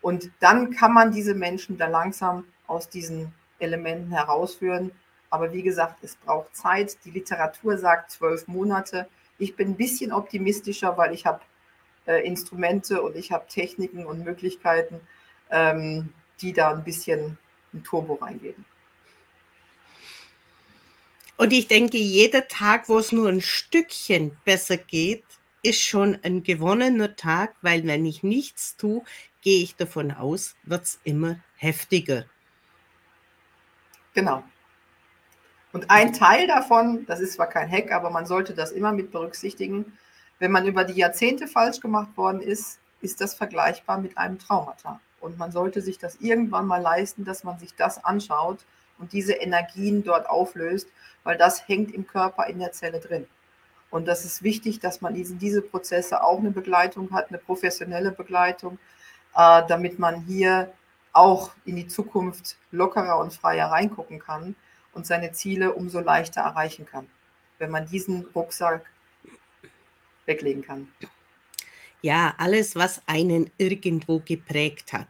Und 0.02 0.32
dann 0.40 0.72
kann 0.72 0.94
man 0.94 1.12
diese 1.12 1.36
Menschen 1.36 1.78
da 1.78 1.88
langsam 1.88 2.46
aus 2.66 2.90
diesen 2.90 3.34
Elementen 3.60 4.12
herausführen, 4.12 4.92
Aber 5.30 5.52
wie 5.52 5.62
gesagt, 5.62 6.04
es 6.04 6.16
braucht 6.16 6.56
Zeit. 6.56 6.98
Die 7.04 7.12
Literatur 7.12 7.78
sagt 7.78 8.12
zwölf 8.12 8.48
Monate. 8.48 9.10
Ich 9.38 9.58
bin 9.58 9.72
ein 9.72 9.76
bisschen 9.76 10.14
optimistischer, 10.14 10.98
weil 10.98 11.14
ich 11.14 11.26
habe 11.26 11.42
äh, 12.06 12.26
Instrumente 12.26 13.02
und 13.02 13.18
ich 13.18 13.34
habe 13.34 13.46
Techniken 13.48 14.06
und 14.06 14.24
Möglichkeiten, 14.24 15.02
ähm, 15.50 16.14
die 16.40 16.54
da 16.54 16.72
ein 16.72 16.86
bisschen 16.86 17.38
ein 17.74 17.84
Turbo 17.84 18.14
reingeben. 18.14 18.64
Und 21.38 21.54
ich 21.54 21.68
denke, 21.68 21.98
jeder 21.98 22.48
Tag, 22.48 22.90
wo 22.90 22.98
es 22.98 23.12
nur 23.12 23.30
ein 23.30 23.42
Stückchen 23.42 24.36
besser 24.44 24.78
geht, 24.78 25.24
ist 25.62 25.82
schon 25.82 26.18
ein 26.24 26.44
gewonnener 26.44 27.16
Tag, 27.16 27.56
weil 27.62 27.86
wenn 27.86 28.06
ich 28.06 28.24
nichts 28.24 28.76
tue, 28.76 29.04
gehe 29.42 29.64
ich 29.64 29.76
davon 29.76 30.12
aus, 30.12 30.56
wird 30.64 30.84
es 30.84 31.00
immer 31.04 31.38
heftiger. 31.56 32.26
Genau. 34.14 34.44
Und 35.74 35.92
ein 35.92 36.12
Teil 36.12 36.48
davon, 36.48 37.06
das 37.06 37.20
ist 37.20 37.34
zwar 37.34 37.48
kein 37.48 37.70
Hack, 37.70 37.92
aber 37.92 38.10
man 38.10 38.26
sollte 38.26 38.56
das 38.56 38.72
immer 38.72 38.92
mit 38.92 39.12
berücksichtigen, 39.12 39.98
wenn 40.40 40.52
man 40.52 40.66
über 40.66 40.84
die 40.84 41.00
Jahrzehnte 41.00 41.48
falsch 41.48 41.80
gemacht 41.82 42.18
worden 42.18 42.42
ist, 42.42 42.80
ist 43.02 43.22
das 43.22 43.36
vergleichbar 43.36 44.00
mit 44.00 44.18
einem 44.18 44.40
Traumata. 44.40 45.00
Und 45.20 45.38
man 45.38 45.52
sollte 45.52 45.82
sich 45.82 46.00
das 46.00 46.16
irgendwann 46.16 46.66
mal 46.66 46.82
leisten, 46.82 47.26
dass 47.26 47.44
man 47.44 47.60
sich 47.60 47.76
das 47.76 48.04
anschaut 48.04 48.60
und 49.00 49.14
diese 49.14 49.34
Energien 49.34 50.04
dort 50.04 50.30
auflöst, 50.30 50.88
weil 51.24 51.38
das 51.38 51.68
hängt 51.68 51.94
im 51.94 52.08
Körper 52.08 52.48
in 52.48 52.60
der 52.60 52.72
Zelle 52.72 53.00
drin. 53.00 53.28
Und 53.90 54.08
das 54.08 54.26
ist 54.26 54.44
wichtig, 54.44 54.80
dass 54.80 55.02
man 55.02 55.14
diese, 55.14 55.36
diese 55.36 55.62
Prozesse 55.62 56.24
auch 56.24 56.40
eine 56.40 56.52
Begleitung 56.52 57.12
hat, 57.12 57.30
eine 57.30 57.38
professionelle 57.38 58.12
Begleitung, 58.12 58.80
äh, 59.36 59.62
damit 59.68 59.98
man 60.00 60.22
hier 60.26 60.74
auch 61.14 61.52
in 61.66 61.78
die 61.78 61.88
Zukunft 61.88 62.58
lockerer 62.72 63.20
und 63.20 63.34
freier 63.34 63.68
reingucken 63.72 64.20
kann 64.20 64.56
und 64.94 65.06
seine 65.06 65.32
Ziele 65.32 65.74
umso 65.74 66.00
leichter 66.00 66.42
erreichen 66.42 66.86
kann, 66.86 67.08
wenn 67.60 67.72
man 67.72 67.88
diesen 67.88 68.26
Rucksack 68.36 68.86
weglegen 70.26 70.64
kann. 70.64 70.92
Ja, 72.02 72.36
alles, 72.38 72.76
was 72.76 73.02
einen 73.08 73.50
irgendwo 73.58 74.20
geprägt 74.20 74.94
hat, 74.94 75.08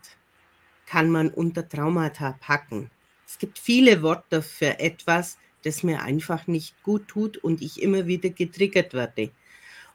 kann 0.86 1.10
man 1.10 1.30
unter 1.30 1.68
Traumata 1.68 2.38
packen. 2.40 2.90
Es 3.28 3.38
gibt 3.38 3.60
viele 3.60 4.02
Worte 4.02 4.42
für 4.42 4.80
etwas, 4.80 5.38
das 5.64 5.84
mir 5.84 6.02
einfach 6.02 6.48
nicht 6.48 6.82
gut 6.84 7.08
tut 7.08 7.38
und 7.38 7.62
ich 7.62 7.82
immer 7.82 8.08
wieder 8.08 8.30
getriggert 8.30 8.94
werde. 8.94 9.32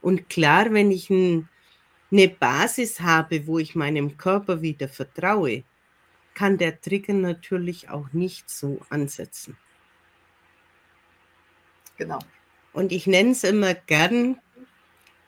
Und 0.02 0.28
klar, 0.28 0.72
wenn 0.72 0.90
ich 0.90 1.08
ein, 1.08 1.48
eine 2.10 2.28
Basis 2.28 3.00
habe, 3.00 3.46
wo 3.46 3.58
ich 3.58 3.74
meinem 3.74 4.18
Körper 4.18 4.60
wieder 4.60 4.88
vertraue, 4.88 5.64
kann 6.34 6.58
der 6.58 6.80
Trigger 6.80 7.14
natürlich 7.14 7.88
auch 7.88 8.12
nicht 8.12 8.50
so 8.50 8.80
ansetzen. 8.90 9.56
Genau. 11.96 12.18
Und 12.72 12.92
ich 12.92 13.06
nenne 13.06 13.32
es 13.32 13.44
immer 13.44 13.74
gern 13.74 14.38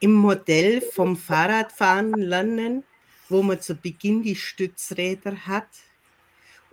im 0.00 0.12
Modell 0.12 0.80
vom 0.80 1.16
Fahrradfahren 1.16 2.12
lernen, 2.14 2.84
wo 3.28 3.42
man 3.42 3.61
zu 3.61 3.74
Beginn 3.74 4.22
die 4.22 4.36
Stützräder 4.36 5.46
hat. 5.46 5.68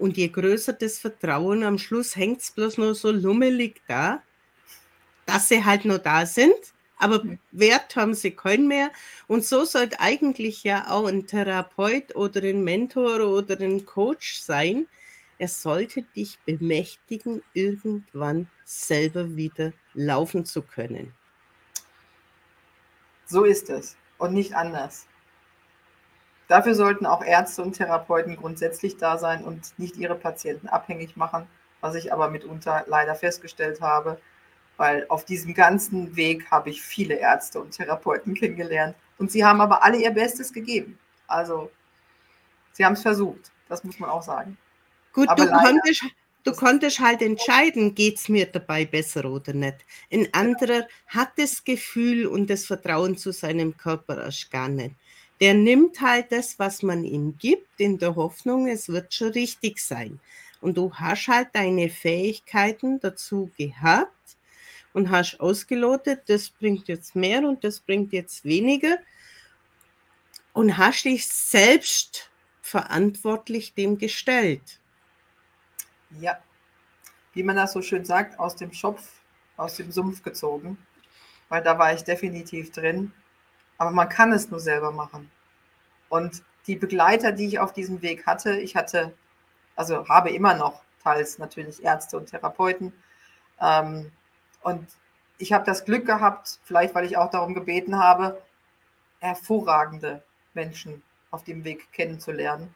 Und 0.02 0.18
je 0.18 0.30
größer 0.30 0.74
das 0.74 0.98
Vertrauen, 0.98 1.64
am 1.64 1.78
Schluss 1.78 2.16
hängt 2.16 2.42
es 2.42 2.50
bloß 2.50 2.80
nur 2.80 2.96
so 2.96 3.12
lummelig 3.12 3.84
da, 3.88 4.24
dass 5.28 5.48
sie 5.48 5.64
halt 5.64 5.86
nur 5.86 6.00
da 6.00 6.26
sind, 6.26 6.56
aber 6.98 7.24
Wert 7.52 7.96
haben 7.96 8.16
sie 8.16 8.32
keinen 8.32 8.68
mehr. 8.68 8.90
Und 9.28 9.46
so 9.46 9.64
sollte 9.64 10.00
eigentlich 10.00 10.64
ja 10.64 10.90
auch 10.90 11.06
ein 11.06 11.28
Therapeut 11.28 12.16
oder 12.16 12.42
ein 12.42 12.64
Mentor 12.64 13.20
oder 13.20 13.60
ein 13.60 13.86
Coach 13.86 14.40
sein. 14.40 14.88
Er 15.38 15.48
sollte 15.48 16.02
dich 16.02 16.40
bemächtigen, 16.48 17.44
irgendwann 17.54 18.50
selber 18.66 19.36
wieder 19.36 19.72
laufen 19.94 20.46
zu 20.46 20.64
können. 20.64 21.14
So 23.28 23.44
ist 23.44 23.70
es 23.70 23.98
und 24.18 24.34
nicht 24.34 24.56
anders. 24.56 25.06
Dafür 26.52 26.76
sollten 26.76 27.06
auch 27.06 27.24
Ärzte 27.24 27.62
und 27.62 27.78
Therapeuten 27.78 28.36
grundsätzlich 28.36 28.98
da 28.98 29.18
sein 29.18 29.46
und 29.46 29.72
nicht 29.78 29.96
ihre 29.96 30.16
Patienten 30.16 30.68
abhängig 30.68 31.16
machen, 31.16 31.48
was 31.80 31.96
ich 31.96 32.12
aber 32.12 32.30
mitunter 32.30 32.84
leider 32.88 33.16
festgestellt 33.16 33.80
habe, 33.80 34.20
weil 34.76 35.06
auf 35.08 35.24
diesem 35.24 35.54
ganzen 35.54 36.18
Weg 36.18 36.52
habe 36.52 36.70
ich 36.70 36.82
viele 36.82 37.14
Ärzte 37.14 37.62
und 37.62 37.72
Therapeuten 37.72 38.34
kennengelernt 38.34 38.98
und 39.18 39.32
sie 39.32 39.46
haben 39.46 39.62
aber 39.62 39.82
alle 39.82 39.96
ihr 39.96 40.12
Bestes 40.12 40.52
gegeben. 40.52 41.00
Also 41.26 41.72
sie 42.74 42.84
haben 42.84 42.96
es 42.96 43.02
versucht, 43.02 43.50
das 43.70 43.86
muss 43.86 43.98
man 43.98 44.10
auch 44.10 44.22
sagen. 44.22 44.58
Gut, 45.14 45.30
aber 45.30 45.46
du 45.46 45.52
konntest, 45.54 46.04
Du 46.44 46.54
konntest 46.54 47.00
halt 47.00 47.22
entscheiden, 47.22 47.94
geht 47.94 48.18
es 48.18 48.28
mir 48.28 48.48
dabei 48.48 48.86
besser 48.86 49.26
oder 49.26 49.54
nicht. 49.54 49.86
Ein 50.12 50.28
anderer 50.34 50.88
hat 51.06 51.34
das 51.38 51.64
Gefühl 51.64 52.26
und 52.26 52.50
das 52.50 52.66
Vertrauen 52.66 53.16
zu 53.16 53.32
seinem 53.32 53.78
Körper 53.78 54.24
erst 54.24 54.50
gar 54.50 54.68
nicht. 54.68 54.96
Der 55.42 55.56
nimmt 55.56 56.00
halt 56.02 56.32
das, 56.32 56.60
was 56.60 56.84
man 56.84 57.04
ihm 57.04 57.38
gibt, 57.38 57.80
in 57.80 57.98
der 57.98 58.16
Hoffnung, 58.16 58.68
es 58.68 58.88
wird 58.90 59.14
schon 59.14 59.30
richtig 59.30 59.80
sein. 59.80 60.20
Und 60.62 60.78
du 60.78 60.94
hast 60.94 61.28
halt 61.28 61.50
deine 61.54 61.90
Fähigkeiten 61.90 63.00
dazu 63.00 63.50
gehabt 63.58 64.38
und 64.94 65.10
hast 65.10 65.40
ausgelotet, 65.40 66.22
das 66.28 66.50
bringt 66.50 66.88
jetzt 66.88 67.16
mehr 67.16 67.40
und 67.40 67.64
das 67.64 67.80
bringt 67.80 68.14
jetzt 68.14 68.46
weniger. 68.46 68.98
Und 70.54 70.78
hast 70.78 71.06
dich 71.06 71.28
selbst 71.28 72.30
verantwortlich 72.62 73.74
dem 73.74 73.98
gestellt. 73.98 74.80
Ja, 76.20 76.40
wie 77.34 77.44
man 77.44 77.56
das 77.56 77.74
so 77.74 77.82
schön 77.82 78.06
sagt, 78.06 78.38
aus 78.40 78.56
dem 78.56 78.74
Schopf, 78.74 79.22
aus 79.58 79.78
dem 79.78 79.92
Sumpf 79.92 80.22
gezogen, 80.22 80.78
weil 81.50 81.64
da 81.64 81.80
war 81.80 81.94
ich 81.94 82.04
definitiv 82.04 82.72
drin. 82.72 83.14
Aber 83.82 83.90
man 83.90 84.10
kann 84.10 84.32
es 84.32 84.52
nur 84.52 84.60
selber 84.60 84.92
machen. 84.92 85.32
Und 86.08 86.44
die 86.68 86.76
Begleiter, 86.76 87.32
die 87.32 87.48
ich 87.48 87.58
auf 87.58 87.74
diesem 87.74 88.04
Weg 88.04 88.28
hatte, 88.28 88.60
ich 88.60 88.76
hatte, 88.76 89.12
also 89.76 90.08
habe 90.08 90.30
immer 90.30 90.54
noch 90.54 90.84
teils 91.04 91.40
natürlich 91.40 91.84
Ärzte 91.84 92.18
und 92.18 92.28
Therapeuten. 92.28 92.94
Ähm, 93.60 94.12
und 94.62 94.88
ich 95.40 95.52
habe 95.52 95.66
das 95.66 95.84
Glück 95.84 96.06
gehabt, 96.06 96.60
vielleicht 96.64 96.94
weil 96.94 97.06
ich 97.06 97.18
auch 97.18 97.32
darum 97.32 97.56
gebeten 97.56 97.98
habe, 97.98 98.40
hervorragende 99.20 100.22
Menschen 100.54 101.02
auf 101.32 101.44
dem 101.44 101.64
Weg 101.64 101.92
kennenzulernen. 101.92 102.76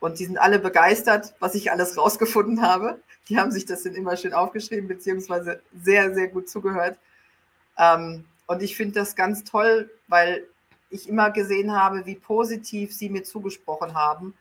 Und 0.00 0.18
die 0.18 0.26
sind 0.26 0.36
alle 0.36 0.58
begeistert, 0.58 1.32
was 1.40 1.54
ich 1.54 1.72
alles 1.72 1.96
rausgefunden 1.96 2.60
habe. 2.60 3.00
Die 3.30 3.38
haben 3.38 3.52
sich 3.52 3.64
das 3.64 3.84
dann 3.84 3.94
immer 3.94 4.18
schön 4.18 4.34
aufgeschrieben, 4.34 4.86
beziehungsweise 4.86 5.62
sehr, 5.82 6.12
sehr 6.12 6.28
gut 6.28 6.50
zugehört. 6.50 6.98
Ähm, 7.78 8.26
und 8.52 8.62
ich 8.62 8.76
finde 8.76 8.94
das 8.94 9.16
ganz 9.16 9.44
toll, 9.44 9.90
weil 10.08 10.46
ich 10.90 11.08
immer 11.08 11.30
gesehen 11.30 11.72
habe, 11.72 12.06
wie 12.06 12.14
positiv 12.14 12.94
sie 12.94 13.08
mir 13.08 13.24
zugesprochen 13.24 13.94
haben. 13.94 14.34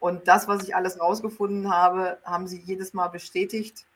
Und 0.00 0.26
das, 0.26 0.48
was 0.48 0.64
ich 0.64 0.74
alles 0.74 1.00
rausgefunden 1.00 1.70
habe, 1.72 2.18
haben 2.24 2.48
sie 2.48 2.58
jedes 2.58 2.92
Mal 2.92 3.08
bestätigt 3.08 3.86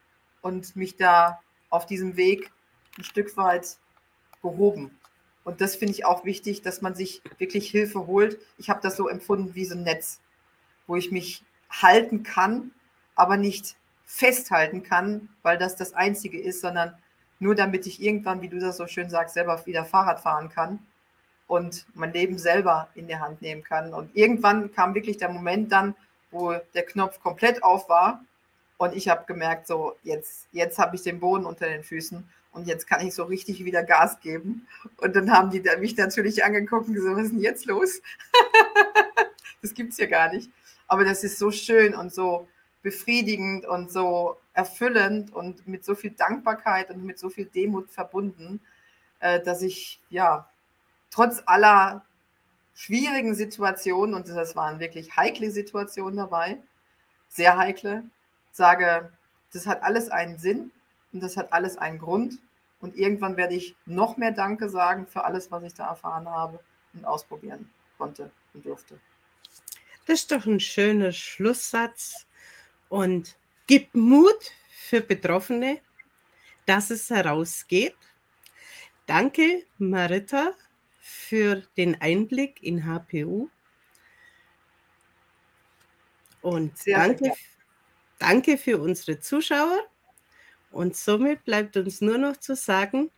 und 0.41 0.75
mich 0.75 0.95
da 0.95 1.39
auf 1.69 1.85
diesem 1.85 2.15
Weg 2.15 2.51
ein 2.97 3.03
Stück 3.03 3.35
weit 3.35 3.77
gehoben. 4.41 4.97
Und 5.43 5.61
das 5.61 5.75
finde 5.75 5.93
ich 5.93 6.05
auch 6.05 6.23
wichtig, 6.25 6.61
dass 6.61 6.81
man 6.81 6.95
sich 6.95 7.21
wirklich 7.37 7.69
Hilfe 7.69 8.07
holt. 8.07 8.39
Ich 8.57 8.69
habe 8.69 8.79
das 8.81 8.95
so 8.95 9.07
empfunden 9.07 9.53
wie 9.53 9.65
so 9.65 9.75
ein 9.75 9.83
Netz 9.83 10.19
wo 10.87 10.95
ich 10.95 11.11
mich 11.11 11.43
halten 11.69 12.23
kann, 12.23 12.71
aber 13.15 13.37
nicht 13.37 13.75
festhalten 14.05 14.83
kann, 14.83 15.29
weil 15.43 15.57
das 15.57 15.75
das 15.75 15.93
Einzige 15.93 16.39
ist, 16.41 16.61
sondern 16.61 16.97
nur 17.39 17.55
damit 17.55 17.85
ich 17.87 18.01
irgendwann, 18.01 18.41
wie 18.41 18.49
du 18.49 18.59
das 18.59 18.77
so 18.77 18.87
schön 18.87 19.09
sagst, 19.09 19.35
selber 19.35 19.65
wieder 19.65 19.85
Fahrrad 19.85 20.19
fahren 20.19 20.49
kann 20.49 20.79
und 21.47 21.85
mein 21.93 22.13
Leben 22.13 22.37
selber 22.37 22.89
in 22.95 23.07
der 23.07 23.19
Hand 23.19 23.41
nehmen 23.41 23.63
kann. 23.63 23.93
Und 23.93 24.15
irgendwann 24.15 24.73
kam 24.73 24.95
wirklich 24.95 25.17
der 25.17 25.29
Moment 25.29 25.71
dann, 25.71 25.95
wo 26.31 26.53
der 26.73 26.85
Knopf 26.85 27.21
komplett 27.21 27.63
auf 27.63 27.89
war 27.89 28.21
und 28.77 28.95
ich 28.95 29.09
habe 29.09 29.25
gemerkt, 29.25 29.67
so 29.67 29.95
jetzt, 30.03 30.47
jetzt 30.51 30.77
habe 30.77 30.95
ich 30.95 31.01
den 31.01 31.19
Boden 31.19 31.45
unter 31.45 31.67
den 31.67 31.83
Füßen 31.83 32.23
und 32.51 32.67
jetzt 32.67 32.87
kann 32.87 33.05
ich 33.05 33.13
so 33.13 33.23
richtig 33.23 33.63
wieder 33.65 33.83
Gas 33.83 34.19
geben. 34.19 34.67
Und 34.97 35.15
dann 35.15 35.31
haben 35.31 35.49
die 35.49 35.63
mich 35.79 35.97
natürlich 35.97 36.43
angeguckt 36.43 36.87
und 36.87 36.93
gesagt, 36.93 37.15
was 37.15 37.25
ist 37.25 37.33
denn 37.33 37.41
jetzt 37.41 37.65
los? 37.65 38.01
das 39.61 39.73
gibt 39.73 39.93
es 39.93 39.97
ja 39.97 40.05
gar 40.05 40.31
nicht. 40.31 40.49
Aber 40.87 41.03
das 41.03 41.23
ist 41.23 41.39
so 41.39 41.51
schön 41.51 41.93
und 41.95 42.13
so 42.13 42.47
befriedigend 42.83 43.65
und 43.65 43.91
so 43.91 44.37
erfüllend 44.57 45.31
und 45.31 45.67
mit 45.67 45.85
so 45.85 45.93
viel 45.93 46.09
Dankbarkeit 46.09 46.89
und 46.89 47.05
mit 47.05 47.19
so 47.19 47.29
viel 47.29 47.45
Demut 47.45 47.91
verbunden, 47.91 48.59
äh, 49.19 49.39
dass 49.39 49.61
ich 49.61 50.01
ja 50.09 50.49
trotz 51.11 51.43
aller 51.45 52.03
schwierigen 52.73 53.35
Situationen, 53.35 54.15
und 54.15 54.27
das 54.27 54.55
waren 54.55 54.79
wirklich 54.79 55.15
heikle 55.15 55.51
Situationen 55.51 56.17
dabei, 56.17 56.57
sehr 57.27 57.55
heikle, 57.55 58.03
sage, 58.51 59.11
das 59.53 59.67
hat 59.67 59.83
alles 59.83 60.09
einen 60.09 60.39
Sinn 60.39 60.71
und 61.13 61.21
das 61.21 61.37
hat 61.37 61.53
alles 61.53 61.77
einen 61.77 61.99
Grund. 61.99 62.39
Und 62.79 62.95
irgendwann 62.95 63.37
werde 63.37 63.53
ich 63.53 63.75
noch 63.85 64.17
mehr 64.17 64.31
Danke 64.31 64.69
sagen 64.69 65.05
für 65.05 65.23
alles, 65.23 65.51
was 65.51 65.63
ich 65.63 65.75
da 65.75 65.87
erfahren 65.89 66.27
habe 66.27 66.59
und 66.93 67.05
ausprobieren 67.05 67.69
konnte 67.99 68.31
und 68.55 68.65
durfte. 68.65 68.99
Das 70.07 70.21
ist 70.21 70.31
doch 70.31 70.47
ein 70.47 70.59
schöner 70.59 71.11
Schlusssatz 71.11 72.25
und 72.89 73.35
gibt 73.67 73.95
Mut 73.95 74.51
für 74.69 75.01
Betroffene, 75.01 75.79
dass 76.65 76.89
es 76.89 77.09
herausgeht. 77.09 77.95
Danke, 79.05 79.65
Marita, 79.77 80.53
für 80.99 81.63
den 81.77 81.99
Einblick 82.01 82.61
in 82.63 82.85
HPU. 82.85 83.49
Und 86.41 86.77
Sehr, 86.77 86.97
danke, 86.97 87.33
danke 88.19 88.57
für 88.57 88.79
unsere 88.79 89.19
Zuschauer. 89.19 89.79
Und 90.71 90.95
somit 90.95 91.45
bleibt 91.45 91.77
uns 91.77 92.01
nur 92.01 92.17
noch 92.17 92.37
zu 92.37 92.55
sagen, 92.55 93.11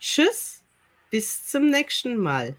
Tschüss, 0.00 0.62
bis 1.10 1.46
zum 1.46 1.70
nächsten 1.70 2.16
Mal. 2.16 2.56